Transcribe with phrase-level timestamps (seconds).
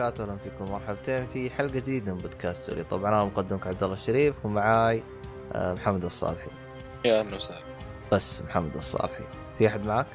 [0.00, 3.94] وبركاته، أهلا فيكم مرحبتين في حلقة جديدة من بودكاست سوري، طبعا أنا مقدمك عبد الله
[3.94, 5.02] الشريف ومعاي
[5.52, 6.50] آه، محمد الصالحي.
[7.04, 7.64] يا أهلا وسهلا.
[8.12, 9.24] بس محمد الصالحي،
[9.58, 10.06] في أحد معك؟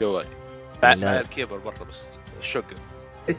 [0.00, 0.28] جوالي.
[0.82, 2.00] مع الكيبر برا بس
[2.40, 2.64] الشق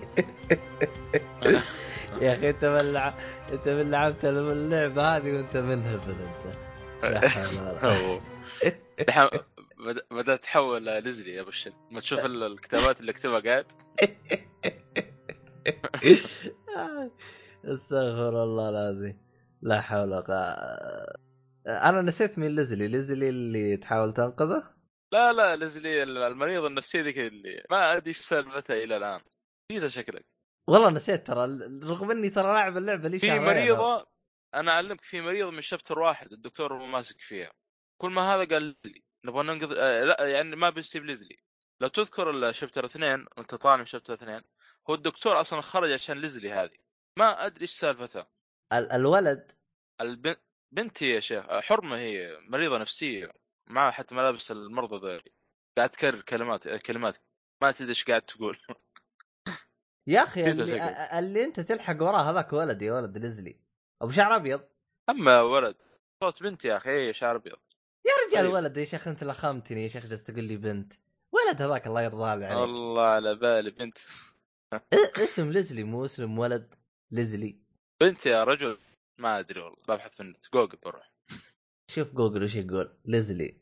[2.21, 3.13] يا أخي أنت من لع...
[3.51, 6.15] أنت من لعبت اللعبة هذه وأنت منهبل.
[7.03, 7.21] لا
[9.85, 13.65] بد- بدأت تحول لزلي يا بشر ما تشوف ال- الكتابات اللي أكتبها قاعد.
[17.65, 19.17] استغفر الله العظيم.
[19.61, 21.17] لا حول ولا قوة.
[21.67, 24.77] أنا نسيت مين ليزلي، ليزلي اللي تحاول تنقذه؟
[25.13, 29.19] لا لا لزلي المريض النفسي ذيك اللي ما أدري إيش سالفتها إلى الآن.
[29.71, 30.25] نسيتها شكلك.
[30.67, 31.45] والله نسيت ترى.
[31.83, 34.07] رغم إني ترى لاعب اللعبة لي في مريضة
[34.55, 37.51] أنا أعلمك في مريض من شابتر واحد الدكتور ماسك فيها.
[38.01, 41.37] كل ما هذا قال لزلي نبغى ننقذ آه لا يعني ما بيسيب لزلي
[41.81, 44.41] لو تذكر الشابتر اثنين وأنت طالع من شابتر اثنين
[44.89, 46.77] هو الدكتور أصلا خرج عشان لزلي هذه.
[47.19, 48.27] ما أدري إيش سالفتها
[48.73, 49.51] ال- الولد؟
[50.01, 50.39] البنت
[50.73, 53.31] بنتي يا شيخ حرمة هي مريضة نفسية
[53.69, 55.31] معها حتى ملابس المرضى ذولي.
[55.77, 57.17] قاعد تكرر كلمات كلمات
[57.63, 58.57] ما تدري إيش قاعد تقول.
[60.07, 63.59] يا أخي اللي, اللي أنت تلحق وراه هذاك ولد يا ولد ليزلي.
[64.01, 64.61] أبو شعر أبيض.
[65.09, 65.75] أما ولد
[66.23, 67.57] صوت بنتي يا أخي هي شعر أبيض.
[68.05, 68.53] يا رجال طيب.
[68.53, 70.93] ولد يا شيخ أنت لخمتني يا شيخ جالس تقول لي بنت.
[71.31, 73.97] ولد هذاك الله يرضى عليك الله على بالي بنت.
[75.23, 76.75] اسم ليزلي مو اسم ولد
[77.11, 77.59] ليزلي.
[78.01, 78.77] بنت يا رجل؟
[79.19, 81.11] ما أدري والله ببحث في النت جوجل بروح.
[81.91, 83.61] شوف جوجل وش يقول ليزلي.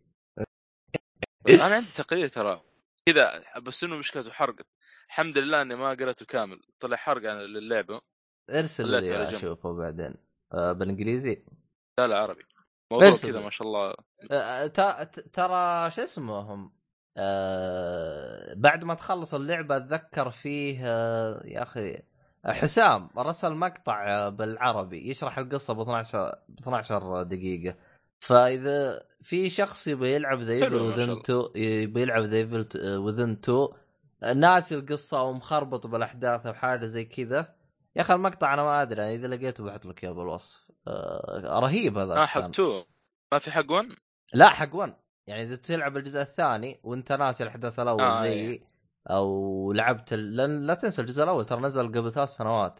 [1.48, 2.64] أنا عندي تقرير ترى.
[3.06, 4.68] كذا بس إنه مشكلته حرقت
[5.08, 6.62] الحمد لله إني ما قرأته كامل.
[6.80, 8.02] طلع حرق عن اللعبة.
[8.50, 9.38] ارسل لي.
[9.38, 10.16] اشوفه بعدين.
[10.54, 11.46] آه بالإنجليزي؟
[12.00, 12.44] لا لا عربي.
[12.94, 13.12] موضوع.
[13.12, 13.96] كذا ما شاء الله.
[14.32, 16.78] آه، ت- ترى شو اسمهم؟
[17.18, 22.02] آه بعد ما تخلص اللعبة أتذكر فيه آه يا أخي
[22.46, 27.76] حسام رسل مقطع آه، بالعربي يشرح القصة ب 12 ب 12 دقيقة.
[28.20, 31.22] فإذا في شخص يبي يلعب The Evil Within.
[31.22, 33.74] Two يبي يلعب The Evil Within Two
[34.36, 37.56] ناسي القصة ومخربط بالأحداث أو حاجة زي كذا.
[37.96, 40.66] يا أخي المقطع أنا ما أدري إذا لقيته بحط لك إياه بالوصف.
[40.88, 42.84] آه رهيب هذا ما حق تو.
[43.32, 43.88] ما في حق 1
[44.34, 44.96] لا حق 1
[45.28, 48.62] يعني إذا تلعب الجزء الثاني وأنت ناسي الأحداث الأول آه، زي إيه.
[49.10, 50.36] أو لعبت ال...
[50.36, 52.80] لأن لا تنسى الجزء الأول ترى نزل قبل ثلاث سنوات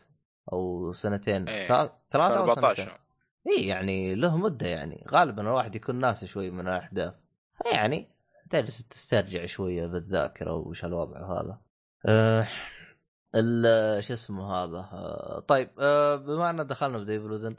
[0.54, 1.48] أو سنتين.
[1.48, 1.68] إيه.
[1.68, 2.64] ثلاث أو سنتين.
[2.64, 3.00] 14
[3.48, 5.06] اي يعني له مدة يعني.
[5.12, 7.14] غالبا الواحد يكون ناسي شوي من الأحداث.
[7.72, 8.10] يعني
[8.50, 11.58] تجلس تسترجع شوية بالذاكرة وش الوضع هذا
[12.06, 12.48] أه
[13.36, 17.56] ال- شو اسمه هذا؟ أه طيب أه بما ان دخلنا في The Evil Within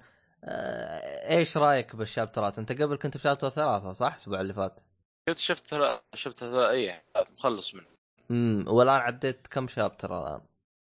[0.49, 4.81] إيش رأيك بالشابترات؟ أنت قبل كنت ب chapter ثلاثة صح؟ الأسبوع اللي فات
[5.29, 7.03] شفت شفت ثلاث شفت ثلاث اي
[7.33, 7.87] مخلص منه
[8.31, 10.41] امم والآن عديت كم chapter الآن؟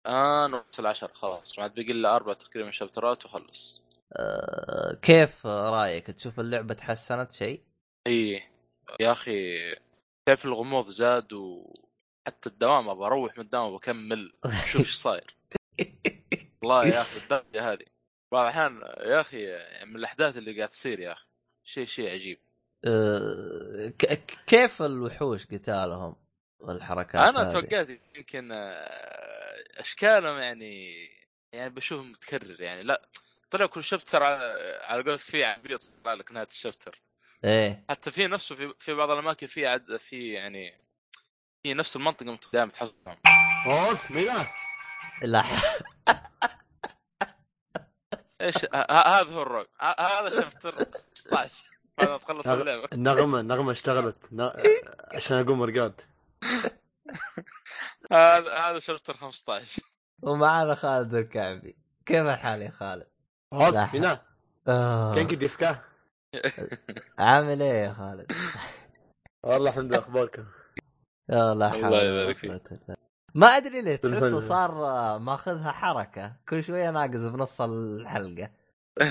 [0.07, 3.81] أنا وصل العشر خلاص ما عاد باقي الا أربع تقريبا شابترات وخلص
[4.13, 7.61] أه كيف رأيك؟ تشوف اللعبة تحسنت شيء؟
[8.07, 8.43] اي
[8.99, 9.57] يا أخي
[10.29, 14.33] كيف الغموض زاد وحتى الدوام أبغى أروح من الدوام وبكمل
[14.65, 15.35] شوف إيش صاير
[16.61, 17.92] والله يا أخي الدرجة هذه
[18.33, 19.45] بعض الأحيان يا أخي
[19.85, 21.25] من الأحداث اللي قاعد تصير يا أخي
[21.63, 22.39] شيء شيء عجيب
[22.85, 23.93] أه
[24.47, 26.15] كيف الوحوش قتالهم؟
[26.59, 30.93] والحركات أنا هذه؟ توقعت يمكن آه، أشكالهم يعني
[31.51, 33.01] يعني بشوفه متكرر يعني لا
[33.51, 34.43] طلع كل شابتر على
[34.83, 37.01] على قولتك في عبيط طلع لك نهاية الشابتر
[37.45, 40.73] إيه حتى في نفسه في, في بعض الأماكن في عد في يعني
[41.63, 43.17] في نفس المنطقة دائما تحصلهم
[43.65, 44.47] Os, mira.
[45.21, 45.43] لا
[48.43, 51.51] إيش هذا هو الروك هذا شابتر 16
[51.97, 54.17] بعد ما تخلص هذا- اللعبة النغمة النغمة اشتغلت.
[55.13, 56.01] عشان أقوم ارقاد
[58.11, 59.81] هذا هذا شابتر 15
[60.21, 61.75] ومعنا خالد الكعبي
[62.05, 63.07] كيف الحال يا خالد؟
[63.53, 63.89] لا.
[63.93, 64.17] mira.
[64.67, 65.15] آه.
[65.15, 65.81] كينكي ديسكا
[67.19, 68.31] عامل إيه يا خالد؟
[69.43, 70.29] والله الحمد لله
[71.29, 72.61] يا لا الله ولا يبارك فيك.
[73.35, 74.39] ما أدري ليه تحسه.
[74.39, 76.35] صار آه، ماخذها حركة.
[76.49, 78.49] كل شوية ناقص بنص الحلقة.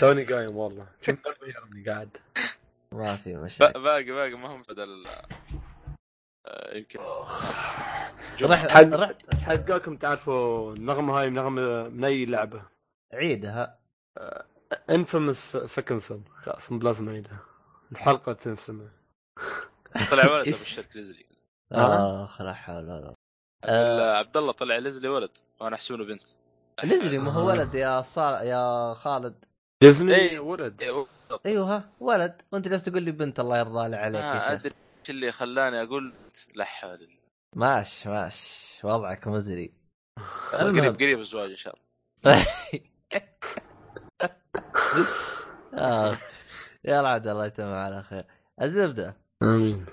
[0.01, 0.87] توني قايم والله.
[1.87, 2.17] قاعد.
[2.93, 3.83] ما في مشاكل.
[3.83, 5.07] باقي باقي ما هم بدل
[6.47, 7.01] آه، يمكن.
[8.43, 12.63] رحت حق رحت حقكم تعرفوا النغمة هاي نغمة من اي لعبة.
[13.13, 13.79] عيدها.
[14.91, 17.39] انفيمس سكند سن خلاص لازم أعيدها.
[17.93, 18.85] الحلقة تنسمع
[20.11, 21.27] طلع ولد ابو الشرك ليزلي
[21.73, 23.15] اخ لا حول ولا.
[23.65, 24.17] آه.
[24.17, 25.31] عبد الله طلع ليزلي ولد
[25.61, 26.23] وأنا احسبه بنت.
[26.85, 27.47] ليزلي ما هو.
[27.49, 29.45] ولد يا صار يا خالد.
[29.83, 30.41] ديزني إيه.
[30.41, 30.83] ولد.
[30.83, 31.07] إيه،
[31.47, 32.43] أيوه ها ولد.
[32.53, 35.83] وأنت جالس تقول لي بنت الله يرضى لي عليك ما يا أدري إيش اللي خلاني
[35.83, 36.13] أقول
[36.55, 37.09] لا حول
[37.57, 38.59] ماش ماش.
[38.85, 39.73] وضعك مزري.
[40.53, 42.47] قريب قريب الزواج إن شاء الله.
[45.75, 46.19] آه.
[46.85, 48.25] يلا عاد الله يتمم على خير.
[48.63, 49.17] الزبدة.
[49.43, 49.87] آمين.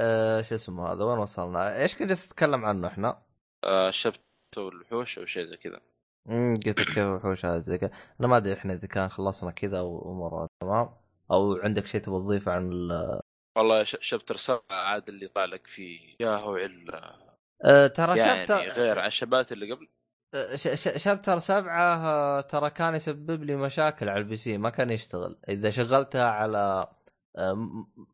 [0.00, 3.22] آه شو اسمه هذا؟ وين وصلنا؟ إيش كنت جالس تتكلم عنه إحنا؟
[3.64, 4.20] الشبت
[4.56, 5.80] والوحوش أو شيء زي كذا.
[6.28, 7.90] امم قلت لك كيف الوحوش هذا زي كذا.
[8.20, 10.90] أنا ما أدري إحنا إذا كان خلصنا كذا وامورنا تمام.
[11.30, 13.20] أو عندك شيء تبغى تضيفه عن ال...
[13.58, 17.16] والله chapter سبعة عاد اللي طالع لك فيه يا هو إلا
[17.64, 19.88] آه ترى يعني chapter غير عن الشابترات اللي قبل.
[20.34, 20.56] آه،
[20.96, 25.38] chapter سبعة ترى كان يسبب لي مشاكل على ال PC ما كان يشتغل.
[25.48, 26.88] إذا شغلتها على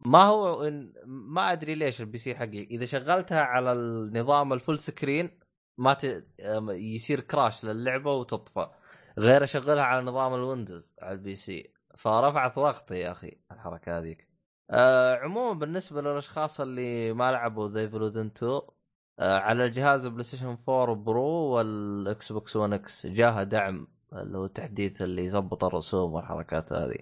[0.06, 0.70] ما هو
[1.06, 2.64] ما أدري ليش ال PC حقي.
[2.64, 5.40] إذا شغلتها على النظام ال full screen
[5.78, 6.04] ما ت...
[6.40, 8.70] آه، يصير crash للعبة وتطفى.
[9.18, 11.72] غير أشغلها على نظام ال Windows على ال PC.
[11.98, 14.28] فرفعت ضغطي يا أخي الحركة هذيك.
[14.70, 18.60] آه عموما بالنسبة للأشخاص اللي ما لعبوا The Evil Within 2
[19.18, 25.02] آه، على الجهاز PlayStation 4 Pro وال Xbox 1 X جاها دعم اللي هو التحديث
[25.02, 26.98] اللي يظبط الرسوم والحركات هذه.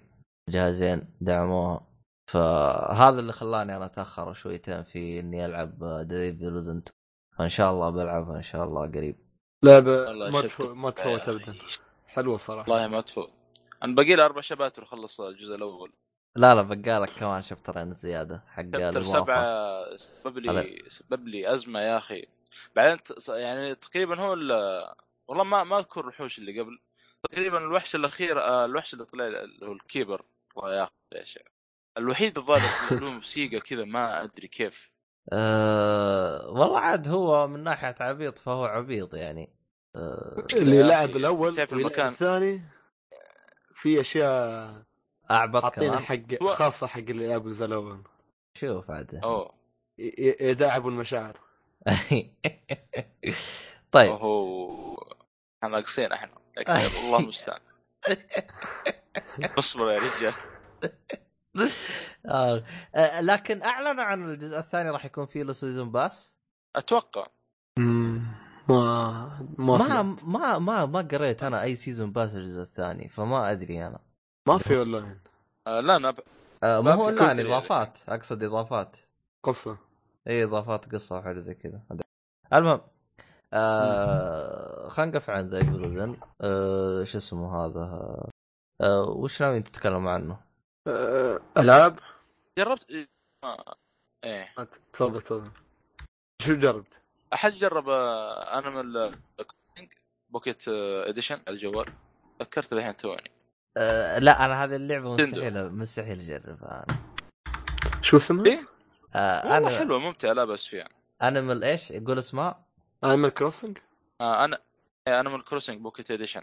[0.49, 1.94] جهازين دعموها.
[2.27, 6.83] فهذا اللي خلاني أنا أتأخر شويتين في إني ألعب The Evil 2
[7.39, 9.17] فإن شاء الله بلعبها ان شاء الله قريب.
[9.63, 11.29] لعبة ما تفوت ما تفوت.
[11.29, 11.55] ابدا.
[12.07, 12.71] حلوة صراحة.
[12.73, 13.31] والله ما تفوت.
[13.83, 15.93] أنا باقي لي أربع شبات واخلص الجزء الأول.
[16.37, 19.03] لا لا بقالك كمان شابترين زيادة حق شابتر.
[19.03, 22.27] سبعة سبب لي سبب لي أزمة يا أخي.
[22.77, 24.95] بعدين ت- يعني تقريبا هو ال-
[25.29, 26.79] والله ما ما أذكر الوحوش اللي قبل.
[27.31, 30.25] تقريبا الوحش الأخير آه، الوحش اللي طلع اللي هو الكيبر.
[30.55, 30.83] والله يا
[31.23, 31.41] أخي
[31.99, 34.91] الوحيد الظاهر اللي له موسيقى كذا ما أدري كيف.
[35.33, 39.51] أه والله عاد هو من ناحية عبيط فهو عبيط يعني.
[39.97, 42.05] أه اللي يا لعب الأول تعرف واللي المكان.
[42.05, 42.63] لعب الثاني
[43.75, 44.83] في أشياء
[45.31, 48.03] أعبط حاطينها كمان حق هو- خاصة حق اللي لعب الجزء الأول
[48.55, 49.15] شوف عاد.
[49.15, 49.55] أوه.
[49.99, 51.37] يداعبوا المشاعر.
[53.93, 54.11] طيب.
[54.13, 54.95] وهو
[55.65, 56.33] إحنا ناقصين إحنا.
[57.05, 57.61] الله المستعان.
[59.59, 60.35] اصبر يا رجال.
[62.27, 62.65] آه.
[62.95, 63.21] آه.
[63.21, 66.35] لكن اعلنوا عن الجزء الثاني راح يكون فيه له season pass
[66.77, 67.27] أتوقع.
[67.79, 68.23] مم،
[68.69, 73.87] ما ما ما ما, ما ما قريت أنا أي season pass الجزء الثاني فما أدري
[73.87, 73.99] أنا.
[74.49, 75.21] ما في اونلاين
[75.67, 76.19] آه لا أنا ب...
[76.63, 77.43] آه ما هو يعني.
[77.43, 77.99] إضافات.
[78.09, 78.97] أقصد إضافات.
[79.43, 79.77] قصة.
[80.29, 81.83] إي إضافات قصة وحاجه زي كذا.
[82.53, 82.81] المهم
[83.53, 87.81] آه خلينا نقف عن The Evil آه شو اسمه هذا؟
[88.81, 90.44] آه وش ناويين تتكلموا عنه؟
[90.87, 91.99] أه، ألعاب
[92.59, 93.09] جربت
[93.45, 93.77] آه.
[94.25, 95.51] إيه ما ت- تفضل تفضل
[96.43, 97.01] شو جربت؟
[97.35, 99.19] أحد جرب آه، Animal
[100.31, 101.93] Pocket Edition على الجوال
[102.41, 103.31] فكرت الحين توني
[103.77, 105.15] آه لا أنا هذه اللعبة.
[105.15, 106.87] مستحيل مستحيل أجربها
[108.03, 108.67] شو اسمها؟ إيه؟
[109.15, 110.89] آه والله أنا حلوة ممتعة لا بس فيها
[111.23, 112.65] Animal إيش؟ يقول اسمها؟
[113.05, 113.79] Animal Crossing؟
[114.21, 114.59] آه أنا
[115.09, 116.43] Animal Crossing Pocket Edition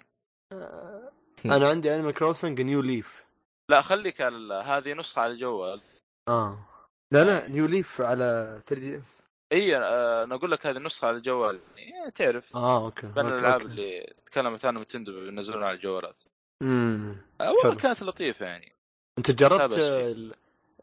[1.46, 3.26] أنا عندي Animal Crossing New Leaf
[3.70, 5.82] لا خليك هذه نسخة على الجوال.
[6.28, 6.68] آه.
[7.12, 11.60] لا لا New Leaf على 3DS إي آه، أنا أقول لك هذه النسخه على الجوال.
[11.78, 12.56] يعني تعرف.
[12.56, 13.62] آه okay بين okay، الألعاب.
[13.62, 16.22] اللي تكلمت عنها Nintendo بينزلونها على الجوالات.
[16.62, 17.76] امم والله.
[17.76, 18.72] كانت لطيفة يعني.
[19.18, 19.74] أنت جربت.
[19.74, 20.34] ال...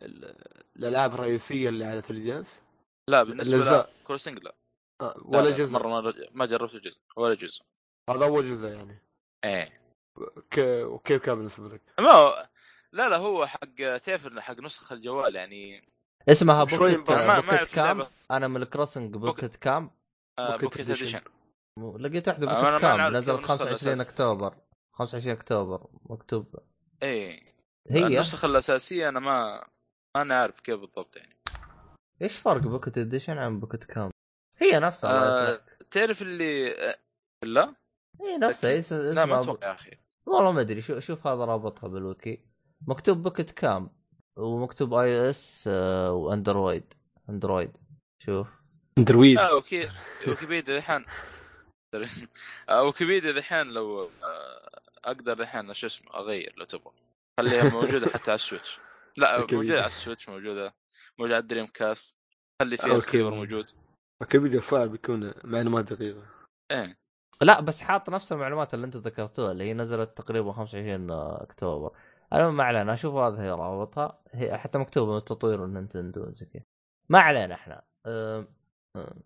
[0.03, 0.35] ال...
[0.77, 2.61] الألعاب الرئيسية اللي على 3DS؟
[3.09, 3.93] لا بالنسبة الأجزاء.
[4.43, 4.55] لا
[5.01, 5.73] آه لا، ولا لا، جزء.
[5.73, 7.63] مرة ما, ما جربت جزء ولا جزء.
[8.11, 8.99] هذا أول جزء يعني.
[9.45, 9.81] إيه.
[10.51, 10.59] ك...
[10.85, 12.49] وكيف كان بالنسبة لك؟ ما هو
[12.93, 13.81] لا لا هو حق
[14.27, 15.83] إنه حق نسخ الجوال يعني
[16.29, 18.07] اسمها بوكيت ما- بوكيت كام.
[18.31, 19.91] أنا من الكروسنج بوكيت كام
[20.39, 20.91] آه بوكيت.
[20.91, 21.21] اديشن
[21.99, 24.03] لقيت واحدة آه، بوكيت كام نزلت كيف النسخة 25 الأساسية.
[24.11, 24.55] أكتوبر.
[24.93, 26.55] 25 أكتوبر مكتوب.
[27.03, 27.55] إيه
[27.91, 29.65] هي؟ النسخ الأساسية أنا ما
[30.17, 31.37] ما أنا عارف كيف بالضبط يعني.
[32.23, 34.11] إيش فرق Pocket Edition عن Pocket Camp؟
[34.57, 35.11] هي نفسها
[35.55, 36.99] آه تعرف اللي آه،
[37.45, 37.75] لا
[38.21, 38.71] هي نفسها.
[38.71, 38.79] أكيد.
[38.79, 39.91] اسم لا ما اسمها أتوقع يا أخي.
[40.27, 40.81] والله ما أدري.
[40.83, 42.45] شوف شوف هذا رابطها بالوكي
[42.87, 43.91] مكتوب Pocket Camp؟
[44.37, 45.69] ومكتوب iOS
[46.11, 46.95] وأندرويد.
[47.31, 47.77] أندرويد.
[48.23, 48.49] شوف.
[48.99, 49.37] أندرويد.
[49.37, 49.89] لا وكي
[50.29, 51.05] ويكيبيديا الحين
[52.69, 56.93] آه، ويكيبيديا الحين لو آه، أقدر الحين شو اسمه أغير لو تبغى.
[57.41, 58.79] خليها موجودة حتى على ال Switch.
[59.17, 59.39] لا.
[59.41, 60.75] موجودة على السويتش موجودة.
[61.19, 62.17] موجودة على ال Dreamcast
[62.63, 62.97] خلي فيها.
[62.97, 63.71] الكيبر موجود.
[64.21, 66.23] ويكيبيديا صعب يكون معلومات دقيقة.
[66.71, 66.99] إيه.
[67.43, 71.97] لا بس حاط نفس المعلومات اللي أنت ذكرتوها اللي هي نزلت تقريبا 25 أكتوبر.
[72.33, 76.47] المهم ما علينا أشوف هذا هي رابطها هي حتى مكتوبه من تطوير ال Nintendo زي
[76.47, 76.63] كذا
[77.09, 77.83] ما علينا إحنا.
[78.07, 78.49] أم...
[78.97, 79.23] أم...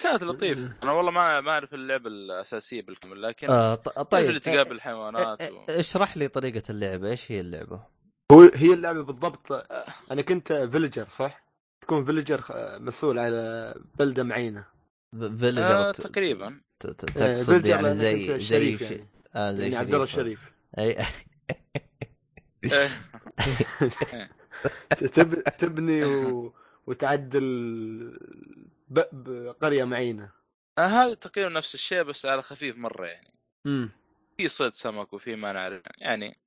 [0.00, 4.04] كانت لطيفه أنا والله ما ما أعرف اللعبة الأساسية بالكامل لكن آه ط- طيب.
[4.06, 4.28] طيب.
[4.28, 5.64] اللي تقابل حيوانات اه- و...
[5.68, 7.08] اشرح لي طريقة اللعبة.
[7.10, 7.86] إيش هي اللعبة؟
[8.32, 9.52] هو هي اللعبة بالضبط
[10.10, 11.44] أنا كنت villager صح؟
[11.80, 12.44] تكون villager
[12.80, 14.64] مسؤول على بلده معينة.
[15.18, 16.60] villager آه تقريبا.
[16.82, 19.06] ت- ت- تقصد villager يعني زي زي يعني.
[19.34, 20.40] آه زي يعني عبد الله شريف.
[20.40, 21.04] الشريف أي.
[25.58, 26.54] تبني و...
[26.86, 27.42] وتعدل
[28.88, 29.00] ب...
[29.12, 30.30] بقريه معينة.
[30.78, 33.34] آه هذا تقريبا نفس الشيء بس على خفيف مرة يعني.
[33.66, 33.90] امم
[34.36, 36.38] في صيد سمك وفي ما نعرف يعني.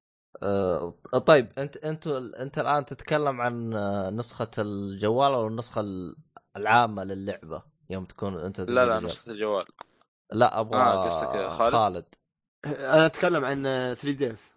[0.43, 0.93] آه
[1.25, 2.07] طيب انت انت
[2.39, 6.15] أنت الآن تتكلم عن آه، نسخة الجوال أو النسخة ال-
[6.57, 9.65] العامة للعبة يوم تكون أنت لا لا نسخة الجوال.
[10.31, 12.05] لا أبغى آه، خالد؟ خالد.
[12.65, 13.63] أنا أتكلم عن
[13.95, 14.51] 3 ديز.
[14.51, 14.54] 3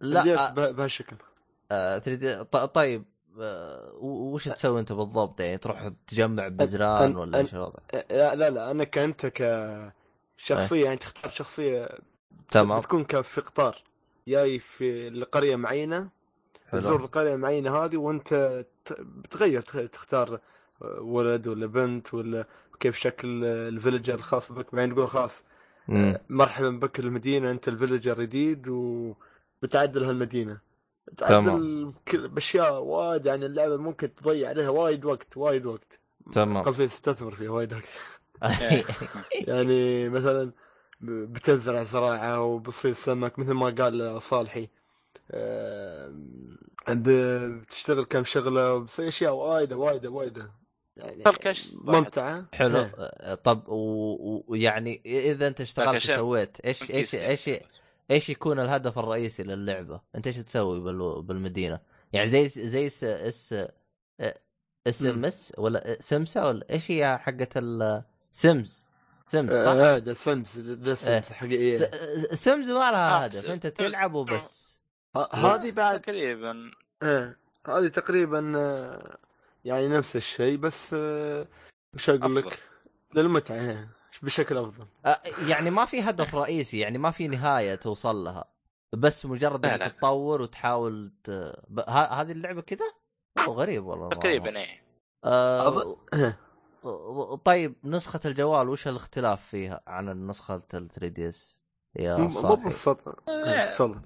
[0.00, 1.16] لا آه، بهالشكل.
[1.70, 3.04] آه 3D ط- طيب
[3.40, 7.78] آه و- وش تسوي انت بالضبط؟ يعني تروح تجمع بزران ولا إيش الوضع؟
[8.10, 11.88] لا لا لا انك انت كشخصية يعني تختار شخصية
[12.50, 12.80] تمام.
[12.80, 13.82] بتكون ك- في قطار
[14.28, 16.08] جاي في لقريه معينة
[16.72, 18.64] تزور القرية المعينه هذه وأنت
[19.00, 20.40] بتغير تخ- تختار
[20.98, 22.44] ولد ولا بنت ولا
[22.80, 25.44] كيف شكل الفيلجر الخاص بك بعدين تقول خلاص
[25.88, 26.18] مم.
[26.28, 28.68] مرحبا بك المدينة أنت الفيلجر جديد
[29.64, 30.58] وبتعدل هالمدينة
[31.16, 31.46] تمام.
[31.46, 35.98] تعدل كل- بأشياء وايد يعني اللعبة ممكن تضيع عليها وايد وقت وايد وقت
[36.32, 37.84] تمام قصدي تستثمر فيها وايد وقت
[39.48, 40.52] يعني مثلا
[41.00, 44.68] بتزرع زراعة وبتصيد سمك مثل ما قال صالحي
[46.88, 50.50] بتشتغل كم شغلة وبتصير أشياء وايدة وايدة وايدة
[50.96, 51.22] يعني.
[51.74, 52.94] ممتعة حلو إيه.
[52.98, 56.14] آه، طب و- و- ويعني إذا أنت اشتغلت كشف.
[56.14, 57.28] وسويت إيش إيش يعني.
[57.30, 57.48] إيش
[58.10, 61.80] إيش يكون الهدف الرئيسي للعبة؟ أنت إيش تسوي بال- بالمدينة؟
[62.12, 63.54] يعني زي زي اس اس
[64.86, 68.86] إس إم إس ولا سمسا ولا إيش هي حقت السمز
[69.26, 70.94] سمز صح؟ آه، ده سمز ده إيه.
[70.94, 74.80] سمز حقيقية س- سمز ما لها آه، هدف أنت تلعب وبس
[75.16, 76.70] ه- هذه بعد تقريبا
[77.02, 79.18] إيه هذه تقريبا آه،
[79.64, 80.92] يعني نفس الشيء بس
[81.94, 82.36] وش أقول.
[82.36, 82.58] لك
[83.14, 83.88] للمتعة إيه،
[84.22, 88.44] بشكل أفضل آه، يعني ما في هدف رئيسي يعني ما في نهاية توصل لها
[88.92, 89.88] بس مجرد إنك لا.
[89.88, 91.30] تطور وتحاول ت...
[91.68, 91.80] ب...
[91.80, 92.20] ه...
[92.20, 92.86] هذه اللعبة كذا؟
[93.48, 94.84] غريب والله تقريبا إيه
[95.24, 95.96] آه...
[96.14, 96.38] إيه.
[97.44, 101.60] طيب نسخة الجوال وش الاختلاف فيها عن النسخة ال 3 دي اس؟
[101.96, 104.02] يا مو مو صاحبي بالسطر إيه،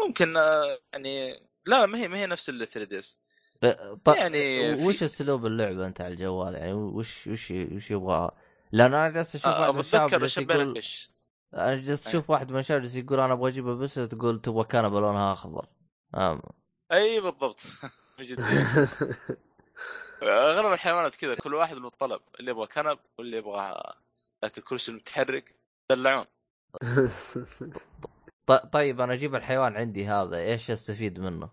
[0.00, 3.18] ممكن آه، يعني لا ما هي ما هي نفس ال 3 دي اس
[3.64, 3.98] آه،.
[4.06, 8.30] يعني في- وش أسلوب اللعبة أنت على الجوال يعني وش وش وش يبغى
[8.74, 10.82] لأن أنا جالس أشوف واحد من الشباب بتذكر يقول
[11.54, 15.00] أنا جالس أشوف واحد من الشباب جالس يقول أنا أبغى اجيبها بس تقول تبغى كنبه
[15.00, 15.66] لونها اخضر
[16.14, 16.52] آه.
[16.92, 17.60] أي بالضبط.
[20.22, 23.94] أغلب الحيوانات كذا كل واحد له طلب اللي يبغى كنب واللي يبغى
[24.44, 25.54] ذاك الكرسي المتحرك
[25.90, 26.26] دلعون.
[28.46, 28.52] ط...
[28.52, 31.48] طيب أنا أجيب الحيوان عندي هذا إيش أستفيد منه؟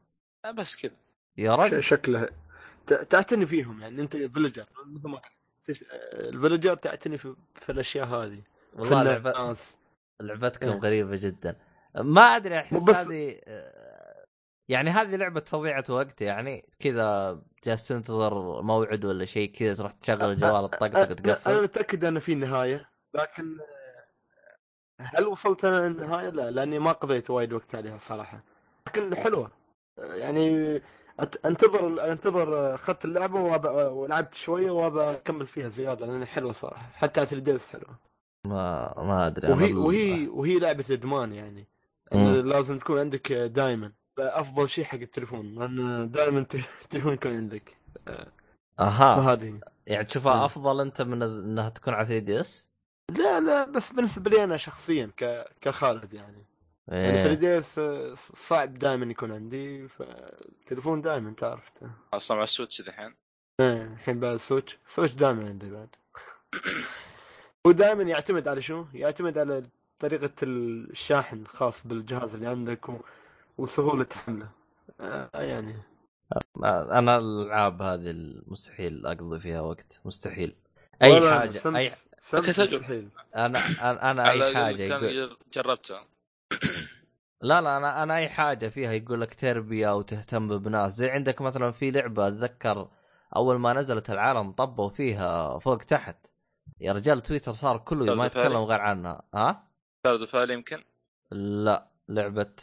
[0.45, 0.95] آه، بس كذا.
[1.37, 1.83] يا رجل.
[1.83, 2.29] شكله
[2.87, 5.21] تعتني فيهم يعني أنت فيلجر مثل ما
[6.13, 8.41] الفيلجر تعتني في, في الأشياء هذه.
[8.73, 9.55] والله لعبة...
[10.21, 10.77] لعبتكم إيه.
[10.79, 11.55] غريبة جدا.
[11.95, 14.25] ما أدري أحس بس- هذه آه،
[14.69, 20.31] يعني هذه لعبة تضيعه وقت يعني كذا جالس تنتظر موعد ولا شيء كذا تروح تشغل
[20.31, 21.63] الجوال تطقطق أ- أنا تقفل.
[21.63, 27.53] متأكد ان في نهايه لكن آه، هل وصلت أنا للنهاية؟ لا لأني ما قضيت وايد
[27.53, 28.43] وقت عليها الصراحه
[28.87, 29.51] لكن حلوة.
[29.99, 30.81] آه، يعني
[31.45, 36.89] انتظر انتظر اخذت اللعبة وأب- ولعبت شوية وابى أكمل فيها زيادة لأن حلوة صراحة.
[36.93, 37.95] حتى 3 DS حلوة.
[38.47, 41.67] ما ما أدري وهي وهي وهي لعبة إدمان يعني.
[42.41, 46.39] لازم تكون عندك دائما أفضل شيء حق التليفون لأن دائما
[46.83, 47.77] التليفون يكون عندك.
[48.79, 49.15] أها.
[49.15, 50.43] فهذه يعني تشوفها مم.
[50.43, 52.69] أفضل أنت من إنها تكون على 3 DS؟
[53.11, 55.45] لا لا بس بالنسبة لي أنا شخصيا ك...
[55.61, 56.45] كخالد يعني.
[56.91, 57.33] يعني 3 إيه.
[57.33, 57.79] D S
[58.35, 61.71] صعب دائما يكون عندي فالتليفون دائما تعرف
[62.13, 63.13] أصلا مع ال Switch دحين
[63.59, 65.89] إيه، الحين بعد ال Switch ال Switch دائما عندي بعد.
[67.67, 69.63] هو دائما يعتمد على شو؟ يعتمد على
[69.99, 72.95] طريقة الشاحن الخاص بالجهاز اللي عندك و...
[73.57, 74.49] وسهولة حمله.
[74.99, 75.75] آه يعني.
[76.63, 78.13] أنا الألعاب هذه
[78.47, 80.55] مستحيل أقضي فيها وقت مستحيل.
[81.01, 81.75] أي حاجة سمس...
[81.75, 82.59] أي سمس.
[82.59, 83.09] مستحيل.
[83.35, 83.59] أنا
[84.11, 85.37] أنا, أي حاجة يقول...
[85.53, 86.10] جربتها.
[87.41, 90.93] لا لا أنا أنا أي حاجة فيها يقول لك تربيه وتهتم بناس.
[90.93, 92.89] زي عندك مثلا في لعبة أتذكر
[93.35, 96.27] أول ما نزلت العالم طبوا فيها فوق تحت.
[96.79, 99.21] يا رجال تويتر صار كله ما يتكلم؟ غير عنها.
[99.33, 99.67] ها؟
[99.99, 100.83] Stardew Valley يمكن؟
[101.31, 102.53] لا لعبة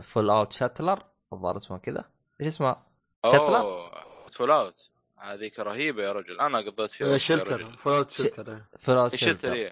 [0.00, 2.04] Fallout Shelter الظاهر اسمها كذا.
[2.40, 2.86] إيش اسمها؟
[3.24, 3.90] أوه
[4.30, 4.90] Fallout
[5.20, 6.40] هذيك رهيبة يا رجل.
[6.40, 7.74] أنا قضيت فيها يا Shelter Sh- Shelter.
[7.84, 9.70] Fallout Shelter؟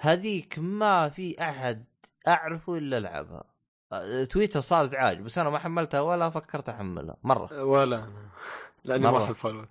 [0.00, 1.84] هذيك ما في أحد
[2.28, 3.44] أعرفه إلا ألعبها.
[3.92, 7.16] آه، تويتر صار ازعاج بس أنا ما حملتها ولا فكرت أحملها.
[7.22, 7.64] مرة.
[7.64, 8.28] ولا أنا.
[8.84, 9.18] لأني مرة.
[9.18, 9.68] ما أحب Fallout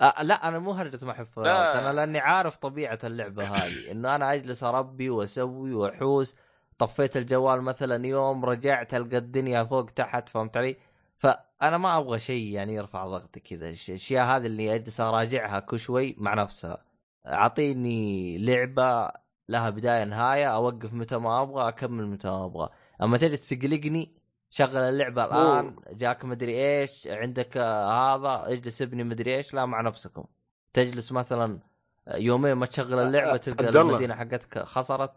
[0.00, 1.48] آه لا أنا مو هرجة ما أحب Fallout.
[1.48, 6.36] أنا لأني عارف طبيعة اللعبة هذه إنه أنا أجلس أربي وأسوي وأحوس.
[6.78, 10.76] طفيت الجوال مثلا يوم رجعت ألقى الدنيا فوق تحت فهمت علي؟
[11.18, 13.68] فأنا ما أبغى شيء يعني يرفع ضغطي كذا.
[13.68, 16.84] الأشياء هذه اللي أجلس أراجعها كل شوي مع نفسها.
[17.26, 19.10] أعطيني لعبة
[19.48, 22.68] لها بداية نهاية أوقف متى ما أبغى أكمل متى ما أبغى.
[23.02, 24.18] أما تجلس تقلقني
[24.50, 30.24] شغل اللعبة الآن جاك مدري إيش عندك هذا اجلس ابني مدري إيش لا مع نفسكم.
[30.72, 31.60] تجلس مثلا
[32.08, 33.80] يومين ما تشغل اللعبة تلقى.
[33.80, 35.12] المدينة حقتك خسرت؟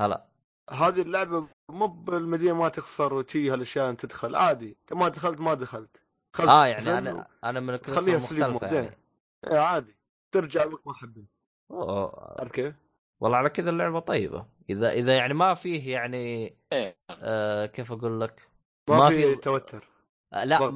[0.00, 0.24] هلا
[0.70, 4.76] هذه اللعبة مو بالمدينة ما تخسر وشي هالأشياء أنت تدخل عادي.
[4.80, 6.02] أنت ما دخلت ما دخلت.
[6.40, 8.98] آه يعني أنا أنا من سليب المختلفه يعني.
[9.46, 9.96] إيه عادي.
[10.32, 11.28] ترجع وقت ما حبيت.
[11.70, 12.36] أوه.
[12.40, 12.74] عرفت كيف؟
[13.20, 14.46] والله على كذا اللعبة طيبة.
[14.70, 16.96] إذا إذا يعني ما فيه يعني إيه.
[17.10, 18.48] آه كيف أقول لك؟
[18.88, 19.88] ما, ما في توتر.
[20.32, 20.70] آه لا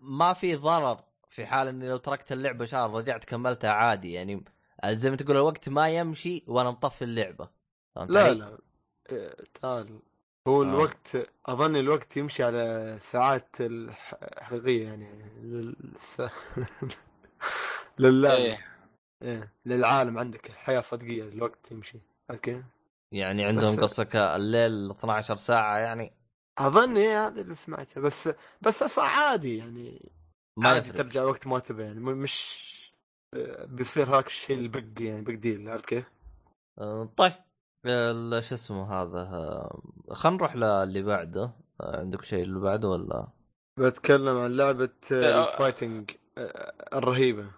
[0.00, 4.12] ما في ضرر في حال إني لو تركت اللعبة شهر رجعت كملتها عادي.
[4.12, 4.44] يعني
[4.86, 7.48] زي ما تقول الوقت ما يمشي وأنا مطفي اللعبة.
[7.94, 8.58] فهمت لا علي؟ لا.
[9.10, 10.00] إيه، تعال.
[10.48, 10.66] هو آه.
[10.66, 16.22] الوقت أظن الوقت يمشي على ساعات الح- الحقيقية يعني للس...
[17.98, 18.66] لله إيه
[19.22, 19.52] إيه.
[19.66, 21.98] للعالم عندك الحياة صدقية الوقت يمشي
[22.42, 22.64] كيف؟
[23.12, 26.12] يعني عندهم بس- قصك الليل 12 ساعة يعني
[26.58, 28.28] أظن إيه هذا اللي سمعته بس
[28.62, 30.12] بس أصلا عادي يعني
[30.56, 32.62] ما عادي يفرق ترجع وقت ما تبي يعني مش
[33.34, 36.04] آه، بيصير هاك الشيء ال big يعني big deal عرفت كيف؟
[36.78, 37.32] آه، طيب
[37.84, 43.28] شو اسمه هذا آه، خلينا نروح للي بعده آه، عندك شيء اللي بعده ولا
[43.80, 47.50] بتكلم عن لعبة إيه، ال fighting آه، الرهيبة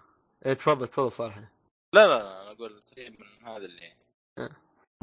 [0.45, 3.93] إيه تفضل تفضل صالح لا لا لا أنا أقول تقريبا من هذا اللي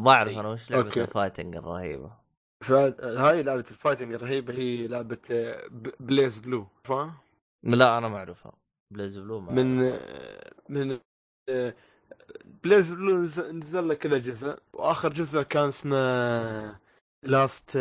[0.00, 0.40] ما أعرف إيه.
[0.40, 1.02] أنا وش لعبة okay.
[1.02, 2.12] ال fighting الرهيبة
[2.70, 5.66] هاي لعبة ال fighting الرهيبة هي لعبة آه،
[6.00, 7.14] بليز بلو فاهم؟
[7.62, 8.52] لا أنا ما أعرفها
[8.90, 9.82] بليز بلو ما من.
[9.84, 10.98] آه، من
[11.48, 11.74] آه،
[12.64, 14.56] بليز بلو نز- نزل له كذا جزء.
[14.72, 16.76] وآخر جزء كان اسمه
[17.22, 17.78] لاست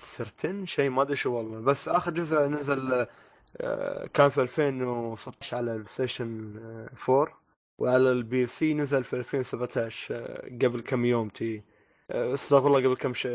[0.00, 1.60] سرتن شيء ما أدري شو والله.
[1.60, 3.06] بس آخر جزء نزل
[3.60, 6.54] آه، كان في 2016 على الستيشن
[7.08, 7.40] 4
[7.78, 11.62] وعلى البي سي نزل في 2017 آه، قبل كم يوم تي.
[12.10, 13.26] استغفر الله قبل كم ش...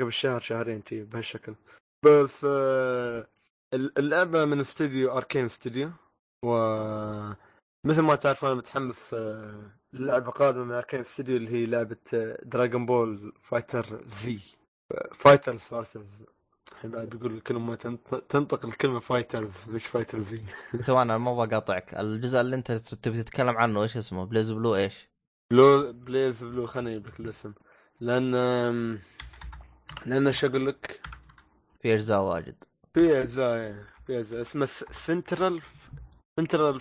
[0.00, 1.54] قبل شهر شهرين تي بهالشكل.
[2.04, 2.46] بس
[3.74, 5.90] اللعبة من استوديو Arcane Studio
[6.44, 6.54] و
[7.84, 11.96] مثل ما تعرف أنا متحمس آه، للعبة قادمة من Arcane Studio اللي هي لعبة
[12.42, 14.38] Dragon Ball Fighter Z
[15.14, 16.24] Fighters Fighters
[16.72, 20.40] الحين بعد بيقول الكلمة تنط- تنطق الكلمة Fighters مش Fighter Z
[20.86, 25.08] ثواني أنا ما أبغى اقاطعك الجزء اللي أنت تبي تتكلم عنه إيش اسمه؟ BlazBlue إيش؟
[25.50, 27.52] بلو بليز بلو خليني أجيب لك الاسم.
[28.00, 28.32] لأن
[30.06, 31.00] لأن شو أقول لك؟
[31.82, 32.64] في أجزاء واجد.
[32.94, 33.74] في أجزاء
[34.06, 34.40] في أجزاء.
[34.40, 35.62] اسمه سنترال
[36.40, 36.80] سنترال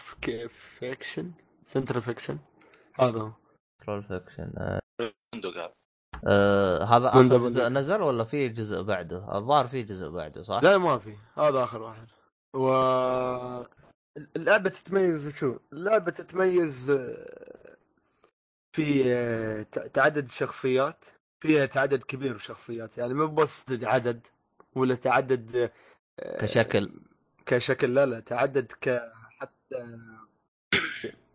[0.80, 1.32] فيكشن
[1.66, 2.39] سنترال فيكشن
[3.00, 3.32] هذا هو
[3.86, 4.80] كرول فيكشن
[5.34, 5.74] فندق هذا
[6.28, 7.80] آه هذا بندق- اخر جزء بندق.
[7.82, 11.82] نزل ولا في جزء بعده؟ الظاهر في جزء بعده صح؟ لا ما في هذا آخر
[11.82, 12.08] واحد
[12.56, 12.68] و
[14.36, 17.78] اللعبة تتميز شو؟ اللعبة تتميز آه،
[18.76, 19.62] في آه،
[19.94, 21.06] تعدد شخصيات
[21.42, 24.28] فيها تعدد كبير من الشخصيات يعني مو بس عدد
[24.76, 25.72] ولا تعدد
[26.20, 26.94] آه، كشكل.
[27.46, 29.02] كشكل لا لا تعدد ك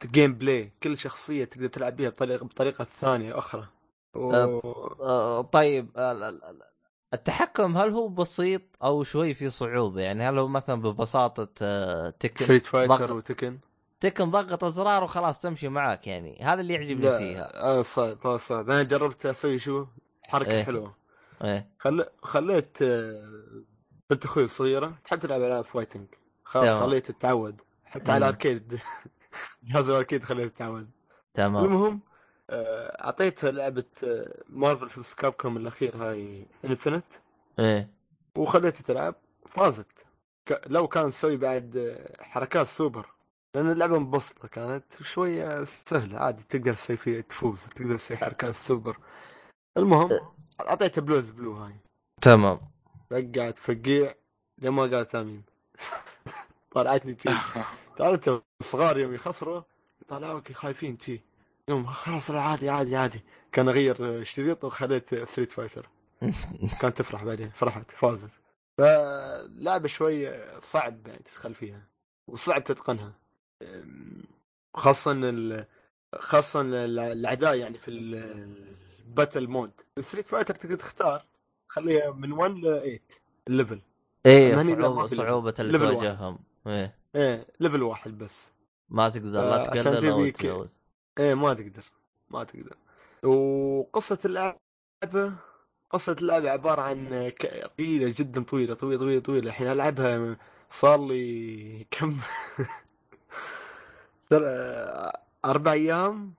[0.04, 3.66] gameplay كل شخصية تقدر تلعب بها بطريقة بطريقة ثانية أخرى.
[4.14, 4.33] و...
[5.01, 6.62] آه طيب آه، ال-
[7.14, 12.44] التحكم هل هو بسيط أو شوي في صعوبة؟ يعني هل هو مثلا ببساطة آه، Tekken
[12.44, 13.58] Street Fighter ضغط و Tekken؟
[14.00, 16.38] Tekken ضغط أزرار وخلاص تمشي معاك يعني.
[16.42, 17.62] هذا اللي يعجبني فيها.
[17.62, 18.70] آه صعب آه صعب.
[18.70, 19.87] أنا جربت أسوي شو؟
[20.22, 20.64] حركة إيه.
[20.64, 20.94] حلوة.
[21.44, 21.68] إيه.
[21.79, 22.05] خل...
[22.22, 23.62] خليت آه،
[24.11, 26.06] بنت أخوي الصغيرة تحب تلعب ألعاب fighting
[26.44, 26.83] خلاص.
[26.83, 27.61] خليت تتعود.
[27.90, 28.12] حتى.
[28.12, 28.80] على ال arcade.
[29.62, 30.90] جهاز ال arcade خليت تتعود
[31.35, 31.64] تمام.
[31.64, 32.01] المهم
[32.51, 33.85] آه، اعطيتها لعبة
[34.48, 37.04] Marvel V Capcom الأخير هاي Infinite
[37.59, 37.90] إيه.
[38.37, 39.14] وخليتها تلعب
[39.46, 40.07] فازت.
[40.48, 43.07] ك- لو كان تسوي بعد آه، حركات سوبر.
[43.55, 46.18] لأن اللعبة مبسطة كانت شوية سهلة.
[46.18, 48.98] عادي تقدر تسوي فيها تفوز تقدر تسوي حركات سوبر.
[49.77, 50.11] المهم
[50.61, 51.74] اعطيتها بليز بلو هاي.
[52.22, 52.61] تمام.
[53.12, 54.14] رجعت فقيع
[54.59, 55.42] لما قالت آمين.
[56.82, 57.28] طلعتني تي.
[57.96, 59.62] تعرف الصغار يوم يخسروا
[60.08, 61.20] طلعوك خايفين تي.
[61.68, 63.22] يوم خلاص لا عادي عادي عادي.
[63.52, 65.88] كان اغير شريط وخليت ستريت فايتر.
[66.80, 68.30] كانت تفرح بعدين فرحت فازت.
[68.78, 71.86] فلعبة شوي صعب يعني تدخل فيها
[72.28, 73.12] وصعب تتقنها.
[74.74, 75.64] خاصة ال...
[76.14, 81.24] خاصة ال- الأعداء يعني في ال battle mode ستريت فايتر تقدر تختار
[81.68, 83.00] خليها من 1 ل 8
[83.48, 83.80] ال level
[84.26, 85.78] إيه صعوبة صعوبة اللي.
[85.78, 86.38] تواجههم
[86.68, 86.94] إيه.
[87.14, 88.50] إيه level واحد بس.
[88.88, 90.70] ما تقدر لا تقلل أو تبيك- تزود
[91.18, 91.85] إيه ما تقدر
[92.31, 92.76] ما تقدر.
[93.28, 95.35] وقصة اللعبة
[95.90, 97.33] قصة اللعبة عبارة عن
[97.78, 99.46] طويلة جدا طويلة طويلة طويلة طويلة.
[99.48, 100.37] الحين ألعبها
[100.70, 102.16] صار لي كم؟
[105.44, 106.35] أربع أيام.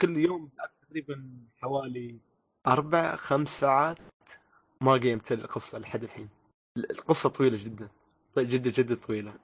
[0.00, 0.48] كل يوم
[0.88, 2.18] تقريبا حوالي
[2.66, 3.98] أربع خمس ساعات.
[4.80, 6.28] ما قيمت القصة لحد الحين.
[6.76, 7.88] القصة طويلة جدا
[8.38, 9.34] جدا جدا طويلة.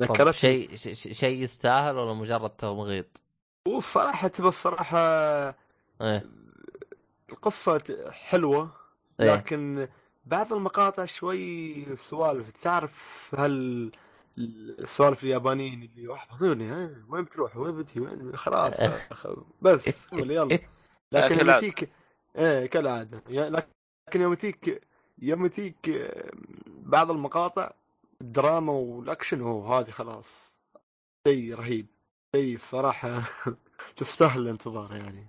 [0.00, 0.32] ذكرتني.
[0.32, 3.20] شيء شيء يستاهل ولا مجرد تمغيط؟
[3.68, 4.98] والصراحة تبى الصراحة
[6.00, 6.24] إيه.
[7.30, 8.70] القصة حلوة
[9.20, 9.34] إيه.
[9.34, 9.88] لكن
[10.24, 12.46] بعض المقاطع شوي سوالف.
[12.62, 12.92] تعرف
[13.38, 13.92] هل
[14.38, 18.74] السوالف اليابانيين اللي واحفظوني ها وين بتروح؟ وين بتجي؟ وين خلاص
[19.62, 20.58] بس يلا
[21.12, 21.58] لكن يوم.
[21.58, 21.90] تجيك
[22.36, 23.22] إيه كالعادة.
[23.28, 23.64] يا-
[24.08, 24.82] لكن يوم تجيك
[25.18, 26.30] يوم تجيك آه،
[26.66, 27.72] بعض المقاطع
[28.20, 30.52] الدراما والأكشن هو هذه خلاص.
[31.28, 31.86] شيء رهيب.
[32.36, 33.22] شيء الصراحة
[33.96, 35.26] تستاهل الانتظار يعني.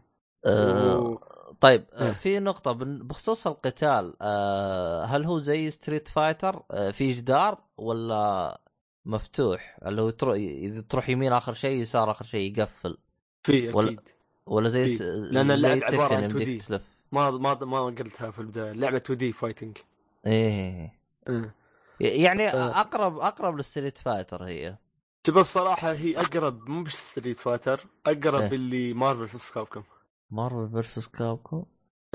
[0.47, 1.19] و-
[1.62, 2.13] طيب آه، إيه.
[2.13, 8.60] في نقطة بخصوص القتال آه، هل هو زي ستريت فايتر آه، في جدار ولا
[9.06, 12.97] مفتوح؟ اللي هو تروح إذا تروح يمين آخر شيء يسار آخر شيء يقفل؟
[13.43, 13.99] في ولا- أكيد.
[14.45, 14.95] ولا زي في.
[14.95, 15.01] س...
[15.01, 16.65] لأن زي اللعب عبارة عن يمديك 2D.
[16.67, 18.71] تلف ما ما ما قلتها في البداية.
[18.71, 19.77] اللعبة 2D fighting
[20.25, 20.93] إيه.
[21.30, 21.56] إيه.
[22.01, 22.79] يعني آه.
[22.79, 24.77] أقرب أقرب للستريت فايتر هي
[25.23, 28.47] تبى الصراحة هي أقرب مو بس ستريت فايتر أقرب إيه.
[28.51, 29.83] اللي مارفل في كابكم
[30.31, 31.65] مارفل فيرسس كابكوم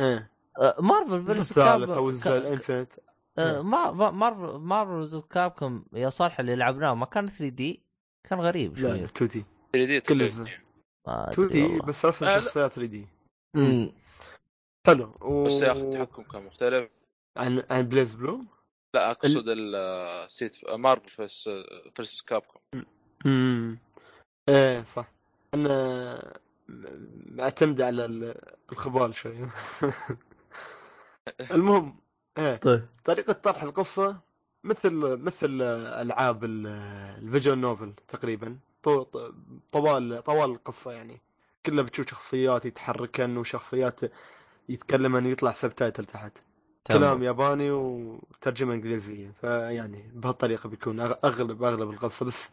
[0.00, 2.92] إيه آه، مارفل فيرسس كابكوم الجزء الانفنت
[3.38, 7.82] ما- مارفل مارفل فيرسس كابكوم يا صالح اللي لعبناه ما كان 3 دي
[8.30, 10.26] كان غريب لا شوي 2 دي 3 دي كل تقريباً.
[10.26, 10.44] جزء.
[11.06, 11.78] ما 2 أدري دي.
[11.78, 12.44] بس رسم آه، لا.
[12.44, 13.06] شخصيات 3 دي
[13.54, 13.92] مم.
[14.86, 15.44] حلو و...
[15.44, 16.90] بس يا أخي التحكم كان مختلف
[17.36, 18.40] عن عن بليز بلو
[18.96, 21.48] لا أقصد السيت مارفل versus
[21.94, 22.62] versus كابكوم.
[23.26, 23.78] امم
[24.48, 25.08] إيه صح.
[25.54, 26.38] أنا
[27.26, 28.40] معتمد على ال-
[28.72, 29.36] الخبال شوي.
[31.50, 31.96] المهم
[32.38, 32.86] إيه طيب.
[33.04, 34.20] طريقة طرح القصة
[34.64, 35.62] مثل مثل
[36.02, 36.66] ألعاب ال-
[37.22, 38.58] ال visual novel تقريبا.
[38.82, 39.06] طو-
[39.72, 41.20] طوال طوال القصة يعني.
[41.66, 44.00] كلها بتشوف شخصيات يتحركن وشخصيات
[44.68, 46.38] يتكلمن يطلع سبتايتل تحت.
[46.86, 52.50] كلام ياباني وترجمة إنجليزية فيعني بهالطريقة بيكون أغلب أغلب القصة بس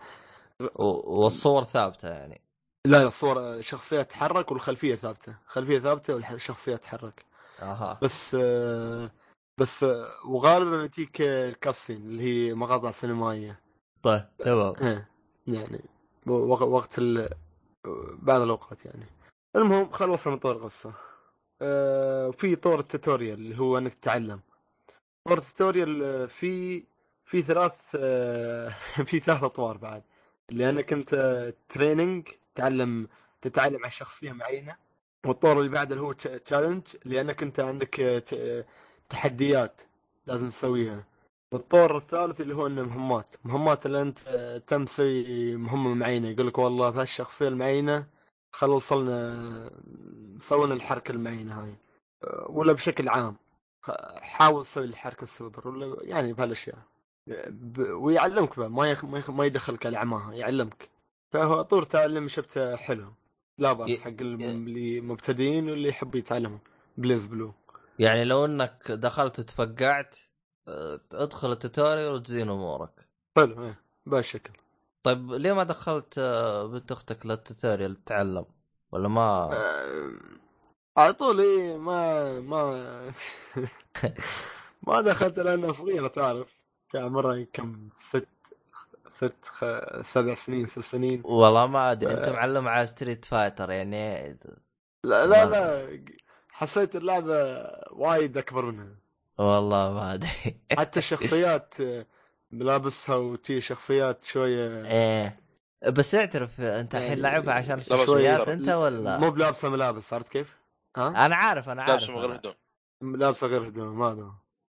[0.76, 2.42] والصور ثابتة يعني.
[2.88, 5.36] لا الصورة شخصية تتحرك والخلفية ثابتة.
[5.48, 7.26] خلفية ثابتة والشخصية تتحرك.
[7.62, 8.00] أها.
[8.02, 8.36] بس
[9.60, 9.86] بس
[10.26, 13.60] وغالبا يجيك الكاسين اللي هي مقاطع سينمائية.
[14.04, 14.74] طيب تمام.
[14.82, 15.10] إيه،
[15.48, 15.82] يعني
[16.28, 17.30] وق- وقت ال...
[18.22, 19.06] بعض الأوقات يعني.
[19.56, 20.90] المهم خلصنا من طور القصة.
[20.90, 20.94] آه،
[22.32, 24.40] في طور ال tutorial اللي هو إنك تتعلم.
[25.28, 26.84] طور ال tutorial آه، في
[27.26, 28.70] في ثلاث آه،
[29.10, 30.04] في ثلاث أطوار بعد.
[30.50, 31.14] اللي انك انت
[31.70, 33.08] training تعلم
[33.42, 34.76] تتعلم عن شخصية معينة.
[35.26, 38.66] والطور اللي بعده اللي هو challenge لانك انت عندك آه، آه،
[39.10, 39.82] تحديات
[40.28, 41.04] لازم تسويها.
[41.52, 46.30] والطور الثالث اللي هو انه مهمات مهمات اللي أنت آه، تم تسوي مهمة معينة.
[46.30, 48.06] يقول لك والله في هالشخصيه المعينة
[48.54, 49.72] خلص لنا
[50.40, 51.76] سوينا الحركة المعينة هاي.
[52.50, 53.36] ولا بشكل عام.
[54.18, 56.78] حاول تسوي الحركة السوبر ولا يعني بهالأشياء.
[57.48, 57.80] ب...
[57.80, 59.06] ويعلمك بعد ما يخ...
[59.06, 59.30] ما, يخ...
[59.30, 60.90] ما يدخلك على عماها يعلمك.
[61.34, 63.14] فهو طور تعلم شفته حلو.
[63.58, 66.60] لا بأس ي- حق اللي مبتدئين واللي يحبوا يتعلموا.
[66.98, 67.54] بليز بلو.
[68.00, 70.18] يعني لو إنك دخلت وتفقعت
[70.68, 73.08] آه، ادخل ال tutorial وتزين أمورك.
[73.38, 74.54] حلو إيه بهالشكل.
[75.04, 78.46] طيب ليه ما دخلت آه، بنت أختك لل tutorial تتعلم؟
[78.92, 80.12] ولا ما؟ آه،
[80.98, 83.12] على طول إيه ما ما
[84.88, 86.48] ما دخلت لأنها صغيرة تعرف.
[86.92, 88.28] كان عمرها كم ست
[89.08, 89.66] ست خ...
[90.02, 91.22] سبع سنين ست سنين.
[91.26, 92.34] والله ما أدري أنت آه.
[92.34, 94.30] معلم على ستريت فايتر يعني
[95.04, 96.00] لا لا ما- لا
[96.50, 97.34] حسيت اللعبة
[97.92, 98.96] وايد أكبر منها.
[99.38, 100.30] والله ما أدري.
[100.78, 101.74] حتى الشخصيات
[102.54, 105.40] ملابسها وتي شخصيات شوية إيه
[105.88, 108.48] بس اعترف انت الحين يعني لعبها عشان الشخصيات.
[108.48, 110.58] انت ولا مو بلابسة ملابس عرفت كيف؟
[110.98, 112.36] ها؟ أنا عارف أنا عارف لابس من غير.
[112.36, 112.54] هدوم
[113.16, 114.34] لابسه غير هدوم ما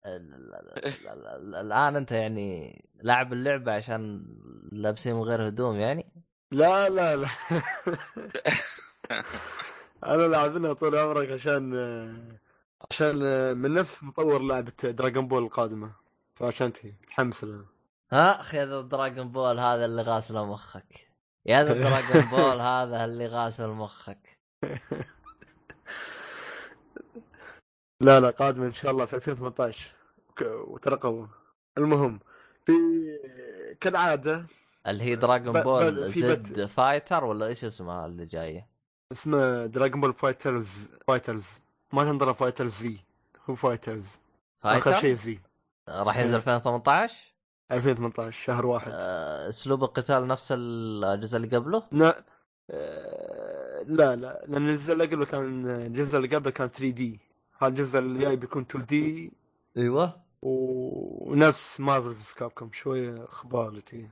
[0.06, 4.26] ال- الآن أنت يعني لاعب اللعبة عشان
[4.72, 6.12] لابسين من غير هدوم يعني
[6.52, 7.28] لا لا لا
[10.04, 11.74] أنا لاعبينها طول عمرك عشان
[12.90, 13.16] عشان
[13.56, 15.90] من نفس مطور لعبة دراغون بول القادمة
[16.36, 17.64] فعشان تي متحمس لها.
[18.12, 21.08] ها أخي هذا الدراغون بول هذا اللي غاسل مخك.
[21.46, 24.38] يا هذا الدراغون بول هذا اللي غاسل مخك.
[28.02, 29.94] لا لا قادمه إن شاء الله في 2018
[30.36, 31.26] ك- وترقبوا.
[31.78, 32.20] المهم
[32.66, 32.72] في
[33.80, 34.46] كالعادة
[34.86, 38.68] اللي هي دراغون بول زد فايترز ولا إيش اسمها اللي جاية؟
[39.12, 41.60] اسمه دراجون بول فايترز فايترز.
[41.92, 42.96] ما تنظر فايترز زي
[43.50, 44.18] هو فايترز.
[44.64, 45.38] آخر شيء فايترز زي.
[45.88, 47.14] راح ينزل 2018
[47.72, 48.90] 2018 شهر واحد.
[48.94, 52.24] آه، أسلوب القتال نفس الجزء اللي قبله؟ لا
[52.70, 54.44] آه، لا لا.
[54.48, 57.20] لأن الجزء اللي قبله كان الجزء اللي قبله كان 3D
[57.58, 59.32] هذا الجزء اللي جاي بيكون 2D
[59.76, 60.26] أيوه.
[60.42, 64.08] ونفس مارفل في كابكوم شوية خبالتي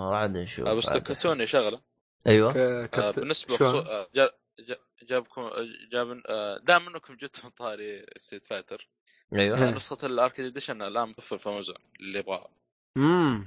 [0.00, 0.86] عاد نشوف آه، بس.
[0.86, 1.80] تكتوني شغلة.
[2.26, 2.52] أيوه.
[2.56, 3.10] آه،.
[3.16, 3.78] بالنسبة شلون؟ خصو...
[3.78, 4.30] آه، جا...
[4.60, 4.76] جا...
[5.02, 8.88] جابكم آه، جاب آه، دام انكم جبتوا طاري ستريت فايتر
[9.34, 9.70] أيوه.
[9.70, 12.48] نسخه ال arcade edition الآن متوفر في امازون اللي يبغاها
[12.96, 13.46] امم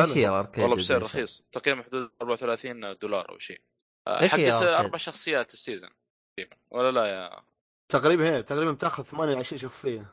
[0.00, 1.44] إيش هي ال arcade والله بسعر؟ رخيص.
[1.52, 3.60] تقريبا حدود 34 دولار أو شيء.
[4.08, 5.90] آه، إيش هي؟ أربع شخصيات السيزون
[6.36, 7.42] تقريبا ولا لا يا
[7.88, 10.06] تقريبا هي تقريبا بتاخذ 28 شخصية.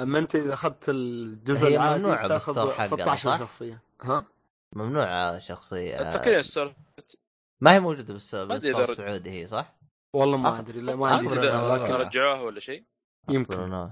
[0.00, 1.78] أما أنت إذا أخذت الجزء هي
[2.24, 3.82] بتاخذ بالستور حقها، 16 صح؟ شخصية.
[4.02, 4.26] ها؟
[4.76, 5.96] ممنوعة شخصية.
[6.10, 6.76] تقريبا السالفه
[7.60, 9.74] ما هي موجودة بالس- أدري بالستور إذا- السعودي هي صح؟
[10.12, 11.96] والله ما أدري لا ما والله.
[11.96, 12.84] رجعوها ولا شيء.
[13.28, 13.90] يمكن.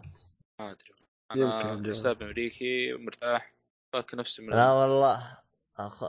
[0.63, 0.93] ما أدري.
[1.35, 1.91] يمكن أنا.
[1.91, 3.55] حساب أمريكي مرتاح
[3.93, 5.39] فاك نفسي من لا والله.
[5.79, 6.05] أخ...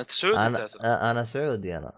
[0.00, 1.10] أنت سعودي انت أنا أصلاً.
[1.10, 1.92] أنا سعودي أنا.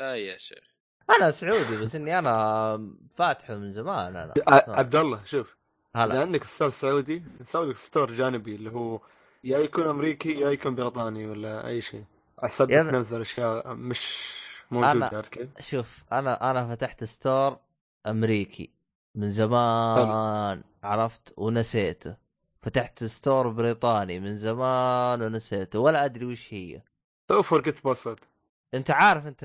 [0.00, 0.64] لا يا شيخ.
[1.10, 4.34] أنا سعودي بس إني أنا فاتحه من زمان أنا.
[4.68, 5.56] عبد الله شوف.
[5.96, 9.00] إذا هلا عندك store سعودي نسوي لك store جانبي اللي هو
[9.44, 12.04] يا يكون أمريكي يا يكون بريطاني ولا أي شيء.
[12.42, 14.32] يا أنا- تنزل أشياء مش
[14.70, 17.58] موجودة أنا- عرفت كيف؟ شوف أنا أنا فتحت store
[18.06, 18.70] أمريكي
[19.14, 20.62] من زمان.
[20.84, 22.16] عرفت؟ ونسيته.
[22.62, 25.78] فتحت store بريطاني من زمان ونسيته.
[25.78, 26.82] ولا أدري وش هي.
[27.28, 28.18] سوي forget password
[28.74, 29.44] أنت عارف أنت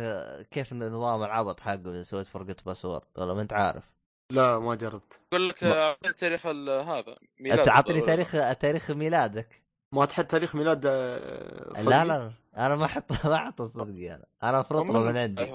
[0.51, 3.83] كيف نظام العبط حقه إذا سويت forget password ولا ما أنت عارف.
[4.31, 5.19] لا ما جربت.
[5.31, 7.59] يقول لك ما- أعطيني تاريخ ال- هذا ميلاد.
[7.69, 9.61] أنت ولا- تاريخ تاريخ ميلادك.
[9.91, 12.31] ما تحط تاريخ ميلاد آه، صدقي؟ لا لا.
[12.57, 14.25] أنا ما أحط ما أحط صدقي أنا.
[14.43, 15.53] أنا افرط له من عندي.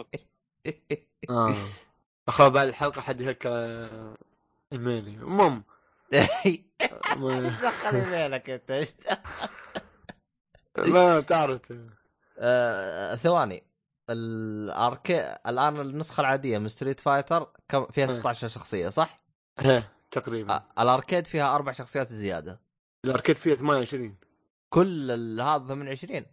[1.31, 1.55] آه.
[2.29, 4.15] اخاف بعد الحلقة حد يهكر آه،
[4.73, 5.11] إيميلي.
[5.11, 5.65] المهم
[6.15, 8.89] إيش دخل ايميلك انت إيش
[10.79, 11.61] ما تعرف.
[12.39, 13.63] آه، ثواني.
[14.11, 18.13] الاركيد الآن النسخة العادية من ستريت فايتر كم فيها إيه.
[18.13, 19.21] 16 شخصية صح؟
[19.65, 20.55] إيه تقريبا.
[20.55, 22.61] آه، ال arcade فيها أربع شخصيات زيادة.
[23.05, 24.17] ال arcade فيها 28
[24.69, 26.27] كل ال- هذا 28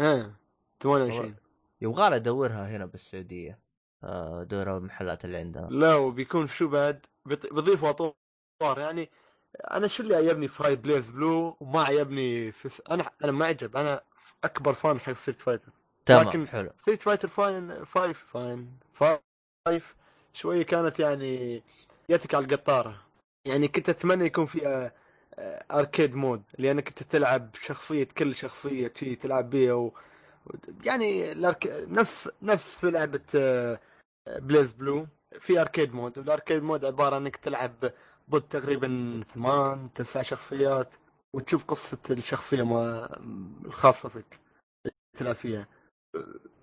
[0.00, 0.36] إيه
[0.82, 1.34] 28
[1.80, 3.58] يبغى ادورها هنا بالسعودية.
[4.04, 5.66] آه، ادورها بالمحلات اللي عندنا.
[5.70, 9.10] لا وبيكون شو بعد؟ بيضيفوا اطوار يعني
[9.56, 12.82] أنا شو اللي عجبني في هاي بليز بلو وما عجبني في س...
[12.90, 14.02] أنا أنا ما عجب أنا
[14.44, 15.72] أكبر fan حق ستريت فايتر
[16.06, 16.70] تمام لكن- حلو.
[16.76, 19.94] ستريت فايتر فاين فايف فاين فايف
[20.34, 21.62] شوية كانت يعني
[22.10, 23.02] جاتك على القطارة.
[23.44, 24.92] يعني كنت أتمنى يكون فيها
[25.38, 29.92] آه، arcade mode لأنك انت تلعب شخصية كل شخصية شي تلعب بيها و...
[30.84, 31.66] يعني ال arc...
[31.88, 33.78] نفس نفس في لعبة آه،
[34.26, 35.06] بليز بلو.
[35.40, 36.18] في arcade mode.
[36.18, 37.92] وال arcade mode عبارة إنك تلعب
[38.30, 40.94] ضد تقريبا ثمان تسع شخصيات
[41.32, 43.08] وتشوف قصة الشخصية ما
[43.64, 44.40] الخاصة فيك
[45.18, 45.36] تلعب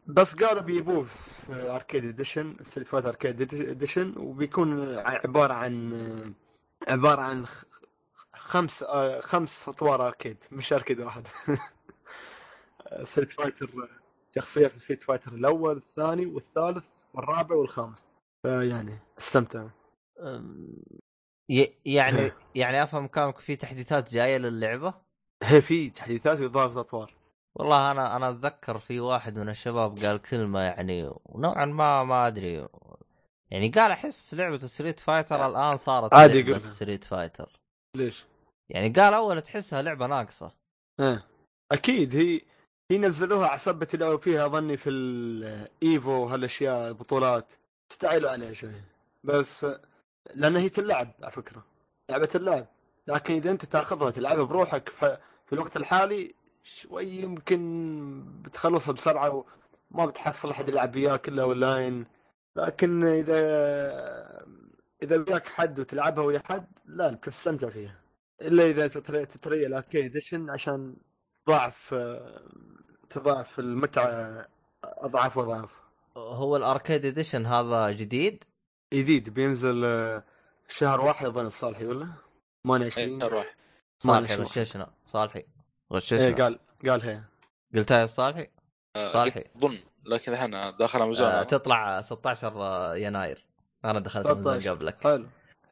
[0.08, 6.34] بس قالوا بيجيبوه في arcade edition ستريت فايتر arcade edition وبيكون عبارة عن
[6.88, 7.46] عبارة عن
[8.36, 8.84] خمس
[9.20, 11.28] خمس أطوار اركيد مش اركيد واحد.
[13.04, 13.70] ستريت فايتر
[14.36, 18.04] شخصيات ستريت فايتر الأول الثاني والثالث والرابع والخامس.
[18.44, 19.68] فيعني استمتع.
[21.50, 22.36] ي- يعني إيه.
[22.56, 24.94] يعني أفهم كلامك في تحديثات جاية للعبة؟
[25.44, 27.14] هي في تحديثات واضافه اطوار
[27.56, 32.68] والله أنا أنا أتذكر في واحد من الشباب قال كلمة يعني ونوعا ما ما أدري.
[33.52, 36.64] يعني قال أحس لعبة ستريت فايتر الآن صارت عادي لعبة.
[36.64, 37.60] ستريت فايتر
[37.96, 38.26] ليش؟
[38.70, 40.52] يعني قال أول تحسها لعبة ناقصة.
[41.00, 41.24] إيه.
[41.72, 42.42] أكيد هي
[42.92, 47.46] هي نزلوها على سبة يلعبوا فيها أظني في الايفو وهالأشياء البطولات.
[47.92, 48.72] استعيلوا عليها شوي.
[49.24, 49.66] بس
[50.36, 51.66] لأن هي تلعب على فكرة.
[52.10, 52.68] لعبة اللعب
[53.08, 54.90] لكن إذا أنت تأخذها تلعبها بروحك
[55.46, 59.46] في الوقت الحالي شوي يمكن بتخلصها بسرعة
[59.92, 62.06] وما بتحصل أحد يلعب وياك كلها أونلاين.
[62.56, 63.36] لكن إذا
[65.04, 68.02] إذا وياك حد وتلعبها ويا حد لا بتستمتع فيها.
[68.42, 70.96] إلا إذا تتري تتري ال arcade edition عشان
[71.46, 71.96] تضاعف
[73.10, 74.46] تضاعف المتعة
[74.84, 75.72] أضعاف وأضعاف.
[76.18, 78.44] هو الاركيد اديشن هذا جديد؟
[78.94, 80.24] جديد بينزل آه،
[80.70, 82.12] شهر واحد أظن الصالحي ولا؟ اي
[82.64, 83.56] 28 أروح
[84.00, 84.42] صالحي شو.
[84.42, 85.40] غششنا صالحي.
[85.40, 85.46] إيه
[85.94, 87.22] غششنا قال قال هي.
[87.76, 88.48] قلتها يا صالحي؟
[88.98, 89.44] صالحي.
[89.56, 91.28] اظن لكن الحين داخل أمازون.
[91.28, 93.46] آه تطلع 16 يناير.
[93.86, 94.70] أنا دخلت أمازون 16.
[94.70, 95.04] قبلك.
[95.04, 95.28] حلو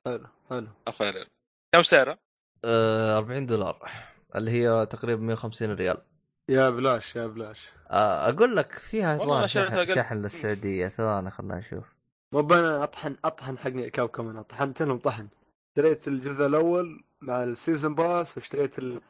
[0.05, 0.67] حلو حلو.
[0.93, 1.25] فعلا
[1.71, 2.19] كم سعره؟
[2.65, 3.91] آه 40 دولار
[4.35, 6.01] اللي هي تقريبا 150 ريال.
[6.49, 7.69] يا بلاش يا بلاش.
[7.89, 10.87] آه، أقول لك فيها شحن, شحن للسعودية.
[10.87, 11.92] ثواني خلنا نشوف.
[12.33, 13.69] مو أنا اطحن أطحن حق
[14.05, 15.27] كمان طحنت لهم طحن.
[15.69, 19.01] اشتريت الجزء الأول مع ال season pass واشتريت ال-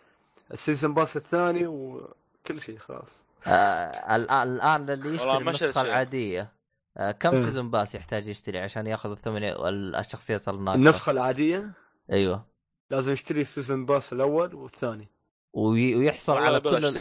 [0.54, 3.26] ال season pass الثاني وكل شيء خلاص.
[3.48, 5.82] آه الان الآن اللي يشتري النسخة.
[5.82, 6.52] العادية.
[6.98, 7.42] آه كم إيه.
[7.42, 11.72] season pass يحتاج يشتري عشان يأخذ الثمانية الشخصيات الناقصة؟ النسخة العادية؟
[12.12, 12.46] أيوه.
[12.90, 15.08] لازم يشتري ال season pass الأول والثاني.
[15.54, 16.86] وي- ويحصل على كل.
[16.86, 16.98] ال...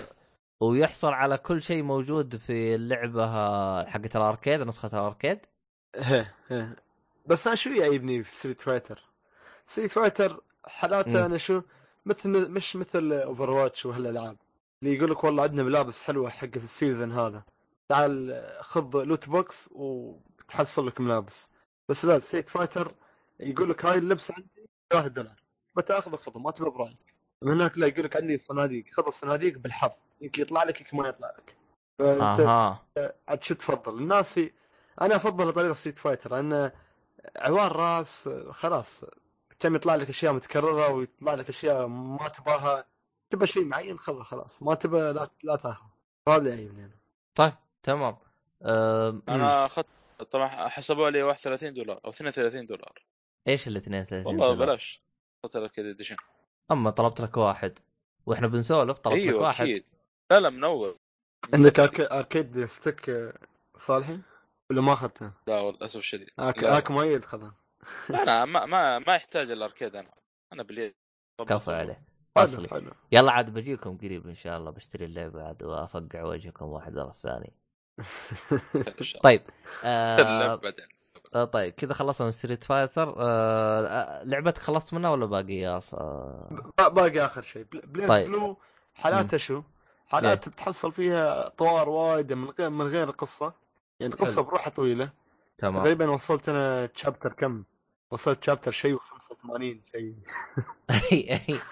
[0.61, 5.39] ويحصل على كل شيء موجود في اللعبة آه، حقت ال arcade نسخة ال arcade.
[5.97, 6.77] هه هه
[7.27, 9.03] بس أنا شو يعيبني في ستريت فايتر
[9.67, 10.43] ستريت فايتر.
[10.65, 11.63] حالاته أنا شو
[12.07, 14.37] مثل مش مثل اوفر واتش وهالألعاب.
[14.83, 17.43] اللي يقول لك والله عندنا ملابس حلوة حق ال season هذا.
[17.89, 21.49] تعال خذ loot box وتحصل لك ملابس.
[21.89, 22.95] بس لا ستريت فايتر
[23.41, 25.43] يقول لك هاي اللبس عندي 3 دولار.
[25.77, 27.15] بتاخذه خذه ما تبى برأيك.
[27.43, 28.85] من هناك لا يقول لك عندي صناديق.
[28.93, 29.91] خذ الصناديق بالحظ.
[30.21, 31.57] يمكن يطلع لك يمكن ما يطلع لك.
[31.99, 32.41] فأنت
[33.29, 34.41] عاد شو تفضل؟ الناس.
[35.01, 36.71] أنا افضل طريقة ستريت فايتر لأن
[37.37, 39.05] عوار راس خلاص
[39.61, 42.85] كم يطلع لك أشياء متكررة ويطلع لك أشياء ما تباها.
[43.31, 44.63] تبى شيء معين خذه خلاص.
[44.63, 45.91] ما تبى لا لا تاخذه.
[46.29, 46.99] هذا اللي أنا.
[47.35, 47.53] طيب
[47.83, 48.17] تمام.
[48.63, 49.87] آه أنا أخذت
[50.31, 53.05] طبعا حسبوا لي 31 دولار أو 32 دولار.
[53.49, 55.03] إيش ال 32 والله دولار؟ بلاش.
[55.45, 56.17] اخذت ال arcade edition
[56.71, 57.79] أما طلبت لك واحد.
[58.27, 59.65] وإحنا بنسولف طلبت لك أيوه واحد.
[59.65, 59.85] أكيد.
[60.31, 60.97] لا لا منور.
[61.55, 62.01] عندك.
[62.01, 63.33] arcade stick
[63.77, 64.19] صالحي
[64.73, 66.29] ولا ما اخذته؟ لا للأسف الشديد.
[66.39, 66.63] أك...
[66.63, 66.79] لا.
[66.79, 67.53] اك مؤيد خذه
[68.11, 70.11] أنا ما ما ما يحتاج ال arcade أنا.
[70.53, 70.95] أنا باليد.
[71.49, 72.03] كفو عليه.
[72.37, 72.69] حلو أصلي.
[72.69, 72.91] حلو.
[73.13, 77.53] يلا عاد بجيكم قريب إن شاء الله بشتري اللعبة عاد وأفقع وجهكم واحد ورا الثاني.
[79.23, 79.43] طيب
[79.85, 80.61] آه
[81.35, 85.79] آه طيب كذا خلصنا من ستريت فايتر آه آه، لعبتك خلصت منها ولا باقي يا
[85.79, 85.95] ص...
[85.95, 87.67] آه؟ با- باقي آخر شيء.
[87.73, 88.29] بل- please طيب.
[88.29, 88.57] بلو
[88.95, 89.63] حالاته شو؟
[90.07, 93.55] حالات بتحصل فيها أطوار وايد من غير من غير قصة.
[94.01, 94.43] يعني القصة.
[94.43, 95.13] بروحها طويله
[95.59, 95.83] تمام.
[95.83, 97.65] تقريبا وصلت أنا chapter كم؟
[98.11, 100.17] وصلت chapter شيء و85 شيء.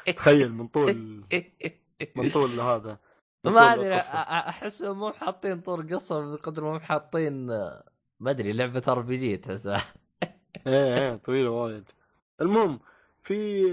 [0.16, 1.24] تخيل من طول
[2.16, 2.98] من طول هذا.
[3.44, 7.46] ما طول أدري احسهم مو حاطين طور قصة بقدر ما هم حاطين
[8.20, 9.82] ما أدري لعبة R PG تحسها
[10.66, 11.84] إيه إيه طويلة وايد.
[12.40, 12.80] المهم
[13.22, 13.64] في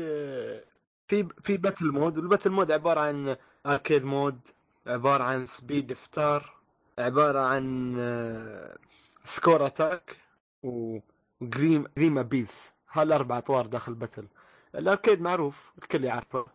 [1.08, 4.40] في في battle mode وال battle mode عبارة عن arcade mode
[4.88, 6.57] عبارة عن Speed Star
[7.00, 7.96] عبارة عن
[9.24, 10.18] Score Attack
[10.64, 14.28] و Grim Grim Abyss هالأربع أطوار داخل battle
[14.76, 16.46] ال arcade معروف الكل يعرفه.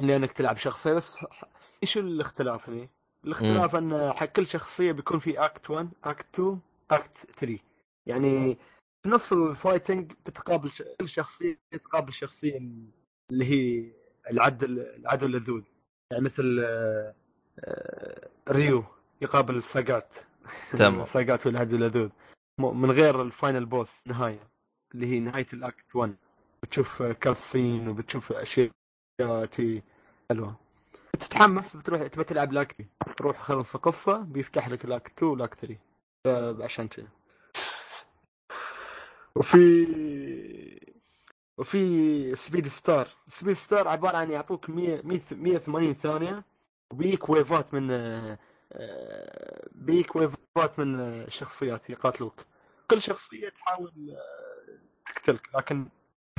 [0.00, 1.18] لانك تلعب شخصية بس
[1.82, 2.88] إيش الاختلاف هنا؟
[3.24, 7.58] الاختلاف إن حق كل شخصية بيكون في act 1 act 2 act 3
[8.06, 8.54] يعني
[9.02, 10.82] في نفس ال fighting بتقابل ش...
[11.00, 12.58] كل شخصية تقابل شخصيه
[13.30, 13.92] اللي هي
[14.30, 15.62] العدو العدو اللدود.
[16.10, 17.14] يعني مثل آه،
[17.58, 18.84] آه، ريو.
[19.22, 20.14] يقابل ساجات
[20.78, 21.04] تمام.
[21.04, 22.08] ساجات والعدو اللدود
[22.58, 24.48] من غير ال final boss نهاية
[24.94, 26.16] اللي هي نهاية ال act 1
[26.62, 28.70] بتشوف cutscene وبتشوف أشياء
[29.50, 29.82] تي
[30.30, 30.56] حلوة.
[31.12, 32.86] تتحمس بتروح تبي تلعب ال act
[33.16, 35.76] تروح خلص القصة بيفتح لك ال act 2 وال act 3
[36.24, 37.08] ف- عشان كذا.
[39.36, 39.86] وفي
[41.58, 43.08] وفي Speed Star.
[43.28, 46.44] Speed Star عبارة عن يعطوك 100 100 180 ثانية.
[46.92, 47.90] وبيجيك wave ات من
[49.72, 52.34] بيجيك wave ات من آه، شخصيات يقاتلوك.
[52.90, 55.86] كل شخصية تحاول آه، تقتلك لكن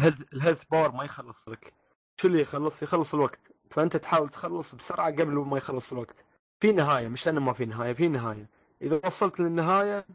[0.01, 1.73] ال health- power ما يخلص لك.
[2.17, 3.39] شو اللي يخلص؟ يخلص الوقت.
[3.71, 6.25] فأنت تحاول تخلص بسرعة قبل ما يخلص الوقت.
[6.59, 8.47] في نهاية مش انه ما في نهاية في نهاية.
[8.81, 10.05] إذا وصلت للنهاية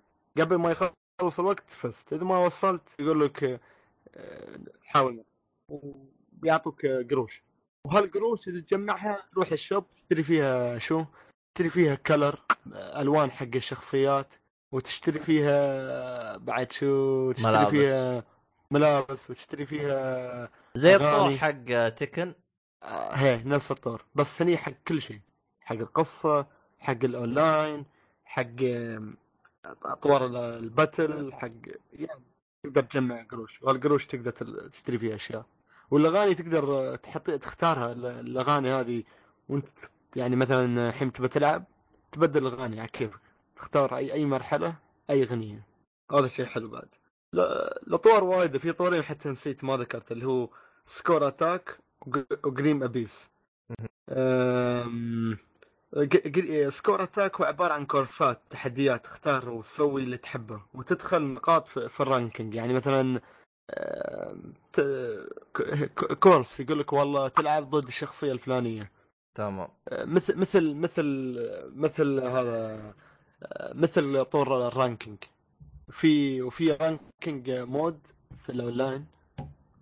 [0.40, 2.12] قبل ما يخلص الوقت فزت.
[2.12, 3.60] إذا ما وصلت يقول لك
[4.14, 5.24] آه، حاول.
[5.68, 7.42] وبيعطوك آه، قروش.
[7.84, 11.04] وهالقروش اذا تجمعها تروح الشوب تشتري فيها شو؟
[11.58, 12.38] تشتري فيها كلر
[12.74, 14.34] ألوان حق الشخصيات
[14.72, 17.70] وتشتري فيها بعد شو تشتري ملابس.
[17.70, 18.24] فيها
[18.70, 21.36] ملابس وتشتري فيها زي الطور.
[21.36, 22.34] حق Tekken
[23.12, 25.20] هي نفس الطور بس هني حق كل شيء
[25.62, 26.46] حق القصة
[26.78, 27.84] حق الأونلاين
[28.24, 28.46] حق
[29.84, 31.50] أطوار ال- battle حق
[31.92, 32.22] يعني
[32.64, 34.30] تقدر تجمع قروش والقروش تقدر
[34.70, 35.46] تشتري فيها أشياء
[35.90, 39.02] والأغاني تقدر تحط تختارها ال- الأغاني هذه
[39.48, 39.68] وانت
[40.16, 41.64] يعني مثلا الحين تبى تلعب
[42.12, 43.20] تبدل الأغاني على كيفك.
[43.56, 44.74] تختار أي أي مرحلة
[45.10, 45.66] أي أغنية.
[46.12, 46.88] هذا شيء حلو بعد.
[47.32, 48.56] لا- الاطوار وايد.
[48.56, 50.48] في طورين حتى نسيت ما ذكرت اللي هو
[50.86, 51.78] Score Attack
[52.44, 53.28] و Grim Abyss
[56.68, 59.04] Score Attack هو عبارة عن course ات تحديات.
[59.04, 62.54] تختار وتسوي اللي تحبه وتدخل نقاط في, في ال ranking.
[62.54, 63.20] يعني مثلا
[66.20, 68.97] course يقول لك والله تلعب ضد الشخصية الفلانية.
[69.38, 69.68] تمام.
[69.92, 71.04] مثل مثل مثل
[71.76, 72.94] مثل هذا
[73.74, 75.18] مثل طور ال ranking.
[75.90, 77.98] في وفي ranking mode
[78.44, 79.06] في الأونلاين.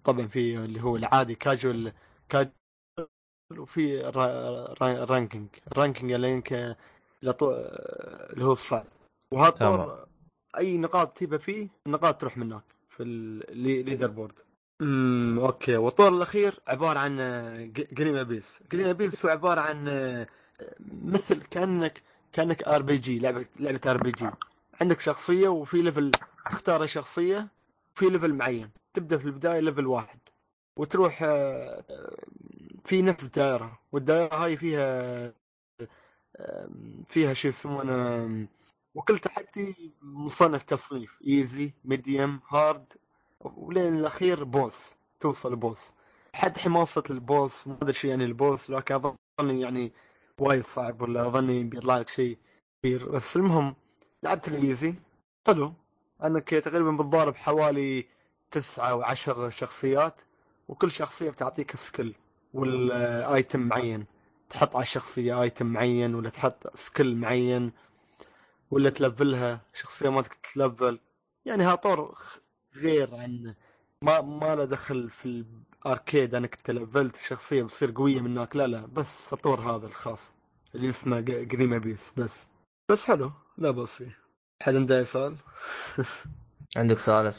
[0.04, 1.92] طبعا في اللي هو العادي casual
[2.28, 2.52] casual
[3.58, 5.48] وفي ra- ra- ranking.
[5.76, 7.32] ranking اللي
[8.32, 8.86] اللي هو الصعب.
[9.34, 10.06] وهذا
[10.58, 14.34] أي نقاط تجيبها فيه النقاط تروح منك في ال leaderboard
[14.82, 15.76] امم okay.
[15.76, 17.16] والطور الأخير عبارة عن
[17.92, 20.26] Grim Abyss Grim Abyss هو عبارة عن آه،
[21.04, 22.02] مثل كأنك
[22.32, 24.30] كأنك RPG لعبة لعبة RPG.
[24.80, 26.10] عندك شخصية وفي level
[26.50, 27.48] تختار الشخصية
[27.94, 28.70] في level معين.
[28.94, 30.18] تبدأ في البداية level واحد.
[30.76, 31.84] وتروح آه،
[32.84, 33.78] في نفس الدائرة.
[33.92, 35.32] والدائرة هاي فيها
[37.08, 38.46] فيها شو يسمونه
[38.94, 41.18] وكل تحدي مصنف تصنيف.
[41.26, 42.92] easy medium hard
[43.44, 45.92] ولين الأخير boss توصل boss.
[46.34, 49.92] حد حماصة ال boss ما أدري شو يعني ال boss لكن أظن يعني
[50.38, 52.38] وايد صعب ولا أظن بيطلع لك شيء
[52.82, 53.08] كبير.
[53.10, 53.74] بس المهم
[54.22, 54.94] لعبت ال easy.
[55.46, 55.72] حلو.
[56.24, 58.06] انك تقريبا بتضارب حوالي
[58.50, 60.14] تسعة وعشر شخصيات
[60.68, 62.14] وكل شخصية بتعطيك skill
[62.54, 64.06] وال item معين.
[64.50, 67.72] تحط على الشخصية item معين ولا تحط skill معين
[68.70, 71.00] ولا تلفلها شخصية ما تتلفل
[71.44, 72.18] يعني ها طور
[72.76, 73.54] غير عن
[74.02, 75.44] ما ما له دخل في
[75.84, 76.34] ال arcade.
[76.34, 78.56] انك تلفلت شخصية بتصير قوية منك.
[78.56, 80.34] لا لا بس الطور هذا الخاص
[80.74, 82.46] اللي اسمه Grim Abyss بس
[82.90, 83.32] بس حلو.
[83.58, 84.18] لا بس فيه.
[84.62, 85.36] حد عنده أي سؤال؟
[86.76, 87.32] عندك سؤال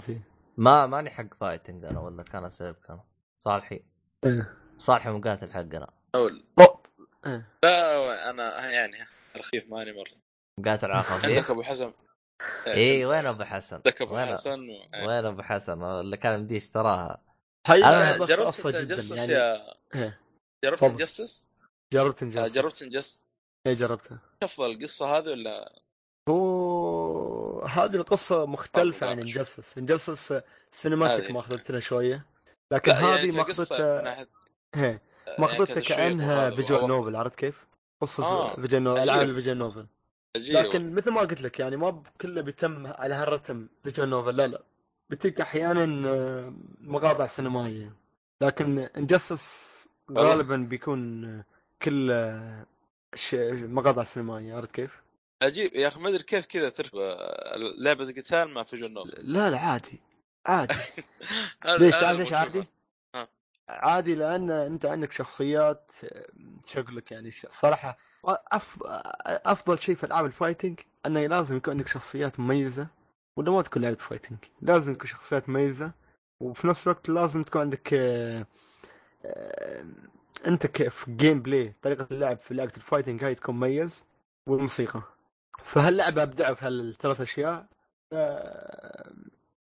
[0.00, 0.20] فيه.
[0.56, 3.04] ما ماني حق fighting أنا ولا كان اسالك أنا
[3.44, 3.82] صالحي؟
[4.24, 4.54] إيه.
[4.78, 5.90] صالحي مقاتل حقنا.
[6.14, 6.82] اول أوه.
[7.26, 7.46] إيه.
[7.62, 8.96] لا أنا يعني
[9.36, 10.20] الخيف ماني مرة.
[10.58, 11.92] مقاتل على خفيف عندك أبو حسن
[12.66, 15.06] اي وين أبو حسن؟ أبو حسن و...
[15.08, 17.22] وين أبو حسن اللي كان يمدي اشتراها
[17.68, 20.20] لعبة جربت تجسس يعني يا إيه.
[20.64, 20.84] جربت.
[20.84, 21.50] تجسس؟
[21.92, 23.22] جربت آه، انجاز جربت تجسس
[23.66, 25.82] إيه جربتها افضل القصة هذه ولا
[26.28, 30.34] هو هذه القصة مختلفة طب، عن لا، انجستس انجستس
[30.72, 31.32] سينماتيك هذه.
[31.32, 32.26] ماخذتنا شوية
[32.72, 34.26] لكن هذه يعني
[34.76, 35.02] إيه.
[35.28, 37.66] آه، ماخذتها يعني كتشويق كأنها visual novel عرفت كيف؟
[38.02, 39.12] قصة آه، visual novel عجيب.
[39.12, 39.86] العاب ال visual novel
[40.36, 44.62] لكن مثل ما قلت لك يعني ما كله بيتم على هالرتم visual novel لا لا
[45.10, 47.92] بتلك أحيانا آه، مقاطع سينمائية
[48.40, 49.70] لكن Injustice
[50.08, 50.30] والله.
[50.30, 51.44] غالبا بيكون آه،
[51.82, 52.66] كل آه،
[53.52, 54.90] مقاطع سينمائية عرفت كيف؟
[55.42, 56.98] عجيب يا أخي ما أدري كيف كذا تركب
[57.78, 60.00] لعبة قتال مع visual novel لا لا عادي
[60.46, 60.74] عادي
[61.78, 62.32] ليش تعرف ليش.
[62.32, 62.64] عادي؟
[63.68, 66.26] عادي لأن أنت عندك شخصيات آه،
[66.66, 67.98] شو أقول لك يعني صراحة.
[68.24, 72.86] أفضل شيء في العاب ال fighting أنه لازم يكون عندك شخصيات مميزة
[73.36, 75.92] ولا ما تكون لعبة fighting لازم تكون شخصيات مميزة
[76.40, 78.46] وفي نفس الوقت لازم تكون عندك آه،
[79.24, 79.84] آه،
[80.46, 84.04] أنت كيف gameplay طريقة اللعب في لعبة ال fighting هاي تكون مميز
[84.46, 85.02] والموسيقى.
[85.64, 87.66] فهاللعبة أبدعوا في هالثلاث أشياء.
[88.12, 89.12] آه،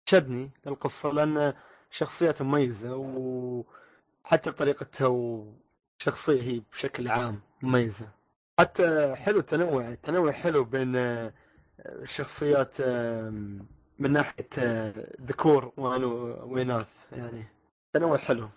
[0.09, 1.53] شدني القصة لأن
[1.91, 8.18] شخصيات مميزة وحتى بطريقتها وشخصية هي بشكل عام مميزة.
[8.59, 11.33] حتى حلو التنوع التنوع حلو بين آه،
[11.79, 13.65] الشخصيات آم،
[13.99, 17.45] من ناحية آه، ذكور وأنو- وإناث يعني
[17.93, 18.49] تنوع حلو.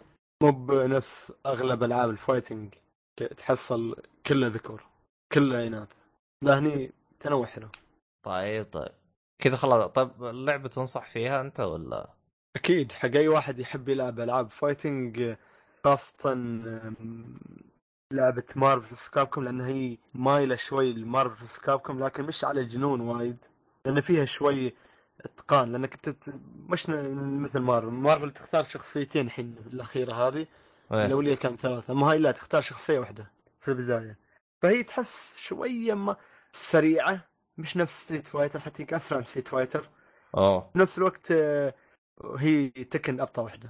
[0.43, 2.75] مو بنفس أغلب ألعاب الفايتنج
[3.37, 3.97] تحصل
[4.27, 4.85] كله ذكور
[5.33, 5.89] كله اناث
[6.43, 7.69] لا هني تنوع حلو.
[8.23, 8.93] طيب طيب.
[9.39, 9.91] كذا خلاص.
[9.91, 12.11] طيب اللعبة تنصح فيها أنت ولا؟
[12.57, 15.35] أكيد حق أي واحد يحب يلعب ألعاب fighting
[15.85, 17.37] خاصة أم،
[18.13, 23.37] لعبة Marvel Capcom لأن هي مايلة شوي ل Marvel Capcom لكن مش على الجنون وايد
[23.85, 24.75] لأن فيها شوي
[25.21, 26.35] إتقان لأنك أنت ت-
[26.69, 30.47] مش مثل Marvel Marvel تختار شخصيتين الحين الأخيرة هذه
[30.93, 31.07] إيه.
[31.07, 34.19] الأولية كان ثلاثة أما هاي لا تختار شخصية واحدة في البداية.
[34.63, 36.17] فهي تحس شوية ما
[36.53, 37.21] سريعة
[37.59, 39.89] مش نفس Street Fighter حتى أسرع من Street Fighter
[40.37, 40.71] أوه.
[40.73, 41.75] في نفس الوقت آه،
[42.39, 43.69] هي Tekken أبطأ واحدة.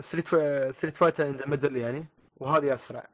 [0.00, 0.26] Street.
[0.74, 3.06] Street Fighter عند middle يعني وهذه أسرع.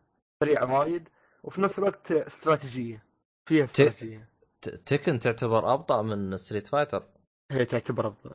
[0.44, 1.08] سريعه وايد
[1.42, 3.04] وفي نفس الوقت استراتيجية
[3.48, 4.28] فيها استراتيجية.
[4.62, 7.06] ت- Tekken تعتبر أبطأ من Street Fighter
[7.52, 8.30] هي تعتبر افضل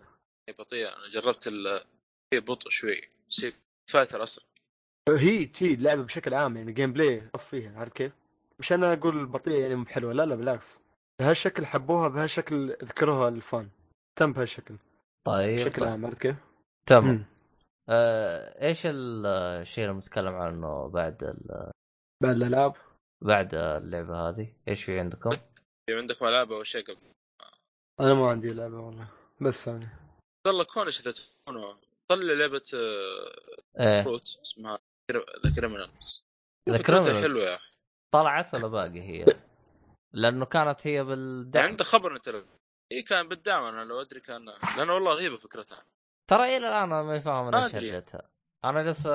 [0.49, 0.87] هي بطيئة.
[0.87, 1.67] أنا جربت ال
[2.33, 3.01] هي بطء شوي.
[3.29, 4.45] Street Fighter اسرع
[5.09, 8.11] هي هي لعبة بشكل عام يعني gameplay خاص فيها عرفت كيف؟
[8.59, 10.79] مش أنا أقول بطيئة يعني مو حلوة لا لا بالعكس.
[11.19, 13.69] بهالشكل حبوها بهالشكل ذكروها ال fan.
[14.19, 14.75] تم بهالشكل.
[15.27, 15.89] طيب, بشكل طيب.
[15.89, 16.35] عام عرفت كيف؟
[16.85, 17.25] تمام.
[17.89, 19.25] آه، إيش ال-
[19.61, 21.71] الشيء اللي متكلم عنه بعد ال-
[22.23, 22.75] بعد الألعاب؟
[23.21, 24.53] بعد اللعبة هذه.
[24.67, 25.31] إيش في عندكم؟
[25.85, 27.11] في عندك ملعب أو شيء قبل؟
[27.99, 29.11] أنا ما عندي لعبة والله
[29.41, 29.89] بس أنا
[30.47, 31.13] والله كونش إذا
[32.09, 34.03] طلع لعبة آه، إيه.
[34.03, 34.79] روت اسمها
[35.45, 36.23] ذا كريمنالز
[36.69, 37.71] ذا كريمنالز حلوة يا أخي.
[38.13, 39.25] طلعت ولا باقي هي؟
[40.13, 42.27] لأنه كانت هي يعني بالدعم عنده خبر أنت
[42.91, 44.45] اي كان بالدعم أنا لو أدري كان
[44.77, 45.85] لأنه والله رهيبه فكرتها.
[46.29, 47.67] ترى إلى الآن أنا ما فاهم أنا.
[47.67, 48.29] شريتها
[48.65, 49.07] أنا بس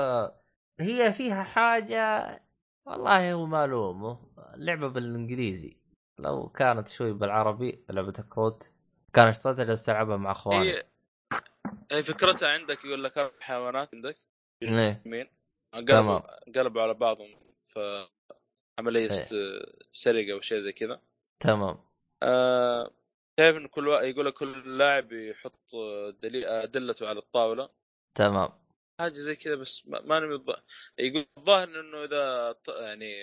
[0.80, 2.40] هي فيها حاجة
[2.86, 4.18] والله هو ما الومه
[4.54, 5.76] اللعبه بالإنجليزي.
[6.18, 8.72] لو كانت شوي بالعربي لعبة كروت
[9.12, 10.70] كان اشتريتها جالس ألعبها مع أخواني.
[10.70, 10.82] هي
[11.92, 14.16] هي فكرتها عندك يقول لك أربع حيوانات عندك.
[14.62, 15.02] إيه.
[15.06, 15.28] يمين
[15.72, 16.18] تمام.
[16.18, 18.06] قلبوا قلبوا على بعضهم في
[18.78, 19.24] عملية إيه.
[19.92, 21.00] سرقة أو شيء زي كذا.
[21.40, 21.78] تمام.
[22.22, 22.90] آه،
[23.40, 24.00] شايف إن كل وا...
[24.00, 25.76] يقول لك كل لاعب يحط
[26.22, 27.68] دليل أدلته على الطاولة.
[28.14, 28.63] تمام.
[29.00, 30.60] حاجة زي كذا بس ما- ما نبي الظ-
[30.98, 33.14] يقول الظاهر إنه إذا يعني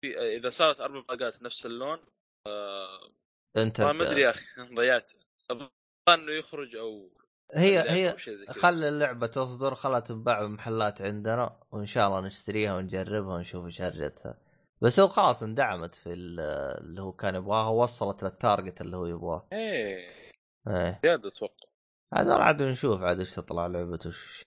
[0.00, 1.98] في إذا صارت أربع بطاقات نفس اللون
[2.46, 3.10] آه،
[3.56, 4.44] أنت ما ادري يا أخي
[4.74, 5.12] ضيعت.
[5.50, 5.70] الظاهر
[6.08, 7.10] إنه يخرج أو
[7.54, 8.16] هي هي.
[8.50, 14.38] خلي اللعبة تصدر خلها تنباع بمحلات عندنا وإن شاء الله نشتريها ونجربها ونشوف إيش هرجتها.
[14.82, 16.40] بس هو خلاص اندعمت في ال-
[16.80, 19.48] اللي هو كان يبغاها ووصلت للتارجت اللي هو يبغاه.
[19.52, 20.32] إيه.
[20.68, 21.00] إيه.
[21.04, 21.66] زيادة أتوقع.
[22.12, 24.42] عاد عاد نشوف عاد إيش تطلع لعبته وش.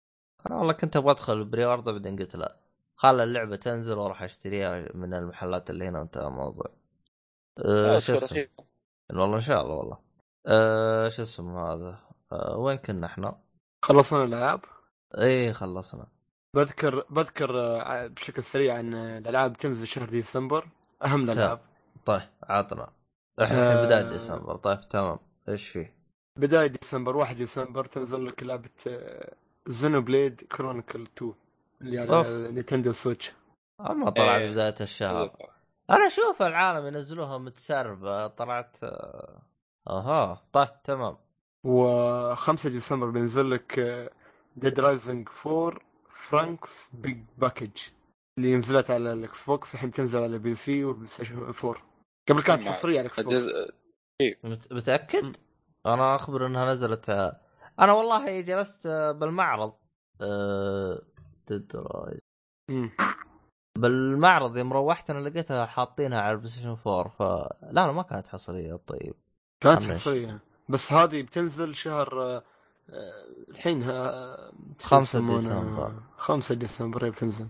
[0.47, 2.55] أنا والله كنت أبغى أدخل ال pre-order بعدين قلت لا.
[2.95, 6.65] خلى اللعبة تنزل وأروح أشتريها من المحلات اللي هنا وانتهى الموضوع.
[7.65, 8.47] أه آه، شو اسمه.
[9.09, 9.97] والله إن شاء الله والله.
[10.47, 11.99] أه شو اسمه هذا؟
[12.31, 13.39] أه وين كنا إحنا؟
[13.85, 14.61] خلصنا الألعاب؟
[15.17, 16.07] إيه خلصنا.
[16.55, 20.67] بذكر بذكر آه، بشكل سريع إن الألعاب تنزل شهر ديسمبر
[21.05, 21.59] أهم الألعاب.
[22.05, 22.89] طيب عطنا.
[23.43, 24.09] إحنا الحين بداية آه.
[24.09, 24.55] ديسمبر.
[24.55, 25.19] طيب تمام.
[25.49, 25.95] إيش فيه؟
[26.37, 28.69] بداية ديسمبر 1 ديسمبر تنزل لك لعبة
[29.69, 31.33] Xenoblade Chronicles 2
[31.81, 31.99] اللي.
[31.99, 33.31] على Nintendo Switch.
[33.79, 34.51] اما طلعت إيه.
[34.51, 35.29] بداية الشهر.
[35.89, 38.27] أنا أشوف العالم ينزلوها متسربة.
[38.27, 39.41] طلعت آه،
[39.89, 40.41] أها.
[40.53, 41.17] طيب تمام.
[41.67, 43.79] و5 ديسمبر بينزل لك
[44.55, 45.79] Dead Rising 4
[46.29, 47.71] Frank's Big Package
[48.37, 51.75] اللي نزلت على ال Xbox الحين تنزل على PC وال PlayStation 4
[52.29, 53.73] قبل كانت حصرية على ال Xbox الجزء
[54.43, 55.35] مت- متأكد؟
[55.85, 57.39] أنا أخبر إنها نزلت آه،
[57.79, 59.73] أنا والله جلست آه، بالمعرض
[60.21, 61.01] آه،.
[62.69, 62.91] مم.
[63.77, 67.21] بالمعرض يوم روحت أنا لقيتها حاطينها على ال PlayStation 4 ف
[67.71, 69.13] لا ما كانت حصرية طيب
[69.63, 69.83] كانت.
[69.83, 72.43] حصرية بس هذه بتنزل شهر آه،
[72.89, 74.51] آه، الحين ها-
[74.81, 75.93] خمسة يسمونه؟ ديسمبر.
[76.17, 77.47] 5 ديسمبر هي بتنزل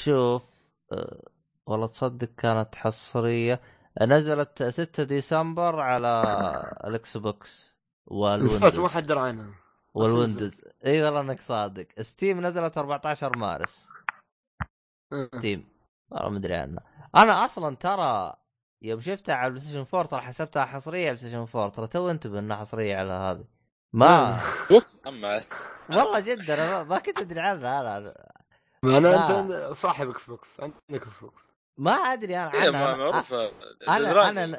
[0.00, 1.22] شوف آه،
[1.66, 3.60] والله تصدق كانت حصرية
[4.02, 6.22] نزلت 6 ديسمبر على
[6.84, 7.78] ال Xbox
[8.10, 9.54] نزلت ما وال Windows حد درى عنها
[9.94, 10.64] وال Windows.
[10.86, 11.86] إي والله إنك صادق.
[12.00, 13.88] Steam نزلت 14 مارس.
[15.12, 15.28] آه.
[15.38, 15.68] Steam.
[16.10, 16.84] والله ما أدري عنها.
[17.16, 18.34] أنا أصلا ترى
[18.82, 22.10] يوم شفتها على ال PlayStation 4 ترى حسبتها حصرية على ال PlayStation 4 ترى تو
[22.10, 23.44] انتبه انها حصرية على هذه.
[23.92, 24.40] ما
[25.06, 25.40] أما
[25.96, 27.80] والله جد أنا ما- كنت أدري عنها.
[27.80, 28.14] أنا
[28.84, 29.40] أنا.
[29.40, 31.49] أنت صاحب Xbox عندك Xbox
[31.80, 33.52] ما أدري أنا هي عنها ما- معروفه أنا-
[33.88, 34.58] Dead Rising.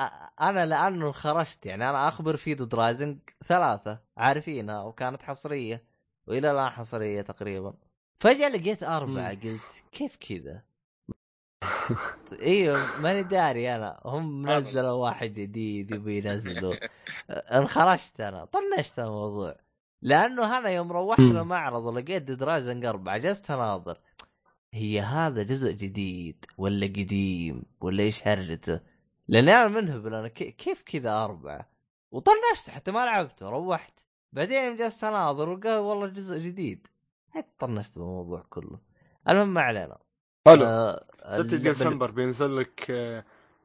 [0.00, 5.84] أنا- أنا لأنه خرجت يعني أنا أخبر في Dead Rising ثلاثة عارفينها وكانت حصرية
[6.26, 7.74] وإلى الآن حصرية تقريبا
[8.20, 9.30] فجأة لقيت أربعة.
[9.30, 9.60] قلت
[9.92, 10.62] كيف كذا؟
[12.42, 14.50] إيوه ماني داري أنا هم.
[14.50, 16.74] نزلوا واحد جديد يبي ينزلوا
[17.58, 19.56] انخرجت أنا طنشت الموضوع
[20.02, 21.36] لأنه أنا يوم روحت مم.
[21.36, 23.98] المعرض ولقيت Dead Rising أربعة جلست أناظر
[24.74, 28.80] هي هذا جزء جديد ولا قديم ولا إيش هرجته؟
[29.28, 31.68] لاني أنا منهبل أنا كي- كيف كذا أربعة؟
[32.10, 33.92] وطنشت حتى ما لعبته روحت.
[34.32, 36.86] بعدين جلست أناظر وقال والله جزء جديد.
[37.30, 38.78] حتى طنشت بالموضوع كله.
[39.28, 39.98] المهم ما علينا.
[40.46, 40.64] حلو.
[40.64, 42.90] آه 6 اللعبة- ديسمبر بينزل لك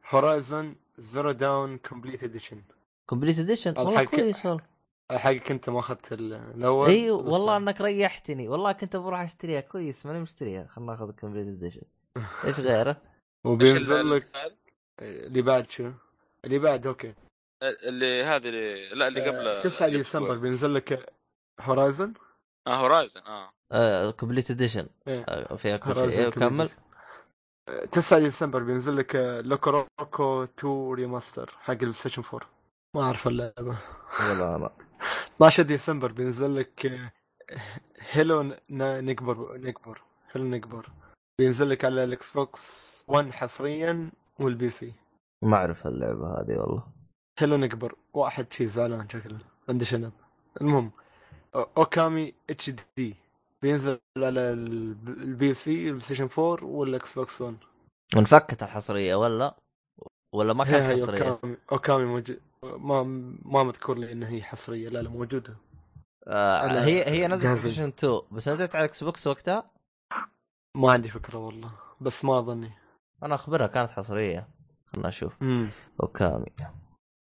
[0.10, 2.62] Horizon Zero Dawn Complete Edition
[3.06, 4.64] Complete Edition والله كويس والله.
[5.12, 8.48] حقك انت ما أخذت ال- الأول؟ أيوه والله إنك ريحتني.
[8.48, 9.62] والله كنت بروح أشتريها.
[9.62, 10.68] كويس ماني مشتريها.
[10.68, 11.82] خلنا ناخذ complete edition
[12.46, 13.02] إيش غيره؟
[13.46, 14.28] وبينزل لك
[15.02, 15.92] اللي بعد شو؟
[16.46, 17.14] اللي بعد أوكي.
[17.64, 21.14] اللي هذه اللي لا اللي قبل 9 ديسمبر بينزل لك
[21.62, 22.14] Horizon
[22.68, 23.50] آه Horizon آه.
[23.72, 25.26] آه complete edition إيه.
[25.30, 26.30] آه فيها كل شيء.
[26.30, 26.70] كمل
[27.92, 32.50] 9 ديسمبر بينزل لك LocoRoco 2 Remaster حق البلاي ستيشن 4
[32.96, 33.78] ما أعرف اللعبة.
[34.20, 34.72] ولا أنا
[35.36, 37.12] 12 ديسمبر بينزل لك آه،
[38.00, 40.02] Hello Neighbor Neighbor
[40.32, 40.90] Hello Neighbor
[41.40, 44.94] بينزل لك على الاكس بوكس 1 حصريا وال PC.
[45.44, 46.84] ما أعرف اللعبه هذه والله.
[47.40, 49.38] Hello Neighbor واحد شي زعلان شكله
[49.70, 50.12] عنده شنب.
[50.62, 50.92] المهم
[51.56, 53.16] Okami H D.
[53.62, 57.56] بينزل على الب- ال PC البلاي ستيشن 4 والاكس بوكس 1
[58.18, 59.56] انفكت الحصريه ولا؟
[60.34, 62.40] ولا ما كانت حصرية؟ Okami Okami موجود.
[62.64, 63.04] ما
[63.46, 65.58] ما مذكور لي انها هي حصرية لا لا موجودة.
[66.28, 69.72] آه هي هي نزلت جهاز بلاي ستيشن 2 بس نزلت على إكس بوكس وقتها؟
[70.76, 72.72] ما عندي فكرة والله بس ما أظني.
[73.24, 74.48] أنا أخبرها كانت حصرية.
[74.96, 75.34] خلنا نشوف.
[75.42, 75.70] امم
[76.04, 76.46] Okami.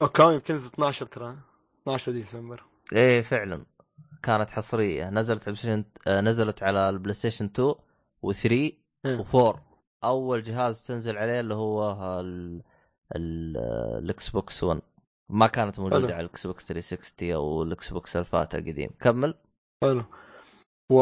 [0.02, 1.38] Okami بتنزل 12 ترى
[1.82, 2.64] 12 ديسمبر.
[2.94, 3.66] إيه فعلا.
[4.24, 5.10] كانت حصرية.
[5.10, 7.74] نزلت على البلايستيشن آه، نزلت على البلاي ستيشن 2
[8.26, 9.24] و3 إيه.
[9.24, 9.58] و4
[10.04, 12.64] أول جهاز تنزل عليه اللي هو ال-
[13.16, 13.58] ال-
[14.04, 14.82] الاكس بوكس 1
[15.30, 16.16] ما كانت موجودة حلو.
[16.16, 19.36] على الإكس بوكس 360 أو الإكس بوكس الفات القديم كمل
[19.84, 20.04] حلو
[20.92, 21.02] و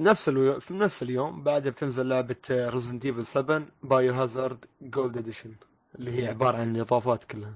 [0.00, 5.54] نفس اليوم في نفس اليوم بعدها بتنزل لعبة Resident Evil 7 Biohazard Gold Edition
[5.94, 7.54] اللي هي عبارة عن الاضافات كلها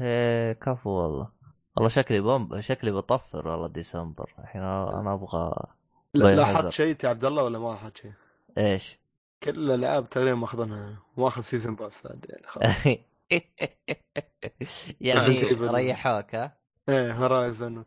[0.00, 1.28] إيه كفو والله
[1.76, 5.66] والله شكلي بوم شكلي بطفر والله ديسمبر الحين أنا أبغى
[6.14, 6.68] لاحظت.
[6.68, 8.12] شيء يا عبد الله ولا ما لاحظت شيء؟
[8.58, 8.98] إيش؟
[9.42, 12.86] كل الألعاب تقريبا ماخذينها ماخذ season pass يعني خلاص
[15.00, 15.40] يعني.
[15.70, 16.58] ريحوك ها؟
[16.88, 17.84] إيه Horizon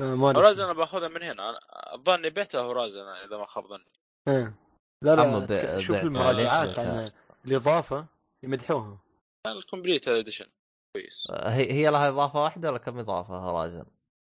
[0.00, 0.40] آه، أدري.
[0.40, 1.58] Horizon أنا باخذها من هنا أنا
[1.96, 3.84] ظني بعتها Horizon إذا ما خاب ظني
[4.28, 4.54] إيه
[5.02, 5.96] لا لا شوف.
[5.96, 7.04] المراجعات عن بعتها؟
[7.44, 8.06] الإضافة
[8.42, 8.98] يمدحوها
[9.46, 10.46] ال complete edition
[10.92, 13.84] كويس هي هي لها إضافة واحدة ولا كم إضافة Horizon؟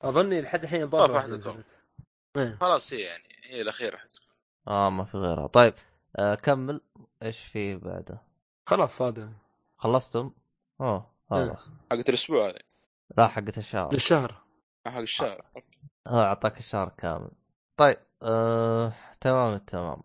[0.02, 0.82] أظني لحد الحين
[1.40, 1.50] تو.
[1.50, 1.66] نزلت.
[2.36, 4.28] إيه خلاص هي يعني هي الأخيرة حتكون
[4.68, 5.74] آه ما في غيرها طيب
[6.16, 6.80] آه كمل
[7.22, 8.22] إيش في بعده؟
[8.66, 9.32] خلاص هذا
[9.78, 10.32] خلصتم؟
[10.82, 12.58] أوه خلاص حقت الأسبوع هذه؟
[13.16, 13.92] لا حقت الشهر.
[13.92, 14.42] للشهر.
[14.86, 15.44] حق الشهر.
[16.08, 17.30] هو أعطاك الشهر كامل.
[17.76, 20.02] طيب آه تمام التمام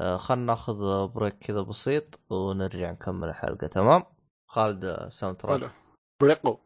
[0.00, 4.02] آه خلنا ناخذ break كذا بسيط ونرجع نكمل الحلقة تمام؟
[4.46, 5.70] خالد آه، soundtrack
[6.20, 6.58] حلو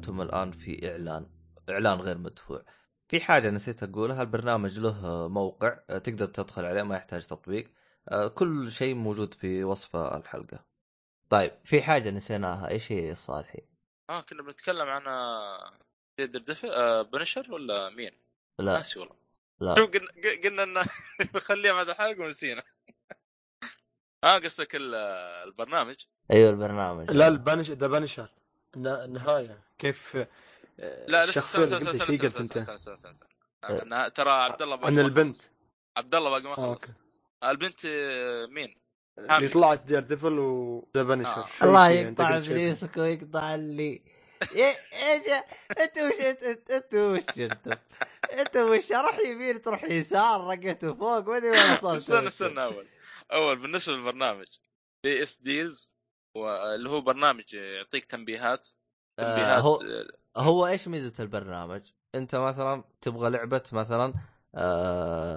[0.00, 1.26] أنتم الآن في إعلان
[1.68, 2.64] إعلان غير مدفوع.
[3.08, 7.70] في حاجة نسيت أقولها البرنامج له موقع آه، تقدر تدخل عليه ما يحتاج تطبيق.
[8.08, 10.64] آه، كل شيء موجود في وصف الحلقة.
[11.30, 13.62] طيب في حاجة نسيناها إيش هي الصالحي
[14.10, 15.72] آه كنا بنتكلم عن آه،
[16.18, 18.12] دردفة آه بنشر ولا مين؟
[18.58, 18.72] لا.
[18.72, 19.16] ناسي والله.
[19.60, 19.74] لا.
[19.74, 20.08] شوف قلنا
[20.44, 20.84] قلنا إن
[21.34, 22.62] نخليها بعد الحلقة ونسينا.
[24.24, 24.94] آه قصدك ال-
[25.48, 25.96] البرنامج؟
[26.30, 27.10] أيوه البرنامج.
[27.10, 28.30] لا البنش ذا بنشر
[28.76, 30.16] النهاية كيف؟
[30.80, 33.28] آه، لا لسه اللي استنى
[33.82, 35.36] أنا ترى عبد الله باقي عن ما البنت.
[35.36, 35.52] خلص.
[35.96, 36.94] عبد الله باقي ما آه، خلص.
[37.44, 38.76] البنت آه، مين؟
[39.18, 39.48] اللي.
[39.48, 41.46] طلعت دير ديفل وذا بنشر آه.
[41.58, 42.36] شيء الله أنت يقطع.
[42.36, 44.02] ابليسك ويقطع لي
[44.44, 45.22] إيه- إيش
[45.80, 47.78] انت وش انت انت- انت وش انت
[48.32, 52.88] انت وش راح يمين تروح يسار رقته فوق ما ادري وين وصلت استنى استنى أول.
[53.32, 54.46] أول بالنسبة للبرنامج
[55.04, 55.92] PS Deals
[56.34, 58.68] واللي هو برنامج يعطيك تنبيهات
[59.18, 59.80] آه، تنبيهات هو
[60.36, 61.82] آه، هو إيش ميزة البرنامج؟
[62.14, 64.14] أنت مثلا تبغى لعبة مثلا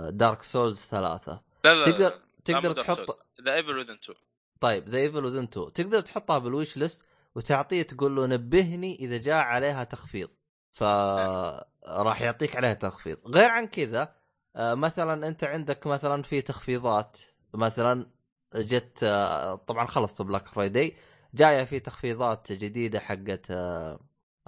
[0.09, 4.17] Dark Souls ثلاثة لا لا تقدر تقدر لا، تحط The Evil Within 2
[4.59, 9.35] طيب The Evil Within 2 تقدر تحطها بال wishlist وتعطيه تقول له نبهني إذا جاء
[9.35, 10.29] عليها تخفيض.
[10.71, 10.83] ف
[11.87, 13.17] راح يعطيك عليها تخفيض.
[13.27, 14.15] غير عن كذا
[14.55, 17.17] آه، مثلا أنت عندك مثلا في تخفيضات
[17.53, 18.09] مثلا
[18.55, 20.95] جت آه، طبعا خلصت Black Friday.
[21.33, 23.99] جاية في تخفيضات جديدة حقت آه،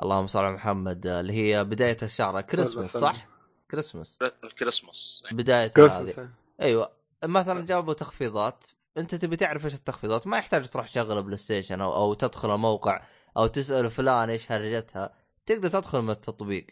[0.04, 2.42] اللهم صل على محمد آه، اللي هي بداية الشهر.
[2.42, 3.28] كريسمس صح؟
[3.72, 5.72] Christmas ال Christmas بداية هذه.
[5.74, 6.20] كريسمس
[6.62, 6.92] أيوه.
[7.24, 8.66] مثلا جابوا تخفيضات.
[8.98, 13.02] أنت تبي تعرف إيش التخفيضات؟ ما يحتاج تروح تشغل بلاي ستيشن أو أو تدخل الموقع
[13.38, 15.14] أو تسأل فلان إيش هرجتها.
[15.46, 16.68] تقدر تدخل من التطبيق.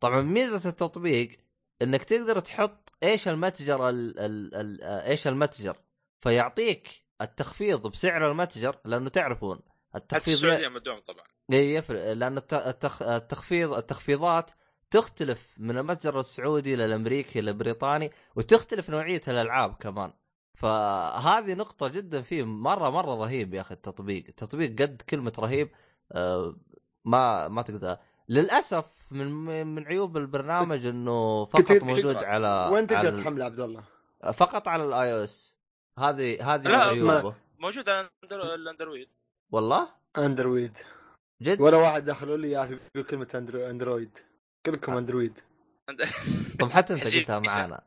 [0.00, 1.38] طبعا ميزة التطبيق
[1.82, 5.76] إنك تقدر تحط إيش المتجر ال ال ال إيش المتجر.
[6.20, 9.58] فيعطيك التخفيض بسعر المتجر لأنه تعرفون
[9.96, 11.24] التخفيض السعوديه مدعوم طبعا.
[11.52, 13.02] إي يفرق لأن الت- التخ...
[13.02, 14.50] التخفيض التخفيضات
[14.90, 20.12] تختلف من المتجر السعودي للأمريكي للبريطاني وتختلف نوعية الألعاب كمان.
[20.54, 24.24] فهذه نقطة جدا فيه مرة مرة رهيب يا أخي التطبيق.
[24.28, 25.70] التطبيق قد كلمة رهيب
[26.12, 26.56] آه،
[27.04, 27.96] ما ما تقدر.
[28.28, 29.26] للأسف من
[29.66, 32.16] من عيوب البرنامج إنه فقط موجود.
[32.16, 33.82] على وين تقدر تحمله عبد الله؟
[34.24, 35.57] ال- فقط على ال iOS
[35.98, 39.08] هذه هذه لا، عيوبه موجود على الأندر- الأندرويد.
[39.50, 39.88] والله؟
[40.18, 40.72] أندرويد.
[41.42, 43.66] جد؟ ولا واحد دخلوا لي يعرف يقول كلمة أندرو...
[43.70, 44.18] أندرويد.
[44.66, 45.32] كلكم أندرويد.
[45.88, 46.02] عند-
[46.60, 47.04] طب حتى أنت.
[47.16, 47.80] قلتها معانا.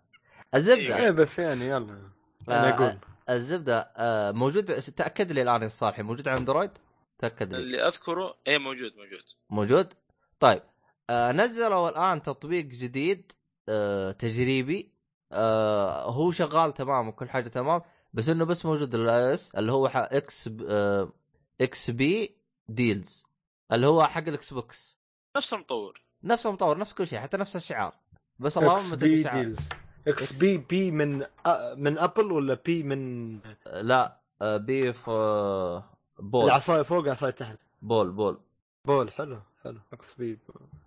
[0.55, 0.97] الزبدة.
[0.97, 2.11] إيه بس يعني يلا.
[2.49, 2.97] أنا آه، أقول
[3.29, 6.71] الزبدة آه، موجود تأكد لي الآن يا صالحي موجود على أندرويد؟
[7.17, 7.59] تأكد لي.
[7.59, 9.23] اللي أذكره إيه موجود موجود.
[9.49, 9.93] موجود؟
[10.39, 10.61] طيب.
[11.09, 13.31] آه، نزلوا الآن تطبيق جديد
[13.69, 14.91] آه، تجريبي.
[15.31, 17.81] آه، هو شغال تمام وكل حاجة تمام.
[18.13, 21.11] بس إنه بس موجود ال iOS اللي هو X B- آه،
[21.61, 22.35] XB
[22.69, 23.25] Deals
[23.71, 24.97] اللي هو حق الاكس بوكس.
[25.37, 26.01] نفس المطور.
[26.23, 27.95] نفس المطور نفس كل شيء حتى نفس الشعار.
[28.39, 29.43] بس اللهم بي ساعة.
[29.43, 29.59] ديلز.
[30.07, 30.39] إكس.
[30.39, 31.75] بي بي من أ...
[31.75, 35.89] من أبل ولا بي من؟ لا آه، بيف آه،
[36.19, 38.39] بول العصايه فوق عصايه تحت بول بول
[38.87, 39.79] بول حلو حلو.
[39.93, 40.39] إكس بي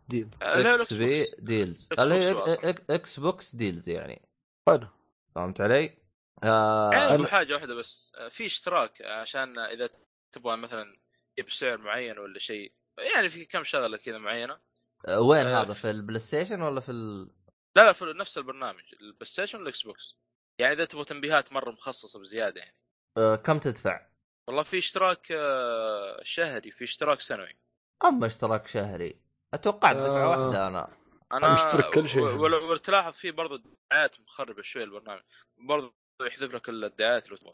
[0.09, 0.29] ديل.
[0.43, 1.25] آه، إكس بي.
[1.39, 1.89] ديلز.
[1.99, 4.23] اللي هي إكس بوكس ديلز يعني.
[4.69, 4.87] حلو.
[5.35, 6.04] فهمت علي؟
[6.43, 8.13] آه يعني أنا- حاجة واحدة بس.
[8.19, 9.89] آه، في اشتراك عشان إذا
[10.33, 10.97] تبغى مثلا
[11.37, 12.73] تجيب سعر معين ولا شيء.
[13.15, 14.61] يعني في كم شغلة كذا معينة.
[15.09, 17.31] آه، وين آه، هذا؟ في البلاي ستيشن ولا في ال...
[17.77, 20.17] لا لا في نفس البرنامج البلاي ستيشن والاكس بوكس
[20.59, 22.77] يعني إذا تبغى تنبيهات مرة مخصصة بزيادة يعني.
[23.17, 24.07] آه كم تدفع؟
[24.49, 27.59] والله في اشتراك آه، شهري في اشتراك سنوي.
[28.05, 29.21] أما اشتراك شهري
[29.55, 30.29] أتوقع دفعه آه.
[30.29, 30.97] واحدة أنا.
[31.33, 32.23] أنا مشترك كل شيء.
[32.23, 33.57] ولو تلاحظ في برضو
[33.91, 35.23] دعايات مخربة شوي البرنامج.
[35.57, 37.53] برضو يحذف لك الدعايات لو تبغى.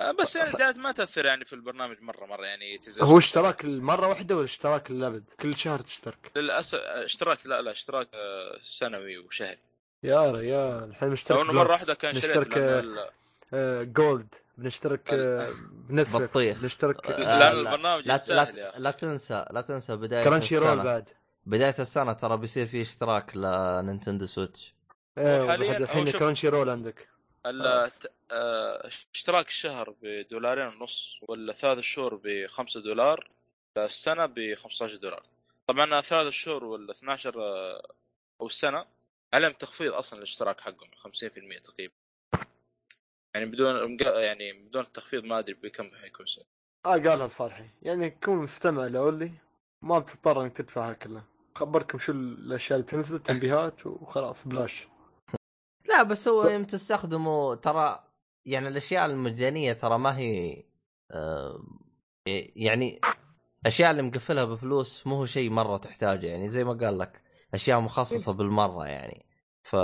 [0.00, 3.64] آه، بس يعني الدعايات ما تأثر يعني في البرنامج مرة مرة يعني تزعج هو اشتراك
[3.64, 6.32] المره واحدة ولا اشتراك للأبد؟ كل شهر تشترك.
[6.36, 9.58] للأسف اشتراك لا لا اشتراك آه، سنوي وشهري.
[10.02, 13.10] يا ريال الحين لو نشترك إنه مرة واحدة كان شريت نشترك آه، ال-
[13.54, 15.48] آه، Gold بنشترك آه،
[15.88, 16.64] ب Netflix بطيخ.
[16.64, 18.72] نشترك آه، لا، البرنامج لا لا.
[18.78, 21.08] لا تنسى لا تنسى بداية Crunchyroll بعد.
[21.46, 24.74] بداية السنة ترى بيصير في اشتراك ل Nintendo Switch.
[25.18, 27.08] إيه حالياً الحين Crunchyroll عندك.
[27.46, 27.90] آه،
[29.14, 33.30] اشتراك الشهر بدولارين ونص ولا ثلاث شهور ب 5 دولار
[33.76, 35.22] السنة ب 15 دولار.
[35.66, 37.82] طبعا ثلاث شهور ولا 12 آه،
[38.40, 38.84] أو السنة
[39.34, 41.94] عليهم تخفيض أصلا الاشتراك حقهم 50% تقريبا.
[43.34, 46.44] يعني بدون يعني بدون التخفيض ما أدري بكم حيكون سعر.
[46.86, 47.68] آه قالها صالحي.
[47.82, 49.32] يعني كون مستمع لاولي
[49.82, 51.24] ما بتضطر إنك تدفعها كلها
[51.54, 54.86] خبركم شو الأشياء اللي تنزل تنبيهات وخلاص بلاش.
[56.02, 58.04] بس هو يوم تستخدمه ترى
[58.46, 60.64] يعني الأشياء المجانية ترى ما هي
[61.10, 61.62] آه،
[62.56, 63.00] يعني
[63.66, 66.26] أشياء اللي مقفلها بفلوس مو هو شيء مرة تحتاجه.
[66.26, 67.22] يعني زي ما قال لك
[67.54, 69.26] أشياء مخصصة بالمرة يعني.
[69.62, 69.76] ف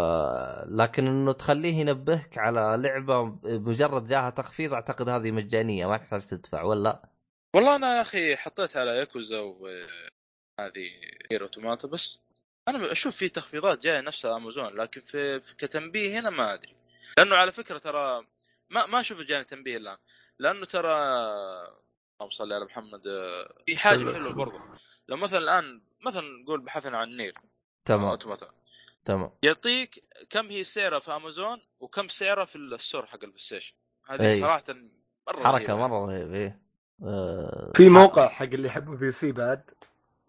[0.67, 6.63] لكن إنه تخليه ينبهك على لعبة مجرد جاها تخفيض أعتقد هذه مجانية ما تحتاج تدفع
[6.63, 7.09] ولا؟
[7.55, 10.91] والله أنا يا أخي حطيت على ياكوزا وهذه
[11.31, 12.26] Nier Automata بس
[12.69, 16.75] أنا أشوف في تخفيضات جاية نفسها أمازون لكن في, في كتنبيه هنا ما أدري.
[17.19, 18.27] لأنه على فكرة ترى
[18.71, 19.97] ما ما أشوف جاني تنبيه الآن.
[20.39, 20.93] لأنه ترى
[22.17, 23.03] اللهم صل على محمد
[23.67, 24.61] في حاجة حلوة برضه
[25.09, 27.35] لو مثلا الآن مثلا نقول بحثنا عن Nier
[27.85, 28.05] تمام.
[28.05, 28.49] Automata
[29.05, 29.31] تمام.
[29.43, 33.75] يعطيك كم هي سعرها في أمازون وكم سعرها في ال store حق البلاي ستيشن.
[34.07, 34.41] هذه أي.
[34.41, 34.65] صراحة
[35.29, 35.87] مرة حركة رهيبة.
[35.89, 36.61] مرة رهيبة إيه.
[37.05, 39.71] آه، في موقع حق اللي يحب ال PC بعد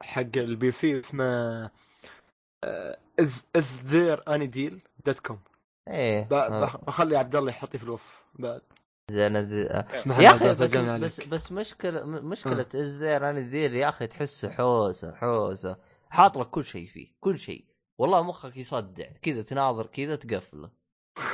[0.02, 1.72] حق ال PC اسمه
[3.20, 5.40] is is there any deal dot com
[5.88, 6.78] إيه آه.
[6.88, 8.22] بخلي عبد الله يحطي في الوصف.
[8.36, 8.62] بعد.
[9.12, 9.36] زين.
[9.36, 11.22] اسمها يا أخي بس بس.
[11.22, 12.66] بس مشكله مشكلة
[13.18, 15.78] أنا there يا أخي تحسه حوسه حوسة.
[16.10, 17.66] حاط لك كل شيء فيه كل شيء.
[17.98, 19.08] والله مخك يصدع.
[19.22, 20.70] كذا تناظر كذا تقفله.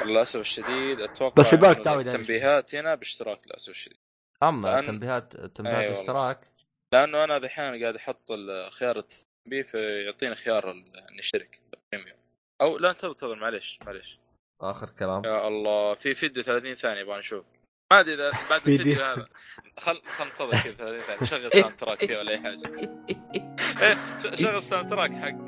[0.06, 1.02] للاسف الشديد.
[1.02, 3.48] أتوقع بس التنبيهات هنا باشتراك.
[3.48, 3.98] للاسف الشديد.
[4.44, 6.02] أما لأن- تنبيهات تنبيهات أي والله.
[6.02, 6.48] اشتراك
[6.94, 8.30] لأنه أنا دحين قاعد أحط
[8.72, 9.04] خيار
[9.44, 10.84] التنبيه فيعطيني خيار ال-
[11.20, 11.62] نشترك
[11.94, 12.18] premium
[12.62, 14.20] أو لا انتظر انتظر معليش معليش.
[14.62, 15.26] آخر كلام.
[15.26, 17.46] يا الله في فيديو 30 ثانية يبغى نشوف.
[17.94, 18.76] ما أدري إذا بعد فيديو.
[18.82, 19.28] الفيديو هذا.
[19.80, 21.26] خل خل ننتظر كذا 30 ثانية.
[21.26, 22.62] شغل soundtrack كذا ولا أي حاجة.
[23.82, 23.98] إيه،
[24.36, 25.48] شغل soundtrack حق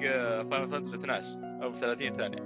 [0.50, 1.28] Final Fantasy 12
[1.64, 2.40] أو 30 ثانية.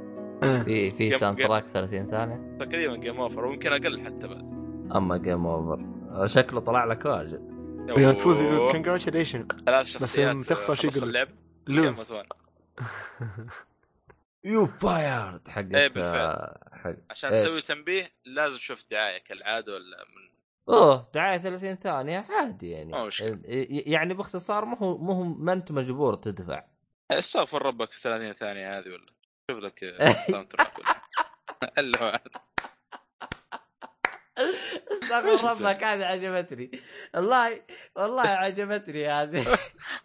[0.43, 0.63] آه.
[0.63, 1.37] في في sound.
[1.43, 2.57] track 30 ثانية.
[2.59, 4.49] تقريبا game over ويمكن أقل حتى بعد.
[4.95, 5.85] أما game over
[6.27, 7.58] شكله طلع لك واجد.
[7.93, 8.71] تفوز أوه.
[8.71, 11.27] congratulation ثلاث شخصيات تخسر لك؟ اللعب
[11.67, 12.13] lose
[14.43, 16.15] you fired حقت إيه، بالفعل.
[16.15, 20.29] آه، حق عشان؟ تسوي تنبيه لازم تشوف دعاية كالعادة ولا من
[20.75, 23.39] أوه دعاية 30 ثانية عادي يعني ما مشكلة.
[23.47, 26.63] ي- يعني باختصار مو هو مو هو ما أنت مجبور تدفع
[27.11, 29.05] استغفر ربك في 30 ثانية هذه ولا
[29.51, 29.83] شوف لك
[31.77, 32.29] الا واحد.
[34.39, 36.71] إيش استغفر؟ ربك هذه عجبتني
[37.15, 37.61] والله
[37.95, 39.57] والله عجبتني هذه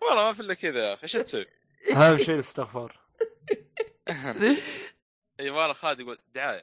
[0.03, 1.47] والله ما في إلا كذا يا أخي إيش تسوي؟
[1.93, 3.01] اهم شيء الاستغفار
[5.41, 6.63] يبغى خالد يقول دعاية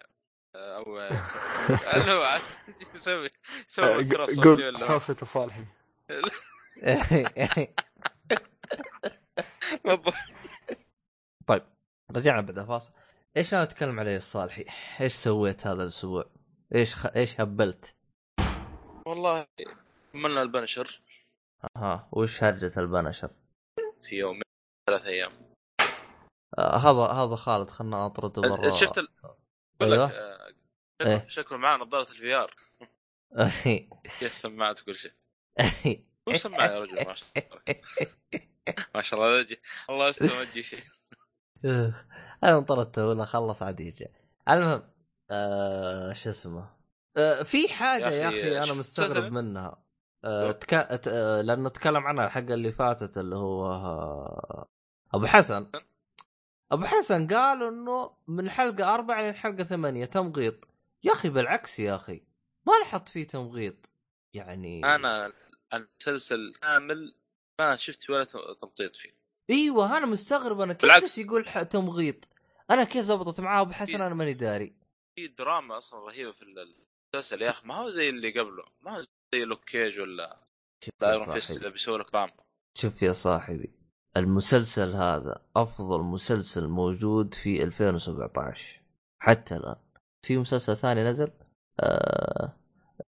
[0.56, 2.42] أو اللي هو عاد
[2.96, 3.30] يسوي
[3.70, 5.66] يسوي قول ولا حوصة صالحي
[11.48, 11.64] طيب
[12.12, 12.94] رجعنا بعد فاصل
[13.38, 14.66] إيش أنا أتكلم عليه الصالحي؟
[15.02, 16.26] إيش سويت هذا الأسبوع؟
[16.76, 17.06] إيش خ...
[17.16, 17.96] إيش هبلت؟
[19.06, 19.48] والله.
[20.14, 21.02] كملنا ال Punisher
[21.78, 23.30] ها وش هرجة ال Punisher؟
[24.02, 24.42] في يومين
[24.90, 25.32] ثلاث أيام.
[26.58, 29.08] آه هذا هذا خالد خلنا أطرده برا شفت ال...
[29.80, 30.12] بقول لك أيوه.
[30.12, 30.54] آه،
[31.02, 31.18] إيه.
[31.20, 32.56] شكله- شكله معاه نظاره ال VR
[33.50, 33.88] فيها
[34.22, 35.12] السماعات وكل شيء.
[36.28, 37.82] مو سماعه يا رجل؟ ما شاء الله.
[38.96, 39.58] ما شاء الله
[39.90, 40.84] الله يستر ما تجي شيء.
[42.44, 44.06] أنا طردته ولا خلص عاد يرجع
[44.50, 44.90] المهم
[45.32, 46.81] آه شو اسمه؟ آه
[47.44, 49.84] في حاجة يا يا أخي، أخي أنا مستغرب؟ منها.
[50.24, 50.52] آه يو.
[50.52, 50.70] تك...
[51.04, 51.08] ت...
[51.08, 54.70] آه لأنه تكلم عنها الحلقة اللي فاتت اللي هو آه
[55.14, 55.72] أبو حسن.
[56.72, 60.56] أبو حسن قال إنه من حلقة أربعة للحلقه ثمانية تمغيط.
[61.04, 62.24] يا أخي بالعكس يا أخي
[62.68, 63.90] ما لاحظت فيه تمغيط.
[64.34, 65.34] يعني أنا
[65.74, 67.16] المسلسل كامل
[67.60, 68.24] ما شفت ولا
[68.62, 69.22] تمطيط فيه.
[69.50, 70.62] أيوه أنا مستغرب.
[70.62, 71.18] أنا كيف بالعكس.
[71.18, 71.46] يقول.
[71.46, 72.28] تمغيط؟
[72.72, 74.76] أنا كيف زبطت معاه؟ أبو حسن أنا ماني داري.
[75.16, 76.42] في دراما أصلا رهيبة في
[77.16, 79.02] المسلسل يا أخي ما هو زي اللي قبله ما هو
[79.34, 80.38] زي Luke Cage ولا
[81.04, 82.32] Iron Fist اللي بيسوي لك دراما
[82.78, 83.74] شوف يا صاحبي
[84.18, 88.82] المسلسل هذا أفضل مسلسل موجود في 2017
[89.22, 89.76] حتى الآن.
[90.26, 91.32] في مسلسل ثاني نزل
[91.80, 92.54] آه...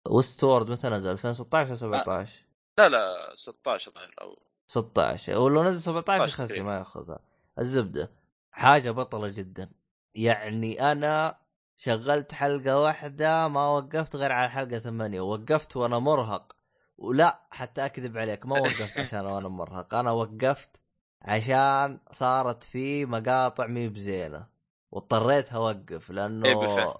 [0.08, 2.44] وست وورد متى نزل؟ 2016 أو 17
[2.78, 4.36] لا لا 16 ظاهر أو
[4.70, 6.66] 16 ولو نزل 17 16 يخسي تقريبا.
[6.66, 7.18] ما ياخذها.
[7.58, 8.10] الزبدة
[8.52, 9.70] حاجة بطلة جدا.
[10.14, 11.38] يعني أنا
[11.76, 15.20] شغلت حلقة واحدة ما وقفت غير على حلقة ثمانية.
[15.20, 16.56] وقفت وأنا مرهق.
[16.98, 19.94] ولا حتى أكذب عليك ما وقفت عشان وأنا مرهق.
[19.94, 20.80] أنا وقفت
[21.22, 24.46] عشان صارت في مقاطع مي بزينة.
[24.90, 26.94] واضطريت أوقف إيه لأنه بالفعل.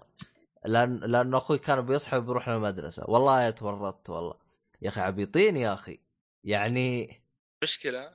[0.64, 4.34] لأن لأنه أخوي كان بيصحى بيروح للمدرسه والله تورطت والله.
[4.82, 6.00] يا أخي عبيطين يا أخي.
[6.44, 7.20] يعني
[7.62, 8.12] مشكلة.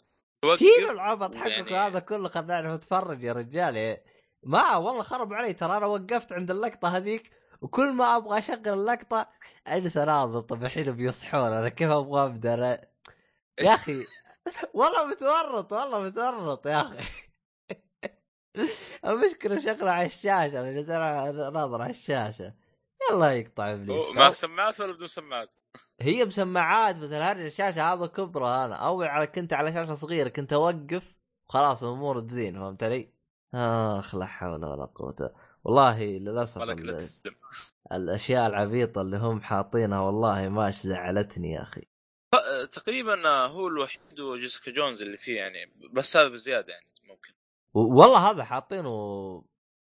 [0.56, 3.76] شيلوا العبط حقك يعني- هذا كله خلينا نعرف نتفرج يا رجال.
[3.78, 4.04] إيه.
[4.44, 7.32] ما والله خرب علي ترى أنا وقفت عند اللقطة هذيك
[7.62, 9.30] وكل ما أبغى أشغل اللقطة
[9.68, 10.42] أجلس أناظر.
[10.42, 12.88] طب الحين بيصحون أنا كيف أبغى أبدأ؟ أنا...
[13.60, 14.06] يا أخي
[14.74, 17.04] والله متورط والله متورط يا أخي.
[19.06, 22.54] المشكلة مشغله على الشاشة أنا جالس أناظر على الشاشة.
[23.12, 24.10] يلا يقطع إبليس.
[24.10, 25.54] معك سماعات ولا بدون سماعات؟
[26.00, 28.76] هي بسماعات بس الهرج الشاشة هذا كبره أنا.
[28.76, 31.04] اول على كنت على شاشة صغيرة كنت أوقف
[31.50, 33.21] وخلاص الأمور تزين فهمت علي؟
[33.56, 35.36] آخ لا حول ولا قوة.
[35.64, 37.10] والله للأسف ال-
[37.92, 41.82] الأشياء العبيطة اللي هم حاطينها والله ما زعلتني يا أخي.
[42.72, 47.34] تقريبا هو الوحيد وجيسيكا جونز اللي فيه يعني بس هذا بزيادة يعني ممكن.
[47.74, 48.92] والله هذا حاطينه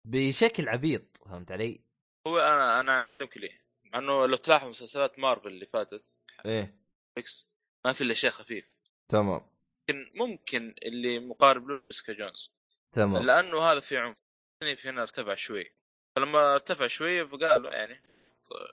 [0.05, 1.81] بشكل عبيط فهمت علي؟
[2.27, 6.79] هو أنا أنا اعلمك ليه؟ مع إنه لو تلاحظ مسلسلات مارفل اللي فاتت إيه.
[7.85, 8.65] ما في إلا شيء خفيف.
[9.09, 9.41] تمام.
[9.89, 12.53] لكن ممكن اللي مقارب له جيسيكا جونز.
[12.93, 13.23] تمام.
[13.23, 14.17] لأنه هذا في عنف
[14.63, 15.75] الثاني في هنا ارتفع شوي.
[16.17, 18.03] فلما ارتفع شوي فقالوا يعني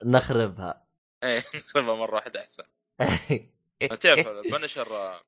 [0.05, 0.87] نخربها.
[1.23, 2.63] إيه نخربها مرة واحدة أحسن.
[3.99, 5.21] تعرف ال Punisher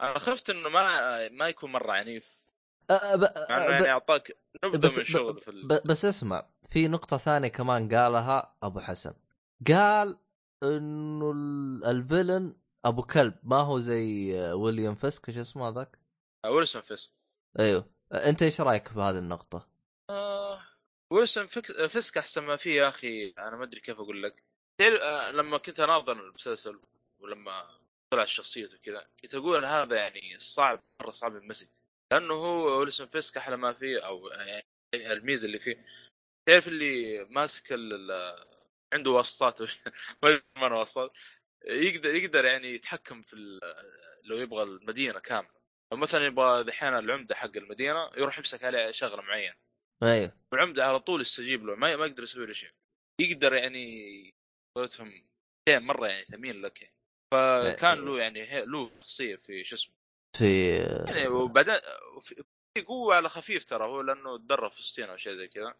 [0.00, 2.46] أنا خفت إنه ما ما يكون مرة عنيف.
[2.90, 5.68] أه، ب- إنه يعني أعطاك نبذة من شغل في ال...
[5.68, 9.14] ب- بس اسمع في نقطة ثانية كمان قالها أبو حسن.
[9.68, 10.18] قال
[10.62, 15.98] إنه ال- ال villain أبو كلب ما هو زي ويليام فيسك إيش اسمه هذاك؟
[16.46, 17.12] ويلسون فيسك
[17.58, 17.90] أيوه.
[18.12, 19.68] أنت إيش رأيك بهذه النقطة؟
[20.10, 20.62] آه
[21.10, 21.46] ويلسون.
[21.88, 24.44] فيسك أحسن ما فيه يا أخي أنا ما أدري كيف أقول لك
[24.80, 26.80] آه لما كنت أناظر المسلسل
[27.18, 27.80] ولما
[28.12, 31.68] طلع شخصيته كذا كنت أقول هذا يعني صعب مرة صعب يمسك
[32.12, 35.86] لأنه هو ويلسون فيسك أحلى ما فيه أو يعني الميزة اللي فيه
[36.48, 37.72] تعرف اللي ماسك
[38.92, 39.62] عنده واسطات
[40.22, 41.12] ما ما واسطات
[41.64, 43.60] يقدر يقدر يعني يتحكم في.
[44.24, 45.59] لو يبغى المدينة كاملة
[45.92, 49.54] مثلا يبغى دحين العمدة حق المدينة يروح يمسك عليه شغلة معينة.
[50.02, 50.32] أيوه.
[50.52, 52.70] والعمده على طول يستجيب له ما ما يقدر يسوي له شيء.
[53.20, 54.34] يقدر يعني
[54.76, 55.10] قولتهم
[55.68, 56.94] شيء مرة يعني ثمين لك يعني.
[57.34, 59.94] فكان له يعني له شخصية في شو اسمه.
[60.38, 60.76] في
[61.06, 61.74] يعني وبعدين
[62.74, 65.74] في قوة على خفيف ترى هو لأنه تدرب في الصين أو شيء زي كذا.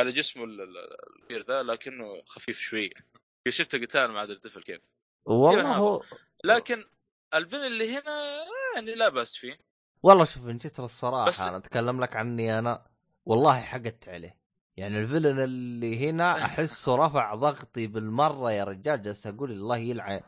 [0.00, 2.90] على جسمه ال- ال- الكبير ذا لكنه خفيف شوي.
[3.48, 4.80] شفت قتال مع الطفل كيف.
[5.28, 6.02] والله هو
[6.44, 6.84] لكن
[7.38, 9.58] الفيلن اللي هنا يعني لا بأس فيه.
[10.02, 12.86] والله شوف ان جيت للصراحة بس- أنا أتكلم لك عني أنا
[13.26, 14.36] والله حقدت عليه.
[14.76, 20.20] يعني الفيلن اللي هنا أحسه رفع ضغطي بالمرة يا رجال جالس أقول الله يلعن.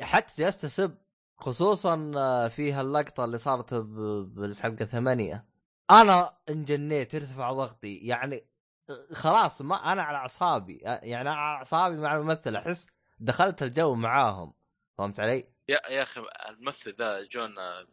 [0.00, 0.98] حتى جلست أسب
[1.38, 5.44] خصوصا آه، في هاللقطه اللي صارت بالحلقة ثمانية.
[5.90, 7.96] أنا انجنيت ارتفع ضغطي.
[7.96, 8.46] يعني
[8.90, 10.76] آه، خلاص ما أنا على أعصابي.
[10.84, 12.86] يعني على أعصابي مع الممثل أحس
[13.18, 14.52] دخلت الجو معاهم.
[14.98, 17.86] فهمت علي؟ يا يا أخي الممثل ذا جون آه،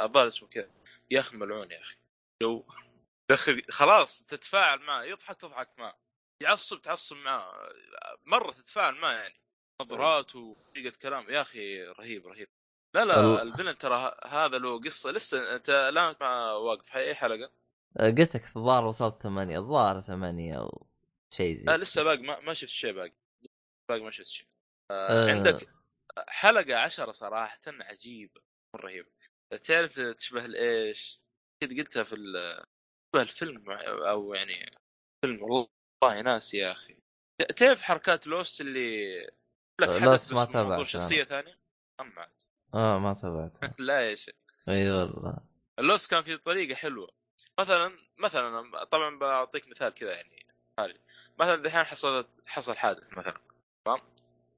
[0.00, 0.70] الظاهر اسمه كذا.
[1.10, 1.96] يا أخي ملعون يا أخي.
[2.42, 2.64] جو.
[3.30, 5.98] دخل خلاص تتفاعل معه يضحك تضحك معه.
[6.42, 7.52] يعصب تعصب معه
[8.26, 9.34] مرة تتفاعل معه يعني.
[9.82, 11.30] نظرات وطريقة كلام.
[11.30, 12.48] يا أخي رهيب رهيب.
[12.94, 13.42] لا لا.
[13.42, 15.10] الفيلن ترى هذا له قصة.
[15.10, 16.14] لسه أنت الآن
[16.56, 17.50] واقف أي حلقة؟
[17.98, 20.86] آه، قلت لك الظاهر وصلت ثمانية الظاهر ثمانية أو
[21.34, 23.12] شيء زي لا لسه باقي ما, ما شفت شيء باقي.
[23.88, 24.46] باقي ما شفت شيء.
[24.90, 25.30] آه.
[25.30, 25.68] عندك
[26.28, 28.40] حلقة عشرة صراحة عجيبة
[28.76, 29.10] مره رهيبة.
[29.62, 31.20] تعرف تشبه الإيش؟
[31.62, 32.16] قد قلتها في
[33.16, 33.70] في الفيلم
[34.10, 34.76] أو يعني
[35.24, 36.96] فيلم والله ناسي يا أخي.
[37.56, 39.20] تعرف حركات لوست اللي
[39.80, 41.58] لك حدث ما تابعت شخصية ثانية؟
[42.00, 42.42] عاد.
[42.74, 44.34] آه ما تابعت لا يا شيخ.
[44.68, 45.38] إي والله.
[45.78, 47.14] اللوست كان في طريقة حلوة.
[47.60, 50.46] مثلا مثلا طبعا بعطيك مثال كذا يعني
[50.78, 51.00] حالي
[51.38, 53.40] مثلا دحين حصلت حصل حادث مثلا
[53.84, 54.00] تمام؟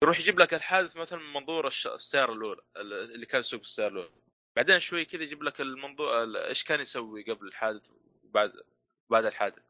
[0.04, 2.60] يروح يجيب لك الحادث مثلا من منظور السيارة الأولى
[3.14, 4.10] اللي كان يسوق السيارة الأولى.
[4.56, 7.90] بعدين شوي كذا يجيب لك المنظور ال- إيش كان يسوي قبل الحادث
[8.24, 8.52] وبعد
[9.10, 9.62] بعد الحادث.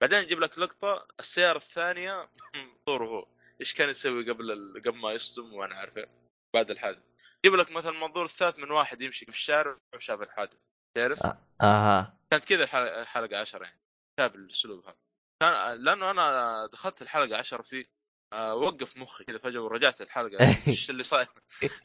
[0.00, 3.26] بعدين يجيب لك لقطة السيارة الثانية منظوره هو.
[3.60, 4.82] إيش كان يسوي قبل ال...
[4.82, 6.06] قبل ما يصدم وأنا عارفه
[6.54, 7.02] بعد الحادث.
[7.44, 10.56] يجيب لك مثلا المنظور الثالث من واحد يمشي في الشارع وشاف الحادث.
[10.96, 11.18] تعرف؟
[11.62, 13.80] أها كانت كذا الحلقة حلقة 10 يعني
[14.18, 14.96] تابع الأسلوب هذا.
[15.42, 17.95] كان لأنه أنا دخلت الحلقة 10 فيه آه،
[18.34, 20.38] وقف مخي كذا فجأة ورجعت الحلقة.
[20.68, 21.28] إيش اللي صاير؟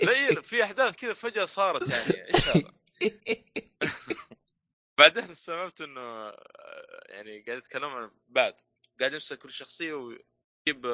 [0.01, 2.73] لا إيه، في أحداث كذا فجأة صارت يعني إيش هذا؟
[4.99, 8.55] بعدين استوعبت إنه آه، يعني قاعد يتكلم عن بعد
[8.99, 10.85] قاعد يمسك كل شخصية ويجيب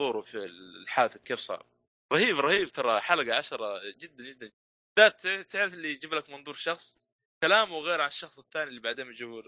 [0.00, 1.66] منظوره في الحادث كيف صار.
[2.12, 4.52] رهيب رهيب ترى حلقة 10 جدا جدا.
[4.98, 6.98] ذات تعرف اللي يجيب لك منظور شخص؟
[7.42, 9.42] كلامه غير عن الشخص الثاني اللي بعدين يجيبوا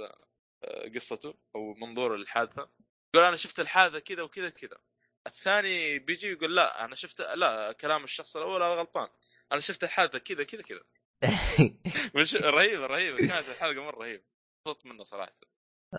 [0.65, 2.71] آه، قصته أو منظور الحادثه
[3.15, 4.79] يقول أنا شفت الحادثة كذا وكذا كذا.
[5.27, 9.09] الثاني بيجي يقول لا أنا شفت لا كلام الشخص الأول هذا غلطان.
[9.53, 10.83] أنا شفت الحادثة كذا كذا كذا.
[12.15, 14.25] مش رهيبه رهيبه كانت الحلقة مرة رهيبه
[14.67, 15.31] انبسطت منها صراحة.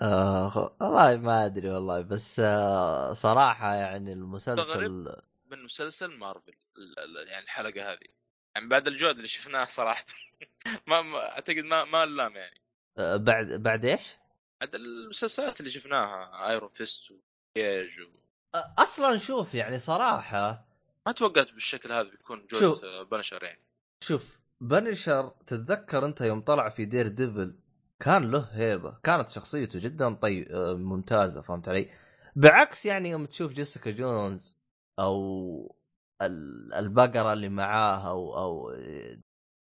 [0.02, 4.90] آه والله ما أدري والله بس آه صراحة يعني المسلسل
[5.46, 6.54] من مسلسل مارفل
[7.28, 8.08] يعني الحلقة هذه.
[8.56, 10.06] يعني بعد الجهد اللي شفناه صراحة.
[10.88, 12.62] ما, ما أعتقد ما ما اللام يعني.
[12.98, 14.16] آه بعد بعد إيش؟
[14.62, 18.29] بعد المسلسلات اللي شفناها Iron Fist و Cage و...
[18.56, 20.66] أصلا شوف يعني صراحة
[21.06, 23.62] ما توقعت بالشكل هذا بيكون؟ جودة Punisher يعني.
[24.04, 27.56] شوف Punisher تتذكر أنت يوم طلع في Daredevil
[28.00, 30.48] كان له هيبة كانت شخصيته جدا طيب
[30.78, 31.90] ممتازة فهمت علي؟
[32.36, 34.58] بعكس يعني يوم تشوف Jessica Jones
[35.00, 35.76] أو
[36.22, 38.78] ال- البقرة اللي معاه أو أو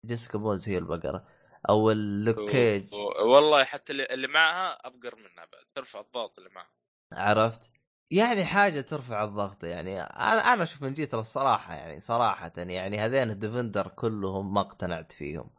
[0.06, 1.26] Jessica Jones هي البقرة
[1.68, 2.94] أو ال Luke Cage.
[2.94, 6.70] و- والله حتى اللي, معها أبقر منها بعد ترفع الضغط اللي معها
[7.12, 7.70] عرفت؟
[8.10, 13.30] يعني حاجة ترفع الضغط يعني أنا أنا أشوف إن جيت للصراحه يعني صراحة يعني هذين
[13.30, 15.50] ال Defender كلهم ما اقتنعت فيهم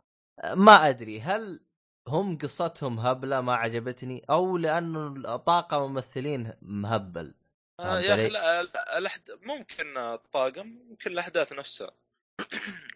[0.55, 1.65] ما أدري هل
[2.07, 7.35] هم قصتهم هبلة ما عجبتني أو لأنه طاقم ممثلين مهبل
[7.79, 9.21] آه يا أخي؟ لا لا- الأحد...
[9.41, 11.91] ممكن الطاقم ممكن الأحداث نفسها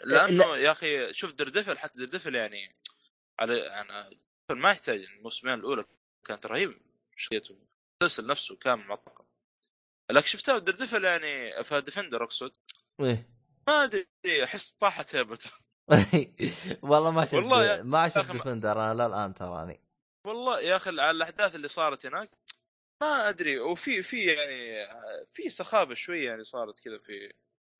[0.03, 0.27] لا.
[0.27, 2.75] لأنه يا أخي شوف دردفل حتى دردفل يعني
[3.39, 4.19] على يعني
[4.51, 5.85] ما يحتاج الموسمين الأولى
[6.25, 6.75] كانت رهيبة
[7.15, 7.55] شخصيته
[8.01, 9.22] المسلسل نفسه كامل مع الطاقم
[10.11, 12.51] لكن شفتها دردفل يعني في ديفندر أقصد.
[12.99, 13.29] إيه.
[13.67, 14.07] ما أدري
[14.43, 15.49] أحس طاحت هيبته
[16.89, 19.81] والله ما شفت والله ما شفت Defender أنا لا الان تراني
[20.27, 22.31] والله يا أخي على الأحداث اللي صارت هناك
[23.01, 23.59] ما أدري.
[23.59, 24.87] وفي في يعني
[25.33, 27.33] في سخافة شوية يعني صارت كذا في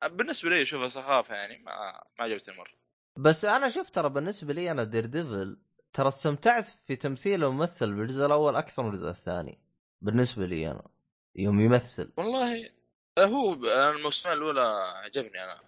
[0.04, 2.72] بالنسبة لي اشوفها سخافة يعني ما ما عجبتني مرة.
[3.18, 5.58] بس أنا شفت ترى بالنسبة لي أنا Daredevil
[5.92, 9.58] ترى استمتعت في تمثيل الممثل بالجزء الأول أكثر من الجزء الثاني
[10.00, 10.93] بالنسبة لي أنا.
[11.36, 12.12] يوم يمثل.
[12.16, 12.70] والله
[13.18, 13.54] هو
[13.90, 14.60] الموسمين الأولى
[15.04, 15.60] عجبني أنا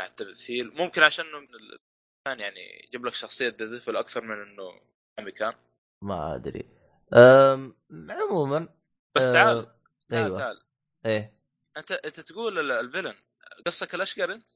[0.00, 0.74] على التمثيل.
[0.74, 4.80] ممكن عشان الثاني يعني يجيب لك شخصية ديفل أكثر من إنه
[5.18, 5.54] امريكان
[6.02, 6.68] ما أدري.
[7.14, 7.76] أم...
[8.10, 8.68] عموما
[9.16, 9.74] بس أه، تعال
[10.08, 10.38] تعال أيوه.
[10.38, 10.62] تعال.
[11.06, 11.34] إيه.
[11.76, 13.14] أنت أنت تقول ال- الفيلن.
[13.66, 14.48] قصك الأشقر أنت؟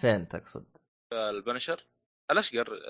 [0.00, 0.66] فين تقصد؟
[1.12, 1.86] البنشر.
[2.30, 2.80] الأشقر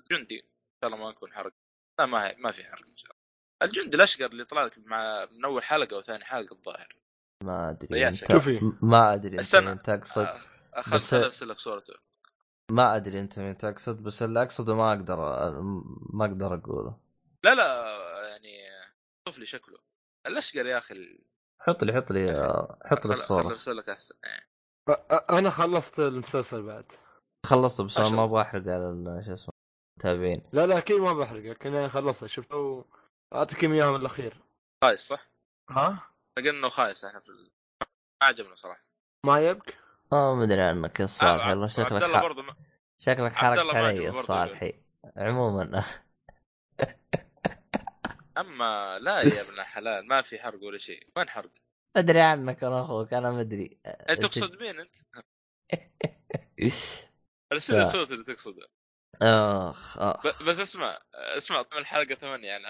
[0.00, 0.48] الجندي إن
[0.84, 1.52] شاء الله ما نكون حرق.
[2.00, 3.15] لا ما هي ما في حرق إن شاء
[3.62, 6.96] الله الجندي الأشقر اللي طلع لك مع من أول حلقة وثاني حلقة الظاهر.
[7.44, 8.32] ما أدري أنت
[8.82, 9.66] ما أدري أنت استنى.
[9.66, 10.26] مين تقصد.
[10.74, 11.94] اخذ بس- أرسل لك صورته.
[12.70, 15.16] ما أدري أنت مين تقصد بس اللي أقصده ما أقدر
[16.12, 16.98] ما أقدر أقوله.
[17.44, 17.96] لا لا
[18.28, 18.58] يعني
[19.28, 19.78] شوف لي شكله.
[20.26, 21.24] الأشقر يا أخي ال-
[21.60, 22.32] حط لي حط لي
[22.84, 23.46] حط لي خل- خل الصورة.
[23.52, 24.46] ارسل لك أحسن إيه.
[25.30, 26.92] أنا خلصت المسلسل بعد.
[27.46, 28.24] خلصت بس ما.
[28.24, 29.50] أبغى احرق على ال- شو اسمه
[29.96, 32.84] المتابعين لا لا أكيد ما بحرقك أنا خلصت شفته
[33.34, 34.36] اعطيكم إياه من الأخير
[34.84, 35.26] خايس صح؟
[35.70, 37.50] ها قلنا إنه خايس إحنا في ال...
[38.22, 38.80] ما عجبنا صراحة
[39.26, 39.74] ما يبك
[40.12, 42.20] آه ما ادري عنك يا الصالحي آه، والله شكلك عبد الله.
[42.20, 42.56] برضه ما...
[42.98, 44.74] شكلك ما علي يا الصالحي
[45.16, 45.84] عموما
[48.38, 51.50] أما لا يا ابن الحلال ما في حرق ولا شيء وين حرق؟
[51.96, 54.96] أدري عنك أنا أخوك أنا ما أدري انت تقصد مين أنت؟
[57.52, 57.74] ارسل.
[57.74, 58.68] لي الصوت اللي تقصده
[59.22, 62.66] أخ أخ بس اسمع اسمع من الحلقة 8 يعني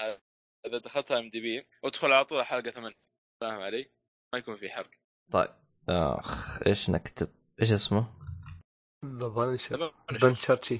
[0.67, 2.95] إذا دخلتها إم دي بي ادخل على طول حلقة 8
[3.41, 3.91] فاهم علي؟
[4.33, 4.91] ما يكون في حرق.
[5.31, 5.55] طيب.
[5.89, 7.29] آخ إيش نكتب؟
[7.61, 8.13] إيش اسمه؟
[9.03, 9.93] لا بنشر.
[10.21, 10.79] بنشرشي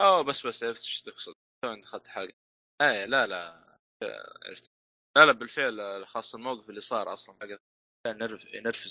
[0.00, 1.34] أوه بس بس عرفت إيش تقصد.
[1.64, 2.34] تو دخلت حلقة؟
[2.82, 3.66] إيه لا لا.
[4.02, 4.70] آه، عرفت.
[5.16, 7.36] لا لا بالفعل آه، خاصة الموقف اللي صار أصلا.
[7.40, 7.46] حق
[8.06, 8.18] كان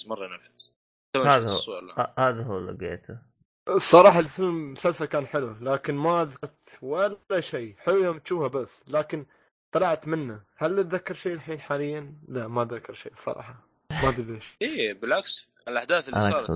[0.08, 0.72] مرة ينرفز.
[1.16, 2.14] تو هذا هو.
[2.18, 3.35] هذا هو لقيته.
[3.70, 7.76] الصراحه الفيلم المسلسل كان حلو لكن ما ذكرت ولا شيء.
[7.78, 9.26] حلو يوم تشوفه بس لكن
[9.72, 10.42] طلعت منه.
[10.58, 13.68] هل اتذكر شيء الحين حاليا؟ لا ما اتذكر شيء صراحة.
[14.04, 14.58] ما أدري ليش.
[14.62, 16.52] إيه بالعكس الأحداث اللي صارت.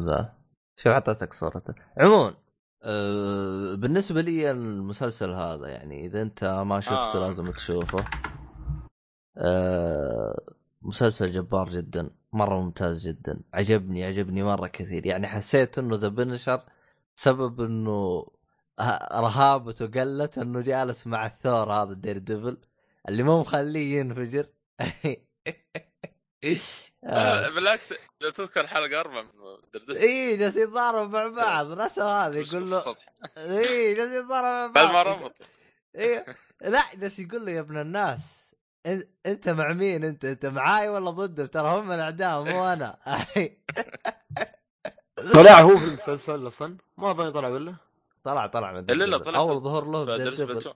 [0.77, 2.33] شوف أعطيتك صورته عموما
[2.83, 7.15] أه بالنسبة لي المسلسل هذا يعني إذا أنت ما شفته آه.
[7.15, 7.27] آه.
[7.27, 8.05] لازم تشوفه.
[9.37, 10.41] أه
[10.81, 13.41] مسلسل جبار جدا مرة ممتاز جدا.
[13.53, 15.05] عجبني عجبني مرة كثير.
[15.05, 16.61] يعني حسيت إنه The Punisher
[17.19, 18.27] سبب إنه
[19.13, 22.57] رهابته قلت إنه جالس مع الثور هذا ال Daredevil
[23.09, 24.45] اللي مو مخليه ينفجر.
[26.43, 26.57] آه.
[27.03, 32.71] آه بالعكس لو تذكر حلقة أربعة من اي جالس يتضارب مع بعض نفسه هذا يقول
[32.71, 32.95] له
[33.37, 35.35] اي جالس يتضارب مع بعض بعد ما ربط.
[35.95, 36.25] اي
[36.73, 38.55] لا جالس يقول له يا ابن الناس
[39.25, 42.97] أنت مع مين أنت؟ أنت معاي ولا ضده ترى هم الأعداء مو أنا.
[45.33, 47.75] طلع هو في المسلسل أصلا؟ ما أظن طلع ولا
[48.23, 49.17] طلع طلع من إلا.
[49.17, 50.73] طلع أول ظهور له في.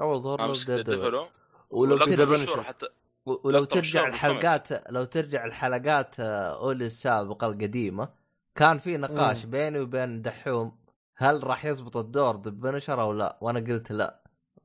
[0.00, 1.28] أول ظهور له
[1.70, 2.86] ولو ترجع حتى
[3.26, 8.08] ولو ترجع الحلقات لو ترجع الحلقات آه، أولي السابقه القديمة
[8.54, 9.44] كان في نقاش.
[9.44, 10.78] بيني وبين دحوم
[11.16, 14.22] هل راح يزبط الدور ضد بنشر أو لا؟ وأنا قلت لا.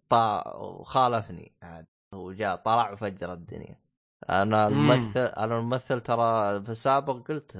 [0.09, 1.85] طا وخالفني عاد.
[2.13, 3.79] وجاء طلع وفجر الدنيا.
[4.29, 4.91] أنا مم.
[4.91, 7.57] الممثل أنا الممثل ترى في السابق قلت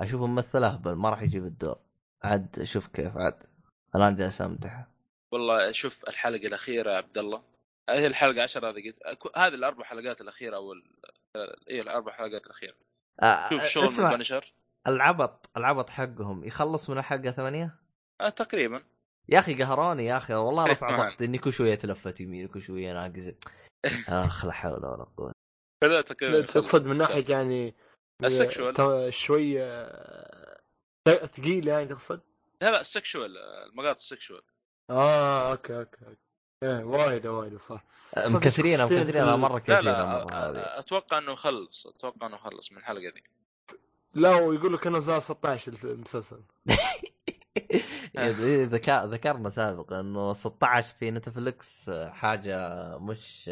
[0.00, 1.78] آه، أشوف ممثل أهبل ما راح يجيب الدور.
[2.22, 3.42] عاد شوف كيف عاد.
[3.96, 4.86] الان جالس امدح
[5.32, 7.42] والله شوف الحلقة الأخيرة يا عبد الله.
[7.90, 10.82] هي الحلقة 10 هذه قلت هذه الأربع حلقات الأخيرة أو ال...
[11.68, 12.74] إيه الأربع حلقات الأخيرة.
[13.22, 14.10] آه، شوف شغل اسمع.
[14.12, 14.52] ال Punisher
[14.86, 17.74] العبط العبط حقهم يخلص من الحلقة ثمانية؟
[18.20, 18.82] آه تقريبا.
[19.28, 21.08] يا أخي قهروني يا أخي والله رفع نعم.
[21.08, 23.32] ضغط إني كل شوية تلفت يمين وكل شوية ناقز.
[24.08, 25.32] اخ لا حول ولا قوة.
[25.82, 26.90] تقريبا تقصد.
[26.90, 27.74] من ناحية يعني
[28.26, 29.14] ال sexual.
[29.14, 29.92] شوية
[31.08, 32.20] ثقيل يعني تقصد؟
[32.62, 34.42] لا لا ال sexual المقاطع ال sexual.
[34.90, 36.16] آه أوكي أوكي أوكي.
[36.62, 37.84] إيه وايد وايد صح.
[38.16, 43.02] مكثرين مكثرين مرة لا كثيره لا أ- أتوقع أنه خلص أتوقع أنه خلص من الحلقة
[43.14, 43.22] ذي.
[44.14, 46.40] لا ويقول لك انه زاد 16 المسلسل.
[48.18, 52.58] إيه، ذكا- ذكرنا سابقا إنه 16 في نتفلكس حاجة
[52.98, 53.50] مش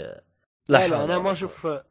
[0.68, 1.32] لا حول لا أنا ما.
[1.32, 1.84] أشوف زاد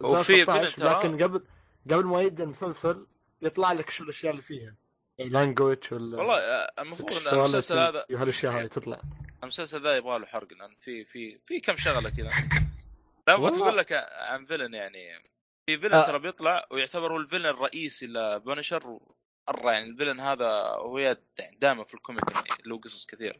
[0.00, 1.44] وفي 16 فيلم ترى- لكن قبل
[1.90, 3.06] قبل ما يبدأ المسلسل
[3.42, 4.74] يطلع لك شو الأشياء اللي فيها.
[5.18, 9.00] لانجوج ولا والله آه، المفروض sexuality المسلسل هذا وهالاشياء هاي تطلع.
[9.42, 12.30] المسلسل ذا يبغى له حرق لأن في في في كم شغلة كذا.
[13.28, 13.50] لا أبغى.
[13.50, 15.30] تقول لك عن villain يعني.
[15.66, 16.06] في villain آه.
[16.06, 18.98] ترى بيطلع ويعتبر هو ال villain الرئيسي ل Punisher
[19.48, 21.18] مرة يعني ال villain هذا هو يعني
[21.60, 23.38] دائما في ال comic يعني له قصص كثيره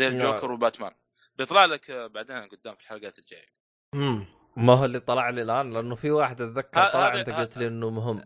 [0.00, 0.06] زي.
[0.08, 0.92] الجوكر وباتمان.
[1.36, 3.52] بيطلع لك بعدين قدام في الحلقات الجاية.
[3.94, 4.26] امم
[4.56, 7.90] ما هو اللي طلع لي الآن لأنه في واحد أتذكر طلع أنت قلت لي إنه
[7.90, 8.20] مهم.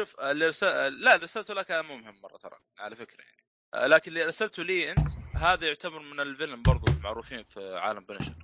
[0.00, 0.66] شوف اللي رسل...
[0.66, 3.88] لا اللي ارسلته لك كان مو مهم مرة ترى على فكرة يعني.
[3.88, 8.34] لكن اللي ارسلته لي أنت هذا يعتبر من الفيلن برضو المعروفين في عالم بنشر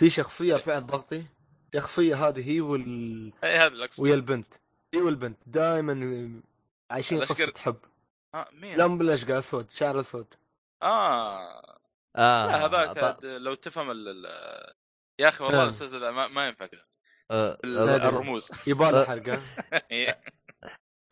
[0.00, 1.24] في شخصية رفعت ضغطي
[1.74, 4.54] الشخصيه هذه هي وال اي هذا اللي اقصد ويا البنت
[4.94, 6.40] هي والبنت دائما
[6.90, 7.76] عايشين الأشقر- قصة حب.
[8.34, 10.34] آه مين؟ لا بالاشقر أسود شعر أسود.
[10.82, 11.78] آه.
[12.16, 14.26] آه لا هذاك ط- لو تفهم ال...
[15.18, 16.80] يا أخي والله ذا ما, ما ينفع كذا
[17.30, 18.08] آه، ال- آه.
[18.08, 18.50] الرموز.
[18.66, 19.38] يبالي حرقة.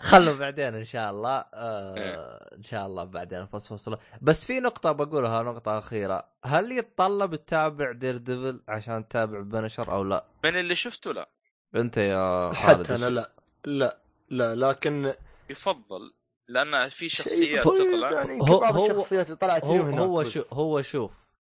[0.01, 1.45] خلوا بعدين إن شاء الله.
[1.55, 6.29] آه إن شاء الله بعدين فصل بس في نقطة بقولها نقطة أخيرة.
[6.45, 11.31] هل يتطلب تتابع Daredevil عشان تتابع Punisher أو لا؟ من اللي شفته لا.
[11.77, 13.33] أنت يا خالد حتى أنا وش- لا.
[13.65, 15.15] لا لا لكن
[15.51, 16.13] يفضل.
[16.49, 18.11] لأن في شخصيات تطلع.
[18.13, 20.25] يعني هو- هو هو- الشخصيات اللي طلعت هو هو.
[20.25, 21.11] شو هو شوف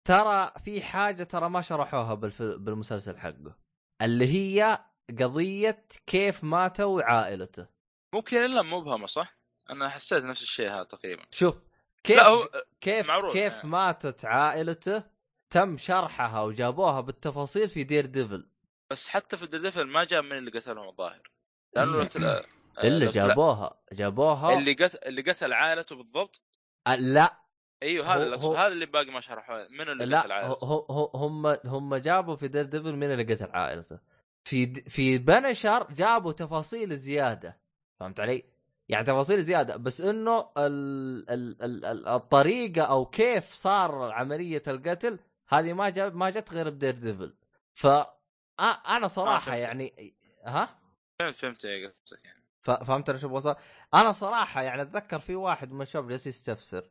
[0.06, 2.14] ترى في حاجة ترى ما شرحوها.
[2.40, 3.56] بالمسلسل حقه.
[4.02, 4.86] اللي هي
[5.20, 7.68] قضية كيف ماتوا عائلته
[8.14, 9.38] ممكن إلا مبهمه صح؟
[9.70, 11.24] أنا حسيت نفس الشيء هذا تقريبا.
[11.32, 11.56] شوف
[12.04, 12.50] كيف لا هو
[12.82, 13.70] كيف معروف كيف يعني.
[13.70, 15.04] ماتت عائلته
[15.50, 18.50] تم شرحها وجابوها بالتفاصيل في Daredevil
[18.92, 21.32] بس حتى في ال Devil ما جاب من اللي قتلهم الظاهر.
[21.76, 22.46] لأنه لو تلا...
[22.84, 24.58] اللي جابوها جابوها.
[24.58, 26.42] اللي قتل اللي قتل عائلته بالضبط؟
[26.88, 27.45] آه، لا.
[27.84, 28.46] إيوه هذا هو- اللي أقصد.
[28.46, 31.96] هو- هذا اللي باقي ما شرحوه من اللي قتل لا عائلته هو- هو- هم هم
[31.96, 34.00] جابوا في Daredevil من اللي قتل عائلته
[34.48, 37.58] في د- في Punisher جابوا تفاصيل زيادة
[38.00, 38.44] فهمت علي؟
[38.90, 45.20] يعني تفاصيل زيادة بس إنه ال ال ال ال الطريقة أو كيف صار عملية القتل
[45.50, 47.36] هذه ما جاب ما جت غير ب Daredevil
[47.74, 49.58] ف آه، أنا صراحة فهمت.
[49.62, 50.14] يعني
[50.46, 50.80] ها
[51.20, 52.44] فهمت فهمت إيه قصدك يعني
[52.86, 53.56] فهمت أنا شو بوصل؟
[53.94, 56.90] أنا صراحة يعني أتذكر في واحد من الشباب جالس يستفسر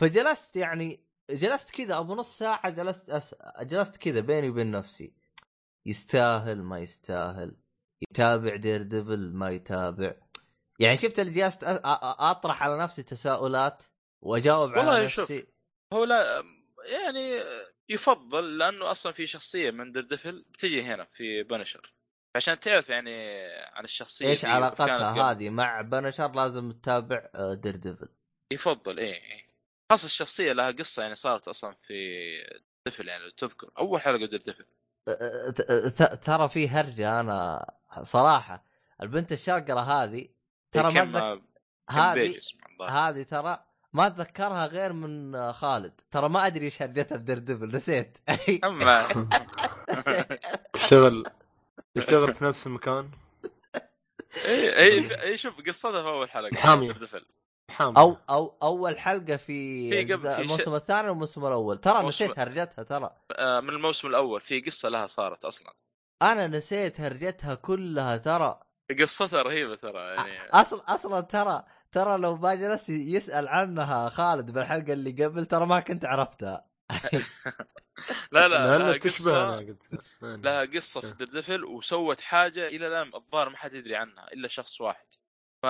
[0.00, 3.34] فجلست يعني جلست كذا أبو نص ساعة جلست أس...
[3.60, 5.14] جلست كذا بيني وبين نفسي.
[5.86, 7.56] يستاهل ما يستاهل
[8.10, 10.14] يتابع Daredevil ما يتابع.
[10.78, 11.80] يعني شفت اللي جلست أ...
[12.30, 13.82] أطرح على نفسي تساؤلات
[14.22, 15.22] وأجاوب والله على شوف.
[15.22, 15.46] نفسي.
[15.92, 16.42] هو لا
[16.92, 17.42] يعني
[17.88, 21.94] يفضل لأنه أصلا في شخصية من Daredevil بتجي هنا في Punisher
[22.36, 25.30] عشان تعرف يعني عن الشخصية إيش علاقتها.
[25.30, 28.08] هذه مع Punisher لازم تتابع آه، Daredevil.
[28.52, 29.53] يفضل إيه إيه.
[29.92, 31.94] خاصة الشخصية لها قصة يعني صارت أصلا في
[32.86, 33.70] Daredevil يعني لو تذكر.
[33.78, 34.64] أول حلقة Daredevil
[35.56, 35.62] ت-
[36.02, 37.70] ت- ترى في هرجة أنا
[38.02, 38.64] صراحة.
[39.02, 40.28] البنت الشقرة هذه
[40.72, 41.40] ترى ما
[41.90, 42.40] هذه
[42.88, 46.00] هذه ترى ما اتذكرها غير من خالد.
[46.10, 48.18] ترى ما أدري إيش هرجتها ب Daredevil نسيت.
[48.64, 49.08] أما
[50.72, 51.22] تشتغل
[51.96, 53.10] يشتغل في نفس المكان.
[54.44, 56.86] اي اي اي شوف قصتها في أول.
[56.86, 57.26] دير دفل
[57.70, 62.38] حامل أو أو أول حلقة في, في في الموسم الثاني والموسم الأول؟ ترى موسم- نسيت
[62.38, 63.10] هرجتها ترى.
[63.32, 64.40] آه، من الموسم الأول.
[64.40, 65.72] في قصة لها صارت أصلا.
[66.22, 68.60] أنا نسيت هرجتها كلها ترى.
[69.00, 70.50] قصتها رهيبة ترى يعني.
[70.50, 75.80] أصلا أصلا ترى ترى لو ما جلس يسأل عنها خالد بالحلقة اللي قبل ترى ما
[75.80, 76.66] كنت عرفتها.
[78.32, 79.82] لا لا لها قلت.
[80.22, 84.80] لها قصة في دردفل وسوت حاجة إلى الآن الظاهر ما حد يدري عنها إلا شخص
[84.80, 85.06] واحد.
[85.64, 85.66] ف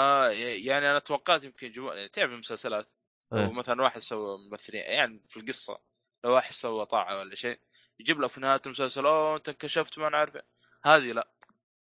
[0.66, 1.92] يعني أنا توقعت يمكن جو...
[1.92, 2.86] يعني تعرف المسلسلات؟
[3.32, 3.52] لو إيه.
[3.52, 5.78] مثلا واحد سوى ممثلين يعني في القصة
[6.24, 7.58] لو واحد سوى طاعة ولا شيء
[8.00, 10.36] يجيب لك في نهايه المسلسل أوه أنت انكشفت ما نعرف
[10.84, 11.28] هذه لا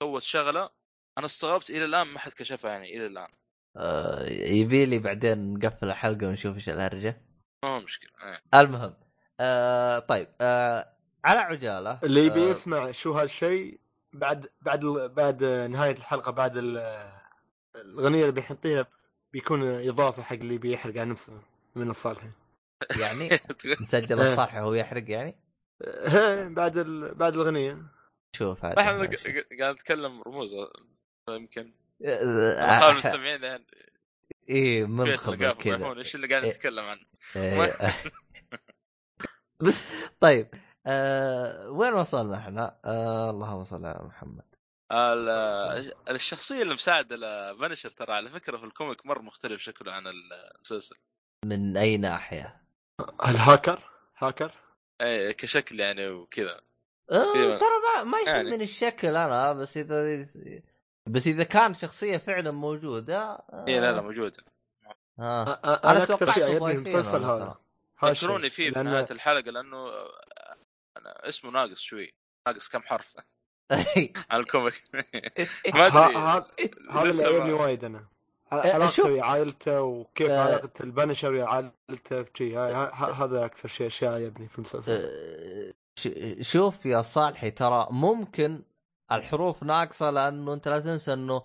[0.02, 0.70] سوت شغلة
[1.18, 3.28] أنا استغربت إلى الآن ما حد كشفها يعني إلى الآن.
[3.76, 7.22] آه، يبي لي بعدين نقفل الحلقة ونشوف إيش الهرجة؟
[7.64, 8.60] ما هو مشكلة إيه.
[8.60, 8.94] المهم
[9.40, 13.80] آه طيب آه على عجالة اللي يبي آه، يسمع شو هالشيء
[14.12, 17.21] بعد بعد ال- بعد نهاية الحلقة بعد ال-
[17.76, 18.86] الأغنية اللي بيحطيها
[19.32, 21.42] بيكون إضافة حق اللي بيحرق عن نفسه
[21.74, 22.30] من الصالحي
[23.00, 23.28] يعني
[23.80, 24.32] مسجل إيه.
[24.32, 25.36] الصالح وهو يحرق يعني؟
[26.04, 27.14] ها بعد ال...
[27.14, 27.82] بعد الأغنية.
[28.36, 28.80] شوف هذا.
[28.80, 30.54] إحنا ق- ق- قاعد نتكلم رموز
[31.30, 31.72] يمكن.
[32.02, 33.64] خالد المستمعين الحين
[34.48, 35.98] إيه لقاف كذا.
[35.98, 36.50] إيش اللي قاعد إيه.
[36.50, 37.00] نتكلم عنه؟
[37.36, 37.72] إيه.
[40.20, 40.48] طيب
[40.86, 44.44] آه وين وصلنا إحنا؟ آه اللهم صل على محمد.
[46.10, 50.96] الشخصية اللي مساعده لبنشر ترى على فكرة في الكوميك مرة مختلف شكله عن المسلسل.
[51.44, 52.62] من أي ناحية؟
[53.26, 53.82] الهاكر؟
[54.18, 54.52] هاكر؟
[55.00, 56.60] إيه كشكل يعني وكذا.
[57.12, 57.56] آه.
[57.56, 58.48] ترى ما ما يعني.
[58.48, 60.26] يهمني الشكل أنا بس إذا
[61.08, 64.44] بس إذا كان شخصية فعلا موجودة آه إيه لا لا موجودة.
[65.18, 65.42] آه.
[65.64, 67.56] أنا أنا توقعت المسلسل هذا.
[68.04, 69.88] ذكروني فيه في لأن- نهاية الحلقة لأنه
[70.96, 72.14] أنا اسمه ناقص شوي.
[72.48, 73.16] ناقص كم حرف.
[74.30, 74.82] على الكوميك.
[75.74, 76.16] ما أدري.
[76.90, 78.04] هذا اللي وايد أنا.
[78.52, 80.40] إيه، علاقته عائلته وكيف آه.
[80.40, 86.42] علاقة البنشر ويا عائلته شي ه- ه- هذا أكثر شيء اشياء يعجبني في المسلسل.
[86.42, 88.62] شوف يا صالحي ترى ممكن
[89.12, 91.42] الحروف ناقصة لأنه أنت لا تنسى أنه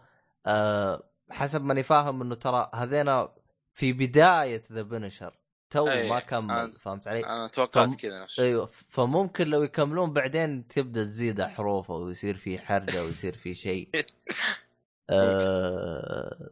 [1.31, 3.29] حسب ماني فاهم أنه ترى هذينا
[3.73, 5.33] في بداية ذا بنشر
[5.69, 10.14] تو أي، ما كمل فهمت علي؟ أنا توقعت فم- كذا نفس إيوه فممكن لو يكملون
[10.14, 13.89] بعدين تبدأ تزيد حروف أو يصير في حرجة ويصير في شيء.
[15.10, 16.49] آه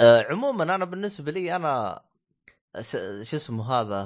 [0.00, 2.02] آه عموما أنا بالنسبة لي أنا
[2.80, 2.96] س-
[3.30, 4.04] شو اسمه هذا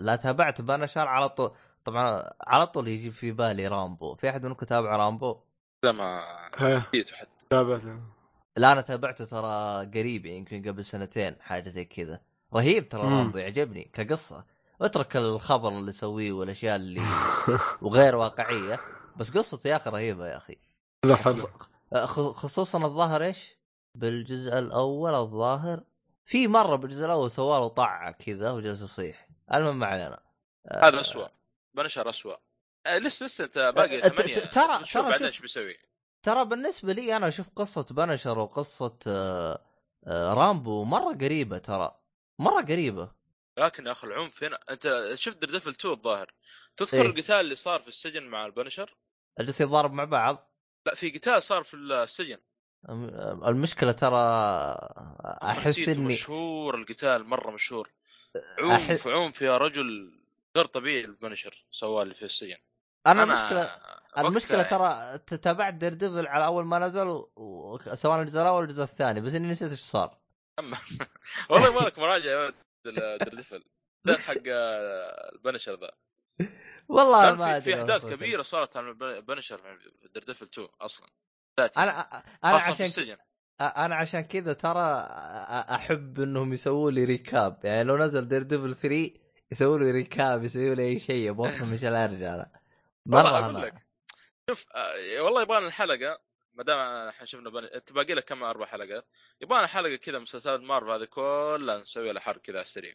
[0.00, 1.52] لا تابعت بنشر على طول.
[1.84, 4.14] طبعا على طول يجي في بالي رامبو.
[4.14, 5.40] في أحد منكم تابع رامبو؟
[5.84, 6.20] زي ما
[7.12, 7.46] حتى.
[7.50, 8.00] تابعته.
[8.56, 12.20] لا أنا تابعته ترى قريب يمكن قبل سنتين حاجة زي كذا.
[12.56, 13.02] رهيب ترى.
[13.02, 14.44] رامبو يعجبني كقصة.
[14.80, 17.00] اترك الخبر اللي يسويه والأشياء اللي
[17.82, 18.80] وغير واقعية
[19.16, 20.56] بس قصته يا أخي رهيبة يا أخي.
[21.94, 23.56] خ- خصوصا الظاهر إيش؟
[23.94, 25.80] بالجزء الأول الظاهر.
[26.24, 29.28] في مرة بالجزء الأول سوى له طعه كذا وجلس يصيح.
[29.54, 30.20] المهم ما علينا.
[30.68, 31.28] آه، هذا اسوء
[31.74, 32.36] بنشر اسوء
[32.86, 34.34] آه، لسه لسه أنت باقي ثمانية.
[34.34, 35.26] ترى- ترى بعدين.
[35.26, 35.76] إيش بيسوي.
[36.22, 39.60] ترى بالنسبة لي أنا أشوف قصة بنشر وقصة آه،
[40.06, 41.94] آه، رامبو مرة قريبة ترى.
[42.38, 43.10] مرة قريبة.
[43.58, 46.32] لكن يا أخي العنف هنا أنت شفت دردفل 2 الظاهر؟
[46.76, 47.06] تذكر إيه.
[47.06, 48.96] القتال اللي صار في السجن مع البنشر؟
[49.40, 50.50] الجلس يتضارب مع بعض.
[50.86, 52.38] لا في قتال صار في السجن.
[53.46, 54.18] المشكلة ترى
[55.42, 57.90] أحس إني مشهور القتال مرة مشهور.
[58.36, 60.12] أح- عنف عنف يا رجل
[60.56, 62.56] غير طبيعي ال Punisher سواه اللي في السجن.
[63.06, 68.40] أنا المشكلة وقتها المشكلة يعني ترى تابعت Daredevil على أول ما نزل و- سواء الجزء
[68.42, 70.18] الأول الجزء الثاني بس إني نسيت إيش صار.
[71.50, 72.54] والله يبغى لك مراجعة يا ولد
[73.24, 73.64] Daredevil
[74.04, 75.90] ده حق آه، ال Punisher ذا.
[76.88, 78.06] والله ما في, أدري في احداث.
[78.06, 81.08] كبيرة صارت عن ال Punisher في Daredevil 2 أصلا.
[81.60, 81.80] ذاتي.
[81.80, 82.00] أنا
[82.44, 83.16] أنا في عشان السجن.
[83.60, 89.10] أنا عشان كذا ترى أ- أحب إنهم يسووا لي recap يعني لو نزل Daredevil 3
[89.52, 92.46] يسووا لي recap يسووا لي أي شيء أبغى إيش الارجع والله
[93.06, 93.86] مرة أنا لك.
[94.50, 96.18] شوف آه، والله يبغى الحلقة
[96.56, 96.78] ما دام
[97.08, 97.66] إحنا شفنا بني...
[97.66, 99.08] انت باقي لك كم أربع حلقات.
[99.40, 102.94] يبغى حلقة كذا مسلسلات مارفل هذه كلها نسوي لها حرق كذا على السريع.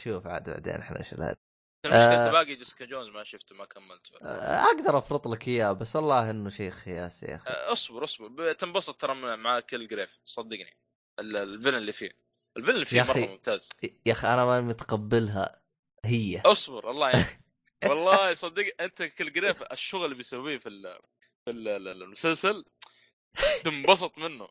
[0.00, 1.38] شوف عاد بعدين إحنا إيش الهرجة.
[1.86, 2.32] المشكلة آه.
[2.32, 6.50] باقي Jessica Jones ما شفته ما كملته أه، أقدر أفرط لك إياه بس والله إنه
[6.50, 8.52] شيء خياسي يا أخي آه، اصبر اصبر.
[8.52, 10.18] تنبسط ترى مع Kilgrave.
[10.24, 10.76] صدقني.
[11.20, 12.10] ال- ال villain اللي فيه.
[12.56, 13.18] ال villain اللي فيه مرة.
[13.18, 13.70] ممتاز.
[14.06, 15.62] يا أخي أنا ما متقبلها.
[16.04, 16.42] هي.
[16.46, 17.24] اصبر الله يعني
[17.86, 20.98] والله صدق أنت Kilgrave الشغل اللي بيسويه في ال...
[21.44, 22.64] في ال- ال- المسلسل
[23.64, 24.48] تنبسط منه.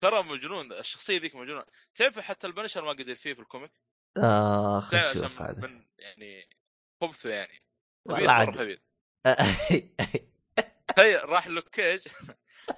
[0.00, 1.64] ترى مجنون الشخصية ذيك مجنونة.
[1.94, 3.72] تعرف حتى ال Punisher ما قدر فيه في ال comic؟
[4.90, 6.48] تعرف شوف هذا من يعني
[7.02, 7.62] خبثه يعني.
[8.04, 8.80] والله عاد-
[10.96, 12.08] تخيل راح Luke Cage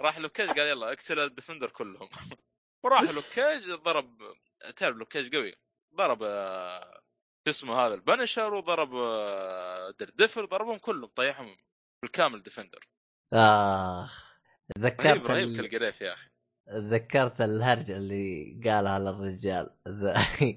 [0.00, 2.08] راح Luke Cage قال يلا اقتل ال Defender كلهم.
[2.84, 4.34] وراح Luke Cage ضرب
[4.76, 5.54] تعرف Luke Cage قوي؟
[5.94, 7.02] ضرب آه،
[7.44, 11.56] شو اسمه هذا ال Punisher وضرب آه، Daredevil ضربهم كلهم طيحهم
[12.02, 12.88] بالكامل Defender.
[13.32, 14.31] آخ.
[14.76, 15.56] تذكرت رهيب ال...
[15.56, 16.30] Kilgrave يا أخي
[16.66, 20.26] تذكرت الهرجه اللي قالها للرجال ذا-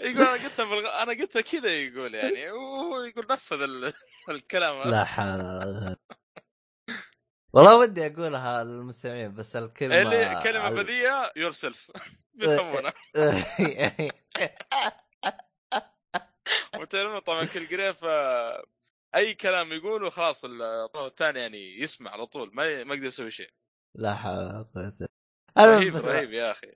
[0.00, 1.02] يقول أنا قلتها بالغ...
[1.02, 3.92] أنا قلتها كذا يقول يعني وهو يقول نفذ ال...
[4.28, 4.90] الكلام.
[4.90, 5.96] لا حول.
[7.52, 11.90] والله ودي أقولها للمستمعين بس الكلمة اللي كلمة ال- بذيئه yourself
[12.34, 12.92] بيفهمونها
[16.78, 18.64] وتعرفون طبعا Kilgrave آه،
[19.14, 23.50] أي كلام يقوله خلاص الطرف الثاني يعني يسمع على طول ما ما يقدر يسوي شيء.
[23.94, 25.08] لا حول ولا.
[25.58, 26.74] رهيب رهيب يا أخي.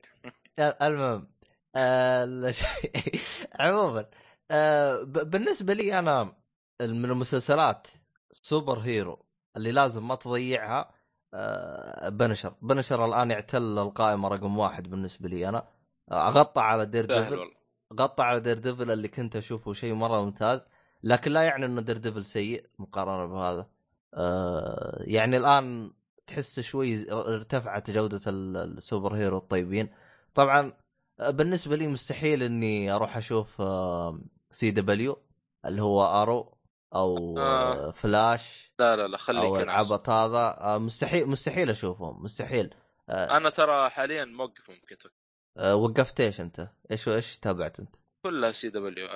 [0.59, 1.35] المهم
[1.77, 2.55] آه،
[3.61, 4.11] عموما
[4.51, 6.37] آه، بالنسبة لي أنا
[6.81, 7.89] من المسلسلات
[8.33, 9.27] superhero
[9.57, 10.95] اللي لازم ما تضيعها
[11.35, 15.69] آه، Punisher Punisher الآن يعتل القائمة رقم واحد بالنسبة لي أنا.
[16.13, 17.55] غطى على Daredevil
[18.01, 20.67] غطى على Daredevil اللي كنت أشوفه شيء مرة ممتاز.
[21.05, 23.69] لكن لا يعني إنه Daredevil سيء مقارنة بهذا
[24.15, 25.93] آه يعني الآن
[26.27, 29.89] تحس شوي ارتفعت جودة ال- ال superhero الطيبين
[30.35, 30.73] طبعا
[31.21, 34.21] آه، بالنسبة لي مستحيل إني أروح أشوف آه
[34.51, 35.23] سي دبليو
[35.65, 36.59] اللي هو ارو
[36.95, 37.89] أو آه.
[37.89, 37.91] آه.
[37.91, 39.57] فلاش لا لا لا خليك أو.
[39.61, 42.75] العبط هذا آه مستحيل مستحيل أشوفهم مستحيل
[43.09, 45.03] آه أنا ترى حاليا موقفهم كنت
[45.57, 49.09] آه وقفت إيش أنت؟ إيش إيش تابعت أنت؟ كلها CW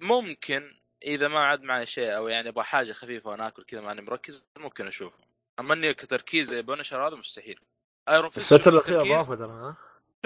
[0.00, 0.62] ممكن
[1.02, 4.44] إذا ما عاد معي شيء أو يعني أبغى حاجة خفيفة وأنا آكل كذا ماني مركز
[4.56, 5.18] ممكن أشوفه.
[5.60, 7.60] أما إني كتركيز زي Punisher هذا مستحيل.
[8.08, 9.12] Iron Fist الأخيرة التركيز.
[9.12, 9.76] ضافوا ترى ها؟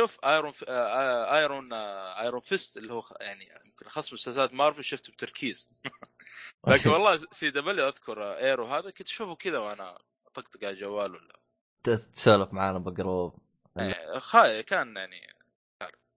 [0.00, 0.64] شوف Iron F...
[0.68, 5.68] آه، Iron آه، Iron Fist اللي هو يعني يمكن خاص مسلسلات مارفل شفته بتركيز.
[6.68, 11.40] لكن والله CW أذكر آه، Arrow هذا كنت أشوفه كذا وأنا اطقطق على الجوال ولا.
[11.84, 13.38] تسولف معانا ب group
[13.76, 15.26] آه، خاي كان يعني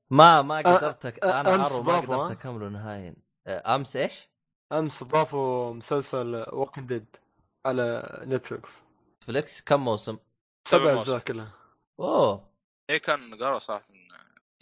[0.09, 3.15] ما ما قدرت أنا ما قدرت؟ أكمله نهائيا.
[3.47, 4.27] آه، أمس إيش؟
[4.73, 7.05] أمس ضافوا مسلسل Walking Dead
[7.65, 8.69] على Netflix
[9.27, 10.17] Flix كم موسم؟
[10.67, 11.01] سبع.
[11.01, 11.51] أجزاء كلها.
[11.99, 12.49] أوه.
[12.89, 13.85] إيه كان قرار صراحة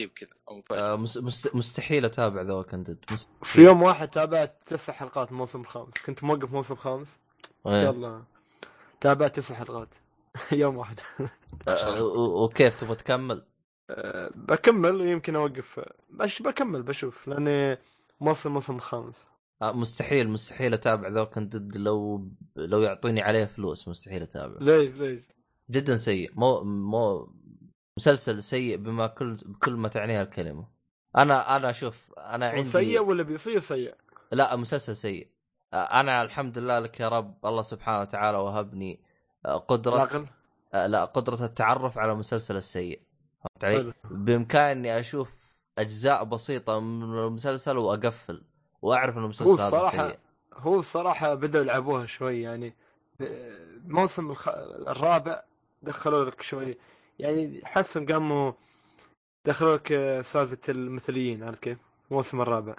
[0.00, 0.62] عجيب كذا أو.
[0.72, 1.16] آه مس...
[1.18, 1.54] مست...
[1.56, 3.30] مستحيل أتابع ذا كنتد مست...
[3.44, 7.18] في يوم واحد تابعت تسع حلقات الموسم الخامس كنت موقف موسم خامس.
[7.66, 7.82] إيه.
[7.82, 8.22] يلا.
[9.00, 9.88] تابعت تسع حلقات.
[10.52, 11.00] يوم واحد.
[11.68, 13.46] آه و- وكيف تبغى تكمل؟
[13.90, 14.94] أه، بكمل.
[15.00, 15.80] ويمكن أوقف.
[16.10, 17.28] بش بكمل بشوف.
[17.28, 17.78] لأني
[18.20, 19.31] موصل الموسم الخامس آه
[19.62, 24.56] مستحيل مستحيل أتابع ذا كنتد لو لو يعطوني عليه فلوس مستحيل أتابع.
[24.60, 25.22] ليش ليش؟
[25.70, 26.30] جدا سيء.
[26.34, 27.32] مو مو
[27.98, 30.68] مسلسل سيء بما كل بكل ما تعنيها الكلمة.
[31.16, 33.94] أنا أنا شوف أنا عندي سيء ولا بيصير سيء؟
[34.32, 35.28] لا مسلسل سيء.
[35.72, 39.00] آه، أنا الحمد لله لك يا رب الله سبحانه وتعالى وهبني
[39.46, 40.26] آه، قدرة
[40.74, 43.02] آه، لا قدرة التعرف على المسلسل السيء.
[43.40, 48.42] فهمت علي؟ بإمكاني اني أشوف أجزاء بسيطة من المسلسل وأقفل.
[48.82, 50.18] وأعرف ان هو المسلسل هذا الصراحة سيء.
[50.54, 52.74] هو الصراحة بدأوا يلعبوها شوي يعني
[53.20, 54.48] الموسم الخ...
[54.88, 55.42] الرابع
[55.82, 56.78] دخلوا لك شوي.
[57.18, 58.52] يعني حسهم قاموا
[59.44, 61.78] دخلوا لك سالفة المثليين عرفت كيف؟
[62.10, 62.74] الموسم الرابع.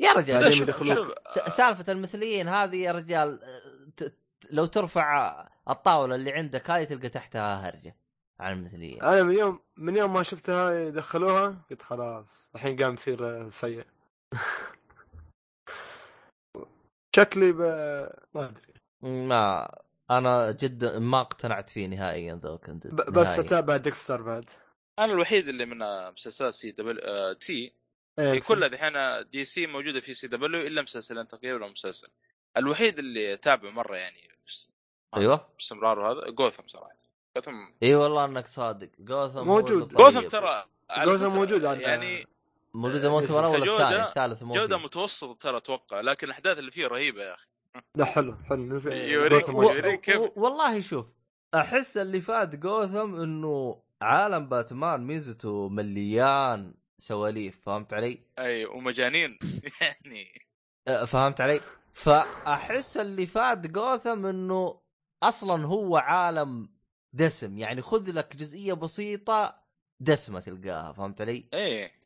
[0.00, 0.74] يا رجال
[1.48, 5.34] سالفة المثليين هذه يا رجال آه، ت- ت- لو ترفع
[5.68, 7.96] الطاولة اللي عندك هذه تلقى تحتها هرجة
[8.40, 9.02] عن المثليين.
[9.02, 13.84] أنا من يوم من يوم ما شفتها دخلوها قلت خلاص الحين قام يصير سيء.
[17.14, 17.60] شكلي ب...
[18.34, 18.74] ما أدري.
[19.02, 19.70] ما
[20.10, 22.96] أنا جدا ما اقتنعت فيه نهائيا ذا كنت ب...
[22.96, 24.50] بس أتابع Dexter بعد.
[24.98, 25.78] أنا الوحيد اللي من
[26.12, 27.72] مسلسلات C double آه، C.
[28.18, 28.92] إيه، هي كلها دحين
[29.30, 32.08] DC موجودة في CW إلا مسلسلين تقريبا ولا مسلسل.
[32.56, 34.68] الوحيد اللي تابع مرة يعني بس
[35.16, 35.48] أيوه.
[35.54, 36.98] باستمرار وهذا جوثم صراحة.
[37.36, 38.90] جوثم إي والله إنك صادق.
[38.98, 39.94] جوثم موجود.
[39.94, 40.64] جوثم ترى
[41.04, 41.62] جوثم موجود.
[41.62, 42.26] يعني
[42.74, 47.22] موجود الموسم الأول والثاني الثالث موجود جودة متوسط ترى أتوقع لكن الأحداث اللي فيه رهيبة
[47.22, 47.46] يا أخي
[47.94, 49.48] لا حلو حلو يوريك-.
[49.48, 50.16] يوريك كيف.
[50.16, 50.30] و...
[50.36, 51.14] والله شوف
[51.54, 59.38] أحس اللي فات جوثم إنه عالم باتمان ميزته مليان سواليف فهمت علي؟ أي ومجانين
[59.80, 60.42] يعني
[61.06, 61.60] فهمت علي؟
[61.92, 64.80] فأحس اللي فات جوثم إنه
[65.22, 66.68] أصلا هو عالم
[67.12, 69.64] دسم يعني خذ لك جزئية بسيطة
[70.00, 72.03] دسمة تلقاها فهمت علي؟ إيه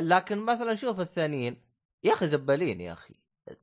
[0.00, 1.62] لكن مثلا شوف الثانيين.
[2.04, 3.14] يا أخي زبالين يا أخي.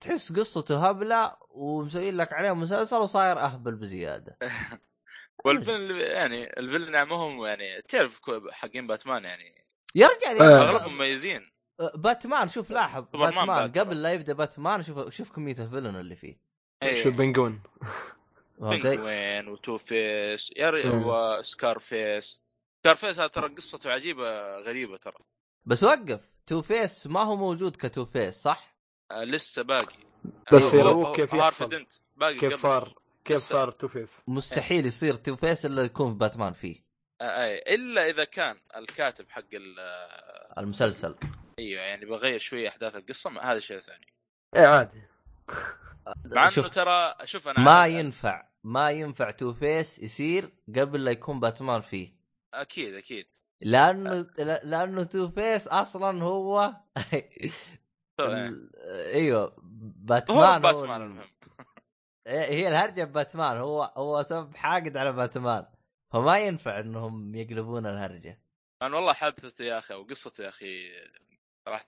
[0.02, 4.38] تحس قصته هبلة ومسويين لك عليه مسلسل وصاير أهبل بزيادة.
[5.46, 8.20] والفيلن يعني الفيلن يعني ما هم يعني تعرف
[8.52, 9.66] حقين باتمان يعني.
[9.96, 10.70] يا رجال آه.
[10.70, 11.52] أغلبهم مميزين.
[11.96, 13.72] باتمان شوف لاحظ باتمان.
[13.72, 13.82] ترى.
[13.82, 16.38] قبل لا يبدأ باتمان شوف شوف كمية ال villain اللي فيه.
[16.84, 17.04] إيه.
[17.04, 17.62] شو Penguin؟
[18.60, 21.04] Penguin و Two-Face يا ري- مم.
[21.06, 25.18] و Scarface Scarface هذا ترى قصته عجيبة غريبة ترى.
[25.66, 26.20] بس وقف.
[26.46, 28.76] Two-Face ما هو موجود ك Two-Face صح؟
[29.12, 29.96] آه، لسه باقي.
[30.54, 31.86] بس هو- يروك هو- كيف يحصل؟
[32.16, 32.62] باقي كيف.
[32.62, 32.94] صار؟
[33.26, 33.48] كيف لسه.
[33.50, 36.84] صار Two Face مستحيل يصير Two-Face إلا يكون في باتمان فيه.
[37.22, 37.76] آه، أي.
[37.76, 41.16] إلا إذا كان الكاتب حق ال آه، المسلسل.
[41.60, 44.06] أيوه يعني بغير شوية أحداث القصة ما- هذا شيء ثاني.
[44.56, 45.02] إيه عادي.
[46.26, 51.82] مع إنه ترى شوف أنا ما ينفع ما ينفع Two-Face يصير قبل لا يكون باتمان
[51.82, 52.14] فيه.
[52.54, 53.28] أكيد أكيد.
[53.62, 56.74] لأنه لا- لأنه Two-Face أصلا هو
[58.20, 59.56] أيوه هو
[59.96, 61.28] باتمان باتمان ال- المهم.
[62.28, 65.66] إيه، هي الهرجة باتمان هو هو سبب حاقد على باتمان
[66.14, 68.42] فما ينفع إنهم يقلبون الهرجة.
[68.82, 70.92] أنا والله حادثته يا أخي وقصته يا أخي
[71.66, 71.86] صراحة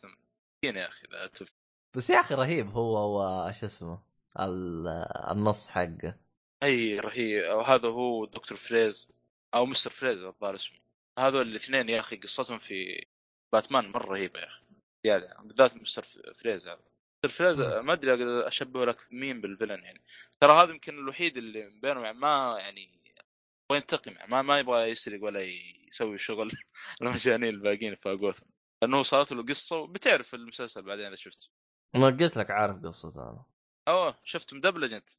[0.64, 1.48] يا أخي لا تف...
[1.96, 4.04] بس يا أخي رهيب هو وش اسمه
[4.40, 4.88] ال-
[5.32, 6.18] النص حقه.
[6.64, 7.44] أي رهيب.
[7.56, 9.10] وهذا هو دكتور فريز
[9.54, 10.83] أو مستر فريز الظاهر اسمه.
[11.20, 13.06] هذول الاثنين يا أخي قصتهم في
[13.54, 14.64] باتمان مرة رهيبة يا أخي.
[15.06, 15.38] زيادة.
[15.44, 16.04] بالذات مستر
[16.36, 16.80] فريز هذا
[17.26, 20.04] مستر فريز ما أدري أقدر أشبهه لك مين بال villain يعني.
[20.42, 24.32] ترى هذا يمكن الوحيد اللي بينهم يعني ما يعني يبغى ينتقم يعني.
[24.32, 25.42] ما ما يبغى يسرق ولا
[25.88, 26.52] يسوي شغل
[27.02, 28.46] المجانين الباقيين في جوثم.
[28.82, 31.48] لأنه صارت له قصة وبتعرف المسلسل بعدين إذا شفته.
[31.96, 33.46] ما قلت لك عارف قصته أنا.
[33.88, 35.10] أوه شفت مدبلج أنت؟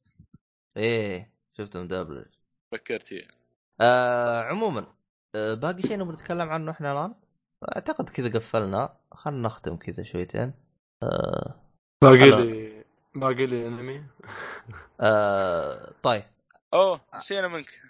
[0.77, 2.25] إيه شفته مدبلج.
[2.71, 3.27] فكرت فيه
[3.81, 4.95] آه عموما
[5.55, 7.15] باقي شيء نبغى نتكلم عنه إحنا الآن؟
[7.75, 8.97] أعتقد كذا قفلنا.
[9.11, 10.53] خلينا نختم كذا شويتين.
[11.03, 11.55] آه
[12.01, 12.29] باقي.
[12.29, 12.83] لي
[13.15, 14.03] باقي لي انمي
[15.01, 16.23] آه طيب.
[16.73, 17.81] أوه نسينا منك.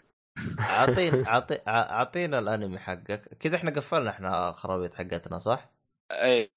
[0.59, 3.37] اعطينا أعطي أعطينا الانمي حقك.
[3.39, 5.69] كذا إحنا قفلنا إحنا خرابيط حقتنا صح؟
[6.11, 6.51] أي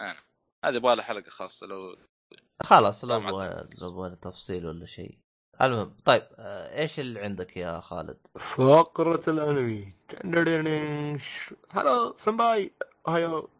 [0.00, 0.16] أنا.
[0.64, 1.96] هذه يبغى لها حلقة خاصة لو
[2.62, 3.42] خلاص لو
[3.82, 5.18] لو تفصيل ولا شيء.
[5.62, 9.92] المهم طيب آه إيش اللي عندك يا خالد؟ فقرة الأنمي.
[11.70, 12.72] هلو سمباي
[13.08, 13.50] هايو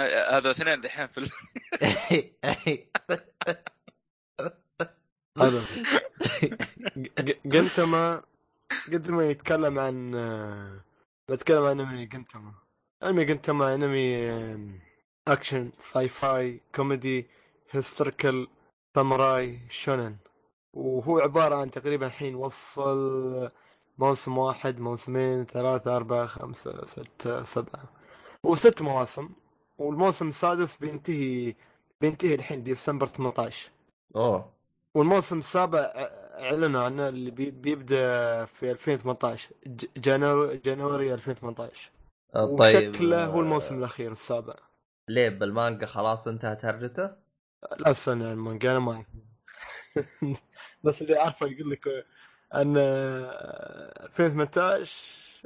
[0.00, 1.20] هذا اثنين دحين في
[5.40, 5.62] هذا.
[7.46, 8.22] جنتما
[8.88, 10.84] جنتما يتكلم عن آه،
[11.30, 12.54] بتكلم عن أنمي جنتما
[13.02, 14.30] أنمي جنتما أنمي
[15.28, 17.26] action sci-fi comedy
[17.70, 18.48] historical
[18.96, 20.16] ساموراي shounen
[20.74, 23.50] وهو عبارة عن تقريبا الحين وصل
[23.98, 27.84] موسم واحد موسمين ثلاثة أربعة خمسة ستة سبعة
[28.42, 29.28] وست مواسم
[29.78, 31.54] والموسم السادس بينتهي
[32.00, 33.70] بينتهي الحين ديسمبر 18
[34.16, 34.50] أوه
[34.94, 35.78] والموسم السابع
[36.40, 41.90] أعلنوا عنه اللي بي- بيبدأ في 2018 J- January January 2018
[42.34, 44.54] آه، طيب وشكله هو الموسم الأخير السابع
[45.08, 47.10] ليه بالمانجا خلاص انتهت هرجته؟
[47.78, 49.04] لا استنى المانجا أنا ما.
[50.84, 51.88] بس اللي عارفه يقول لك
[52.54, 54.92] أن 2018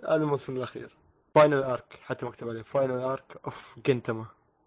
[0.04, 0.90] هذا الموسم الأخير.
[1.34, 2.62] final arc حتى مكتوب عليه.
[2.62, 4.26] final arc of جنتاما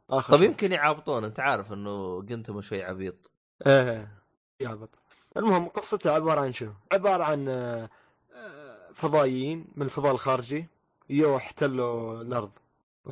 [0.10, 0.48] آخر طب شيء.
[0.50, 3.32] يمكن يعابطون أنت عارف إنه جنتاما شوي عبيط.
[3.68, 4.22] إيه.
[4.60, 4.90] يعبط.
[5.38, 7.90] المهم قصته عبارة عن شنو؟ عبارة عن آه،
[8.96, 10.66] فضائيين من الفضاء الخارجي
[11.10, 12.52] يو احتلوا الأرض.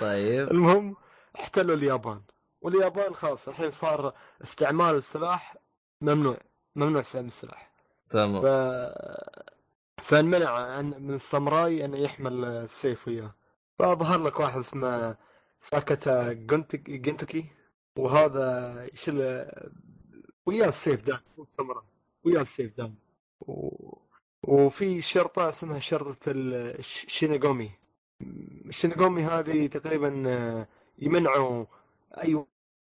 [0.00, 0.50] طيب.
[0.50, 0.96] المهم
[1.36, 2.20] احتلوا اليابان.
[2.60, 5.56] واليابان خلاص الحين صار استعمال السلاح
[6.00, 6.38] ممنوع
[6.76, 7.72] ممنوع استعمال السلاح.
[8.08, 8.12] ف...
[8.12, 8.42] تمام
[10.02, 13.34] فانمنع عن- من الساموراي انه يحمل السيف وياه.
[13.78, 15.16] فظهر لك واحد اسمه
[15.60, 17.44] ساكاتا جنتك- جنتكي
[17.98, 19.46] وهذا يشيل
[20.46, 21.84] وياه السيف دام الساموراي
[22.24, 22.94] وياه السيف دام
[23.40, 23.70] و...
[24.42, 27.70] وفي شرطة اسمها شرطة الشينسنغومي
[28.66, 30.08] الشينسنغومي هذه تقريبا
[30.98, 31.64] يمنعوا
[32.18, 32.44] أي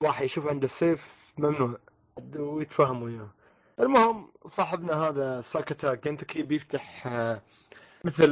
[0.03, 1.79] واحد يشوف عنده السيف ممنوع
[2.37, 3.31] ويتفاهموا وياه.
[3.81, 7.43] المهم صاحبنا هذا ساكاتا جينتوكي بيفتح آه،
[8.05, 8.25] مثل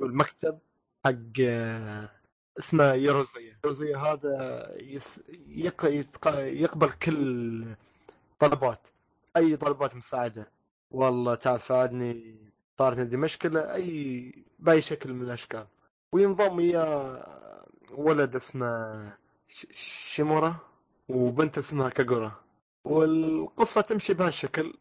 [0.00, 0.58] المكتب
[1.04, 2.10] حق آه،
[2.58, 5.84] اسمه يوروزويا يوروزويا هذا يس يق...
[5.84, 6.28] يتق...
[6.38, 7.64] يقبل كل
[8.38, 8.80] طلبات
[9.36, 10.50] أي طلبات مساعدة.
[10.90, 12.36] والله تعال ساعدني
[12.78, 15.66] صارت عندي مشكلة أي بأي شكل من الأشكال.
[16.12, 17.26] وينضم وياه
[17.90, 19.12] ولد اسمه.
[20.12, 20.56] شيمورا
[21.08, 22.32] وبنت اسمها كاغورا
[22.84, 24.74] والقصة تمشي بهالشكل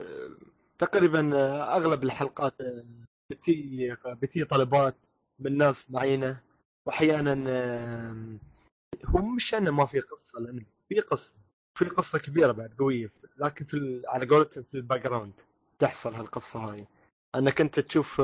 [0.00, 0.30] آه،
[0.78, 2.84] تقريبا آه، أغلب الحلقات آه،
[3.30, 4.96] بتي بتي طلبات
[5.38, 6.40] من ناس معينة.
[6.86, 7.32] واحيانا
[9.04, 11.34] هو مش أنه ما في قصة لأن في قصة
[11.74, 13.10] في قصة كبيرة بعد قوية.
[13.36, 15.32] لكن في على قولتهم في ال background
[15.78, 16.86] تحصل هالقصة هاي.
[17.34, 18.20] أنك أنت تشوف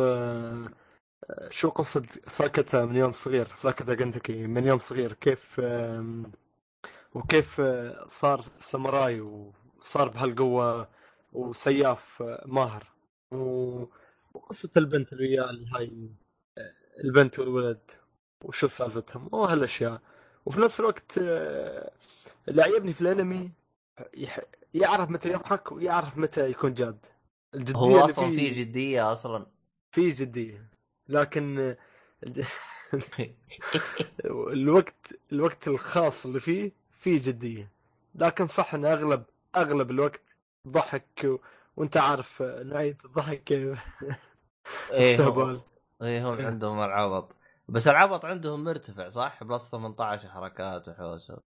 [1.51, 5.13] شو قصة ساكاتا من يوم صغير؟ ساكاتا جينتوكي من يوم صغير.
[5.13, 5.61] كيف
[7.15, 10.89] وكيف آه، صار ساموراي وصار بهالقوة
[11.33, 12.87] وسياف آه، ماهر؟
[13.33, 13.85] و-
[14.35, 16.11] وقصة البنت اللي وياه هاي
[16.59, 16.73] آه،
[17.05, 17.81] البنت والولد
[18.45, 20.01] وشو سالفتهم؟ وهالأشياء.
[20.47, 21.19] وفي نفس الوقت
[22.49, 23.51] اللي عجبني في الأنمي
[24.75, 26.99] يعرف متى يضحك ويعرف متى يكون جاد.
[27.55, 29.47] الجدية هو أصلا في جدية أصلا.
[29.93, 30.70] في جدية.
[31.11, 31.77] لكن
[34.31, 37.71] الوقت الوقت الخاص اللي فيه فيه جدية.
[38.15, 39.25] لكن صح إن أغلب
[39.57, 40.21] أغلب الوقت
[40.69, 41.37] ضحك و...
[41.77, 43.77] وأنت عارف نوعيه الضحك إيه هم.
[44.91, 45.61] استهبال
[46.03, 46.47] إيه هم إيه.
[46.47, 47.37] عندهم العبط.
[47.69, 51.39] بس العبط عندهم مرتفع صح؟ بلس 18 حركات وحوسه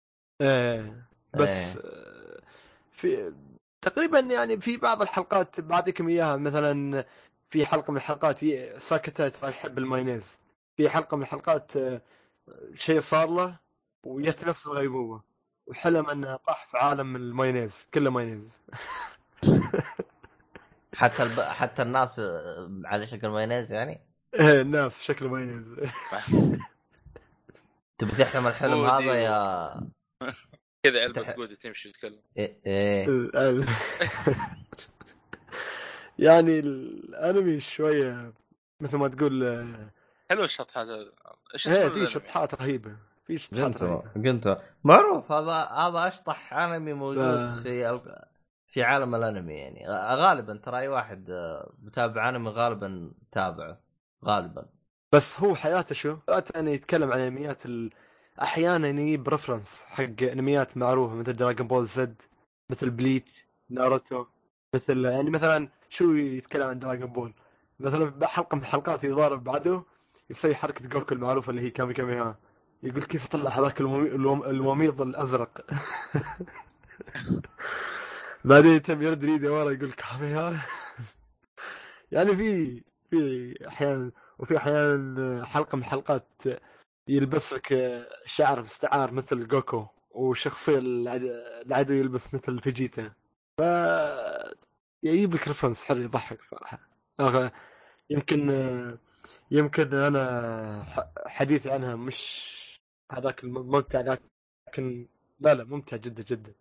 [0.42, 1.08] إيه.
[1.34, 1.82] بس إيه.
[1.86, 2.42] آه،
[2.92, 3.34] في
[3.82, 6.36] تقريبا يعني في بعض الحلقات بعطيكم إياها.
[6.36, 7.06] مثلا
[7.54, 8.40] في حلقة من الحلقات
[8.78, 10.40] ساكتا ترى يحب المايونيز.
[10.78, 12.02] في حلقة من الحلقات آه،
[12.76, 13.60] شيء صار له
[14.04, 15.22] ويت نفس الغيبوبه
[15.68, 18.48] وحلم أنه طاح في عالم من المايونيز كله مايونيز.
[20.96, 21.40] حتى الب...
[21.40, 24.02] حتى الناس آه، على شكل مايونيز يعني؟
[24.34, 25.66] إيه الناس شكله مايونيز.
[27.98, 29.74] تبي تحلم الحلم هذا يا
[30.84, 33.66] كذا علبة قودة تمشي تتكلم إيه, إيه.
[36.20, 38.34] يعني الأنمي شوية
[38.82, 39.92] مثل ما تقول آه،
[40.30, 41.12] حلو الشط هذا
[41.54, 42.96] إيش اسمه إيه في؟ شطحات رهيبة
[43.26, 43.84] في شطحات
[44.16, 47.48] جنتاما معروف هذا هذا أشطح أنمي موجود آه.
[47.48, 48.02] في ال...
[48.68, 49.86] في عالم الأنمي يعني
[50.16, 53.80] غالبا ترى أي واحد آه، متابع أنمي غالبا تابعه
[54.26, 54.66] غالبا
[55.14, 57.90] بس هو حياته شو؟ حياته يعني يتكلم عن أنميات ال...
[58.42, 62.22] أحيانا يجيب reference حق أنميات معروفة مثل دراجون بول زد
[62.70, 64.26] مثل بليتش ناروتو
[64.74, 67.34] مثل يعني مثلا شو يتكلم عن دراجون بول؟
[67.80, 69.84] مثلا بحلقة من الحلقات يضارب بعده
[70.30, 72.38] يسوي حركة جوكو المعروفة اللي هي كامي كامي ها.
[72.84, 74.08] يقول كيف طلع هذاك الومي...
[74.08, 74.44] الوم...
[74.44, 75.62] الوميض الأزرق.
[78.46, 80.66] بعدين يتم يرد ايده ورا يقول كامي ها.
[82.12, 86.28] يعني في في أحيانا وفي أحيانا حلقة من الحلقات
[87.08, 87.74] يلبس لك
[88.26, 93.12] شعر مستعار مثل جوكو وشخصية العد- العدو يلبس مثل فيجيتا.
[93.58, 93.62] ف
[95.04, 96.80] يجيب لك ريفرنس حلو يضحك صراحة.
[98.10, 98.50] يمكن
[99.52, 100.86] يمكن أنا
[101.28, 102.54] حديثي عنها مش
[103.12, 104.18] هذاك الممتع
[104.68, 105.08] لكن
[105.40, 106.54] لا لا ممتع جدا جدا.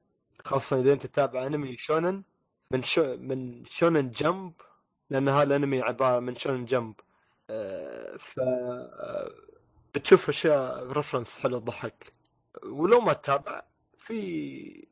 [0.44, 2.22] خاصة إذا أنت تتابع أنمي شونن
[2.70, 4.52] من شو من شونن جمب
[5.10, 6.94] لأن هذا الأنمي عبارة من شونن جمب.
[7.50, 9.30] آه، ف آه،
[9.94, 12.12] بتشوف أشياء رفرنس حلو تضحك
[12.64, 13.62] ولو ما تتابع
[13.98, 14.88] في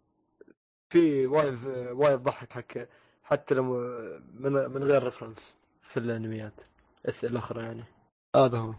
[0.91, 2.87] في وايد وايد ضحك حق
[3.31, 3.65] حتى لو
[4.35, 6.61] من من غير رفرنس في الأنميات.
[7.25, 7.85] الأخرى يعني.
[8.37, 8.75] هذا هو.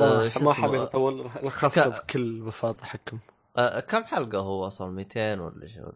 [0.00, 3.18] آه، ما؟ حابب أطول الخاصة ك- بكل بساطة حقكم.
[3.56, 5.90] آه كم حلقة هو أصلا؟ 200 ولا شو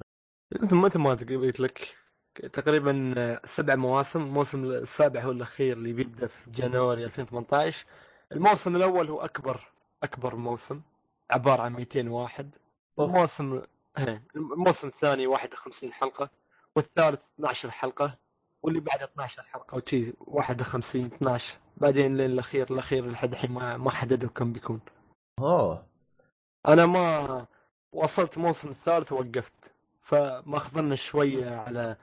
[0.62, 1.97] مثل ما قلت لك
[2.52, 4.22] تقريبا سبع مواسم.
[4.22, 7.86] الموسم السابع هو الأخير اللي بيبدأ في جانوري 2018
[8.32, 9.60] الموسم الأول هو أكبر
[10.02, 10.81] أكبر موسم
[11.31, 12.51] عبارة عن 200 واحد.
[12.98, 13.62] الموسم
[13.98, 16.31] إيه، الموسم الثاني 51 حلقة.
[16.81, 18.19] والثالث 12 حلقة
[18.62, 19.77] واللي بعده 12 حلقة.
[19.77, 24.81] وشي 51 12 بعدين لين الأخير الاخير لحد الحين ما ما حددوا كم بيكون.
[25.39, 25.86] أوه.
[26.69, 27.47] أنا ما
[27.93, 29.52] وصلت الموسم الثالث ووقفت
[30.02, 31.97] فماخذنا شوية على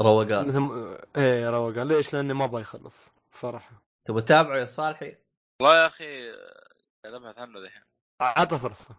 [0.00, 3.82] روقان مثل إيه روقان ليش؟ لأني ما أبغى يخلص صراحة.
[4.04, 5.16] تبغى تتابعه يا صالحي؟
[5.60, 6.32] والله يا أخي
[7.04, 7.82] قاعد ابحث عنه ذحين.
[8.20, 8.96] عطى فرصة.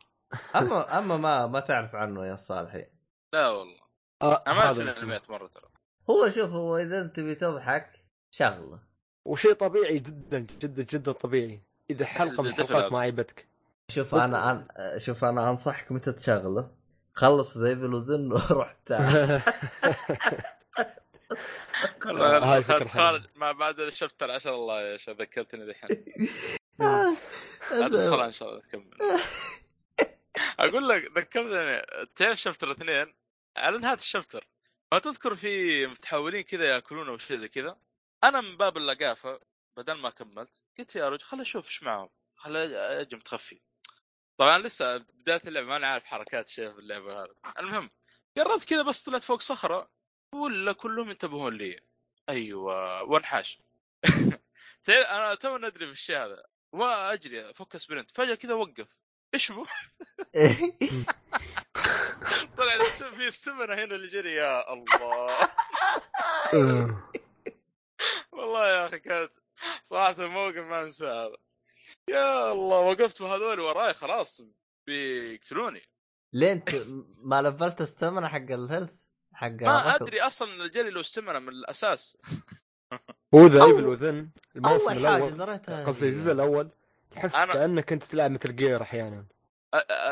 [0.56, 2.86] اما أما ما ما تعرف عنه يا صالحي.
[3.34, 3.87] لا والله.
[4.22, 4.72] آه أنا ما.
[4.72, 5.70] الأنميات مرة ترى.
[6.10, 8.80] هو شوف هو إذا أنت تبي تضحك شغلة.
[9.26, 11.62] وشيء طبيعي جدا جدا جدا طبيعي.
[11.90, 12.92] إذا حلقة من الحلقات.
[12.92, 13.48] ما عيبتك.
[13.90, 16.72] شوف أنا أنا شوف أنا أنصحك متى تشغله.
[17.14, 19.42] خلص ذيب الوزن وروح تعال.
[22.90, 26.06] خالد ما بعد الشفتر عشان الله يا شيخ ذكرتني الحين
[27.72, 29.20] هذا الصلاة إن شاء الله نكمل
[30.60, 31.82] أقول لك ذكرتني
[32.16, 33.14] تعرف شفتر اثنين
[33.58, 34.48] على نهاية الشفتر
[34.92, 37.78] ما تذكر في متحولين كذا يأكلون أو شيء زي كذا
[38.24, 39.40] أنا من باب اللقافة
[39.78, 43.62] بدل ما كملت قلت يا رجل خل أشوف إيش معهم خل أجي متخفي.
[44.38, 47.90] طبعا لسه بداية اللعبة ما أنا عارف حركات شيء في اللعبة هذا المهم
[48.38, 49.90] قربت كذا بس طلعت فوق صخرة
[50.34, 51.80] ولا كلهم ينتبهون لي؟
[52.30, 53.60] أيوه وانحاش.
[54.90, 56.44] أنا تو ندري في الشيء هذا.
[56.72, 58.88] وأجري أفك sprint فجأة كذا وقف.
[59.34, 59.66] إيش بو؟
[62.58, 62.78] طلع
[63.18, 64.34] في ال stamina هنا اللي جري.
[64.34, 65.50] يا الله.
[68.32, 69.32] والله يا أخي كانت
[69.84, 71.36] صراحة الموقف ما أنساه هذا
[72.10, 74.42] يا الله وقفت وهذول وراي خلاص
[74.88, 75.82] بيقتلوني.
[76.34, 76.76] ليه انت
[77.18, 78.94] ما لفلت stamina حق ال health؟
[79.34, 82.18] حق ما؟ أدري أصلا الجري له stamina من الأساس.
[83.34, 85.38] هو The Evil Within الموسم أول حاجة الأول.
[85.38, 86.70] دريتها قصدي الجزء الأول.
[87.12, 89.26] تحس أنا- كأنك انت تلعب مثل جير أحيانا.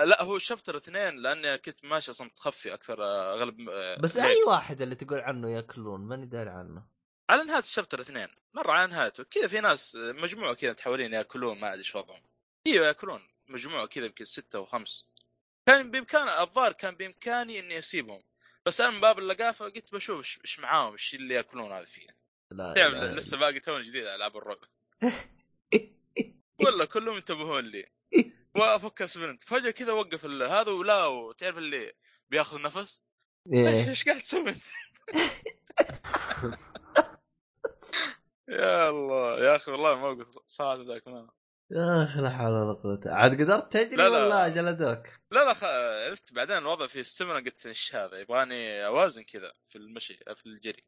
[0.05, 4.25] لا هو chapter اثنين لأني كنت ماشي أصلا متخفي أكثر آه، أغلب آه، بس ليل.
[4.25, 6.87] أي واحد اللي تقول عنه ياكلون ماني داري عنه.
[7.29, 8.27] على نهاية ال chapter اثنين.
[8.53, 12.21] مرة على نهايته كذا في ناس آه، مجموعة كذا متحولين ياكلون ما أدري إيش وضعهم.
[12.67, 15.05] أيوه ياكلون مجموعة كذا يمكن ستة وخمس
[15.67, 18.21] كان بإمكان الظاهر كان بإمكاني إني أسيبهم.
[18.65, 22.07] بس أنا من باب اللقافة قلت بشوف إيش معاهم إيش اللي ياكلون هذا فيه.
[22.51, 24.57] لا تعرف لا لسه باقي توني جديد على ألعاب الرعب.
[26.65, 27.91] ولا كلهم ينتبهون لي.
[28.55, 31.93] وافك سبرنت فجأة كذا وقف هذا ولا وتعرف اللي
[32.29, 33.05] بياخذ نفس
[33.53, 33.67] إيه.
[33.89, 34.53] إيش قاعد تسوي؟
[38.49, 41.29] يا الله يا أخي والله موقف صعب ذاك ما-
[41.71, 44.25] يا أخي لا حول ولا قوة عاد قدرت تجري لا، لا.
[44.25, 45.63] ولا جلدوك؟ لا لا خ...
[46.07, 50.45] عرفت بعدين الوضع في ال stamina قلت إيش هذا يبغاني أوازن كذا في المشي في
[50.45, 50.83] الجري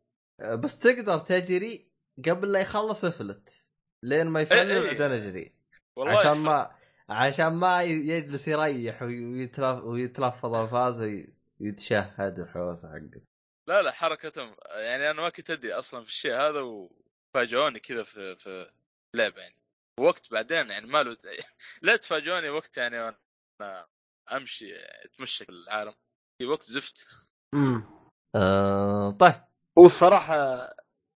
[0.63, 1.87] بس تقدر تجري
[2.25, 3.65] قبل لا يخلص إفلت
[4.03, 4.97] لين ما يفلت إيه، إيه.
[4.97, 5.53] بعدين أجري
[5.95, 6.71] والله عشان ما
[7.09, 11.01] عشان ما يجلس يريح ويتلف ويتلفظ الفاز
[11.61, 13.21] ويتشهد وحوسه حقه.
[13.67, 18.35] لا لا حركتهم يعني أنا ما كنت أدري أصلا في الشيء هذا وفاجئوني كذا في
[18.35, 18.71] في
[19.15, 19.55] اللعبه يعني.
[19.99, 21.17] وقت بعدين يعني ما له
[21.81, 23.85] لا تفاجئوني وقت يعني وأنا
[24.31, 24.75] أمشي
[25.05, 25.93] أتمشى في العالم.
[26.41, 27.07] في وقت زفت.
[27.53, 27.83] امم
[28.35, 29.33] آه طيب.
[29.77, 30.35] هو الصراحة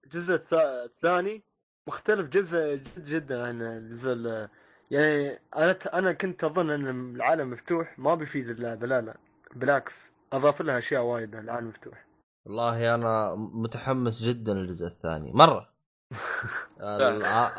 [0.04, 1.44] الجزء الثا- الثاني
[1.90, 4.50] مختلف جزء جد جدا عن الجزء ال-
[4.92, 9.18] يعني أنا أنا كنت أظن إن العالم مفتوح ما بيفيد اللعبه لا لا
[9.56, 12.06] بالعكس أضاف لها أشياء وايد العالم مفتوح.
[12.46, 15.72] والله أنا متحمس جدا للجزء الثاني مرة.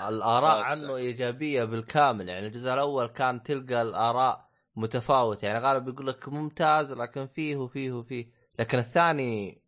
[0.08, 6.28] الآراء عنه إيجابية بالكامل يعني الجزء الأول كان تلقى الآراء متفاوتة يعني غالب يقول لك
[6.28, 8.26] ممتاز لكن فيه وفيه وفيه.
[8.58, 9.62] لكن الثاني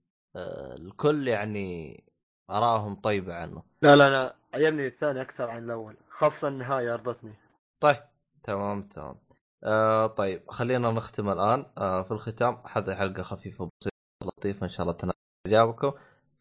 [0.76, 2.04] الكل يعني
[2.50, 3.62] اراهم طيبة عنه.
[3.82, 7.43] لا لا لا عجبني الثاني أكثر عن الأول خاصة النهاية أرضتني.
[7.84, 8.02] طيب.
[8.44, 9.20] تمام تمام.
[9.64, 11.66] آه طيب خلينا نختم الآن.
[11.78, 13.96] آه في الختام هذه حلقة خفيفة بسيطه
[14.38, 15.14] لطيفة إن شاء الله تنال
[15.46, 15.90] اعجابكم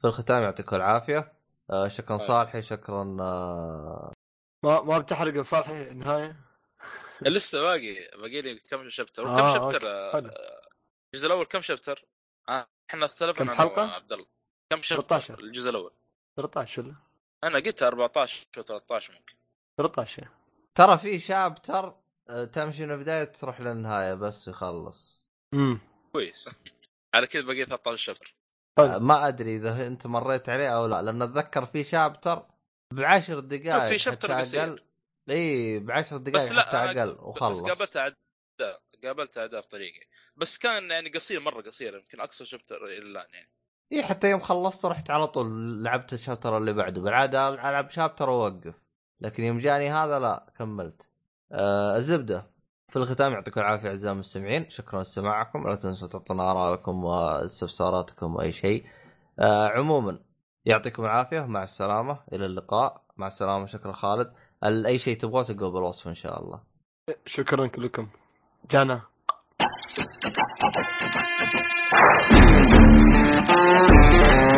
[0.02, 1.34] في الختام يعطيكم العافية.
[1.72, 2.28] آه شكرا طيب.
[2.28, 4.14] صالحي شكرا آه.
[4.64, 6.36] ما ما بتحرق صالحي النهايه
[7.22, 9.28] لسه باقي باقي لي كم شابتر.
[9.28, 10.20] آه، كم شابتر آه،.
[11.14, 12.06] الجزء الأول كم شابتر؟
[12.50, 14.26] آه إحنا اختلفنا كم أنا حلقة؟ وعبد الله.
[14.70, 15.40] كم شابتر؟ 13.
[15.40, 15.92] الجزء الأول.
[16.38, 16.96] 13 ولا
[17.44, 19.34] أنا قلت 14 و 13 ممكن.
[19.78, 20.28] 13
[20.76, 21.96] ترى في شابتر
[22.30, 25.24] آه تمشي من البداية تروح للنهاية بس يخلص
[25.54, 25.80] امم
[26.14, 26.50] كويس.
[27.16, 28.36] على كذا باقي 13 شابتر
[28.80, 32.46] آه طيب ما أدري إذا أنت مريت عليه أو لا لأن أتذكر في شابتر
[32.94, 34.84] بعشر دقائق في شابتر قصير.
[35.30, 37.62] إي بعشر دقائق بس لا حتى أقل بس وخلص.
[37.62, 38.18] قابلت أعداء
[39.04, 40.08] قابلت أعداء في طريقي.
[40.36, 43.50] بس كان يعني قصير مرة قصير يمكن أقصى شابتر إلى الآن يعني.
[43.92, 47.02] إي حتى يوم خلصت رحت على طول لعبت الشابتر اللي بعده.
[47.02, 48.83] بالعادة ألعب شابتر وأوقف.
[49.22, 51.08] لكن يوم جاني هذا لا كملت.
[51.52, 52.46] آه الزبدة.
[52.90, 54.70] في الختام يعطيكم العافية أعزائي المستمعين.
[54.70, 58.86] شكرا لسماعكم لا تنسوا تعطونا آرائكم واستفساراتكم وأي شيء.
[59.40, 60.20] آه عموما
[60.66, 61.42] يعطيكم العافية.
[61.42, 62.20] مع السلامة.
[62.34, 63.02] إلى اللقاء.
[63.18, 63.66] مع السلامة.
[63.66, 64.34] شكرا خالد.
[64.64, 66.60] ال- أي شيء تبغوه تلقوه بالوصف إن شاء الله.
[67.26, 68.08] شكرا لكم
[68.72, 69.02] جانا.
[72.36, 72.74] Thank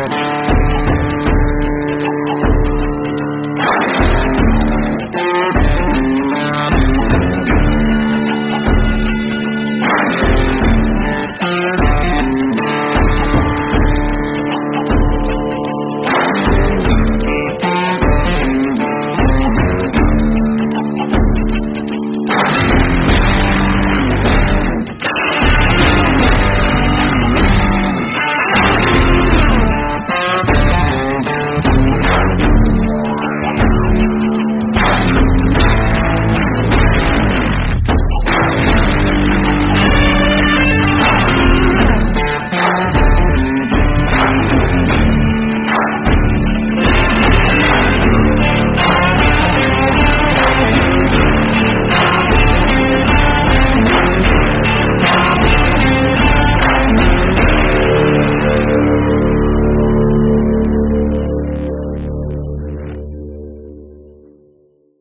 [0.00, 0.05] you.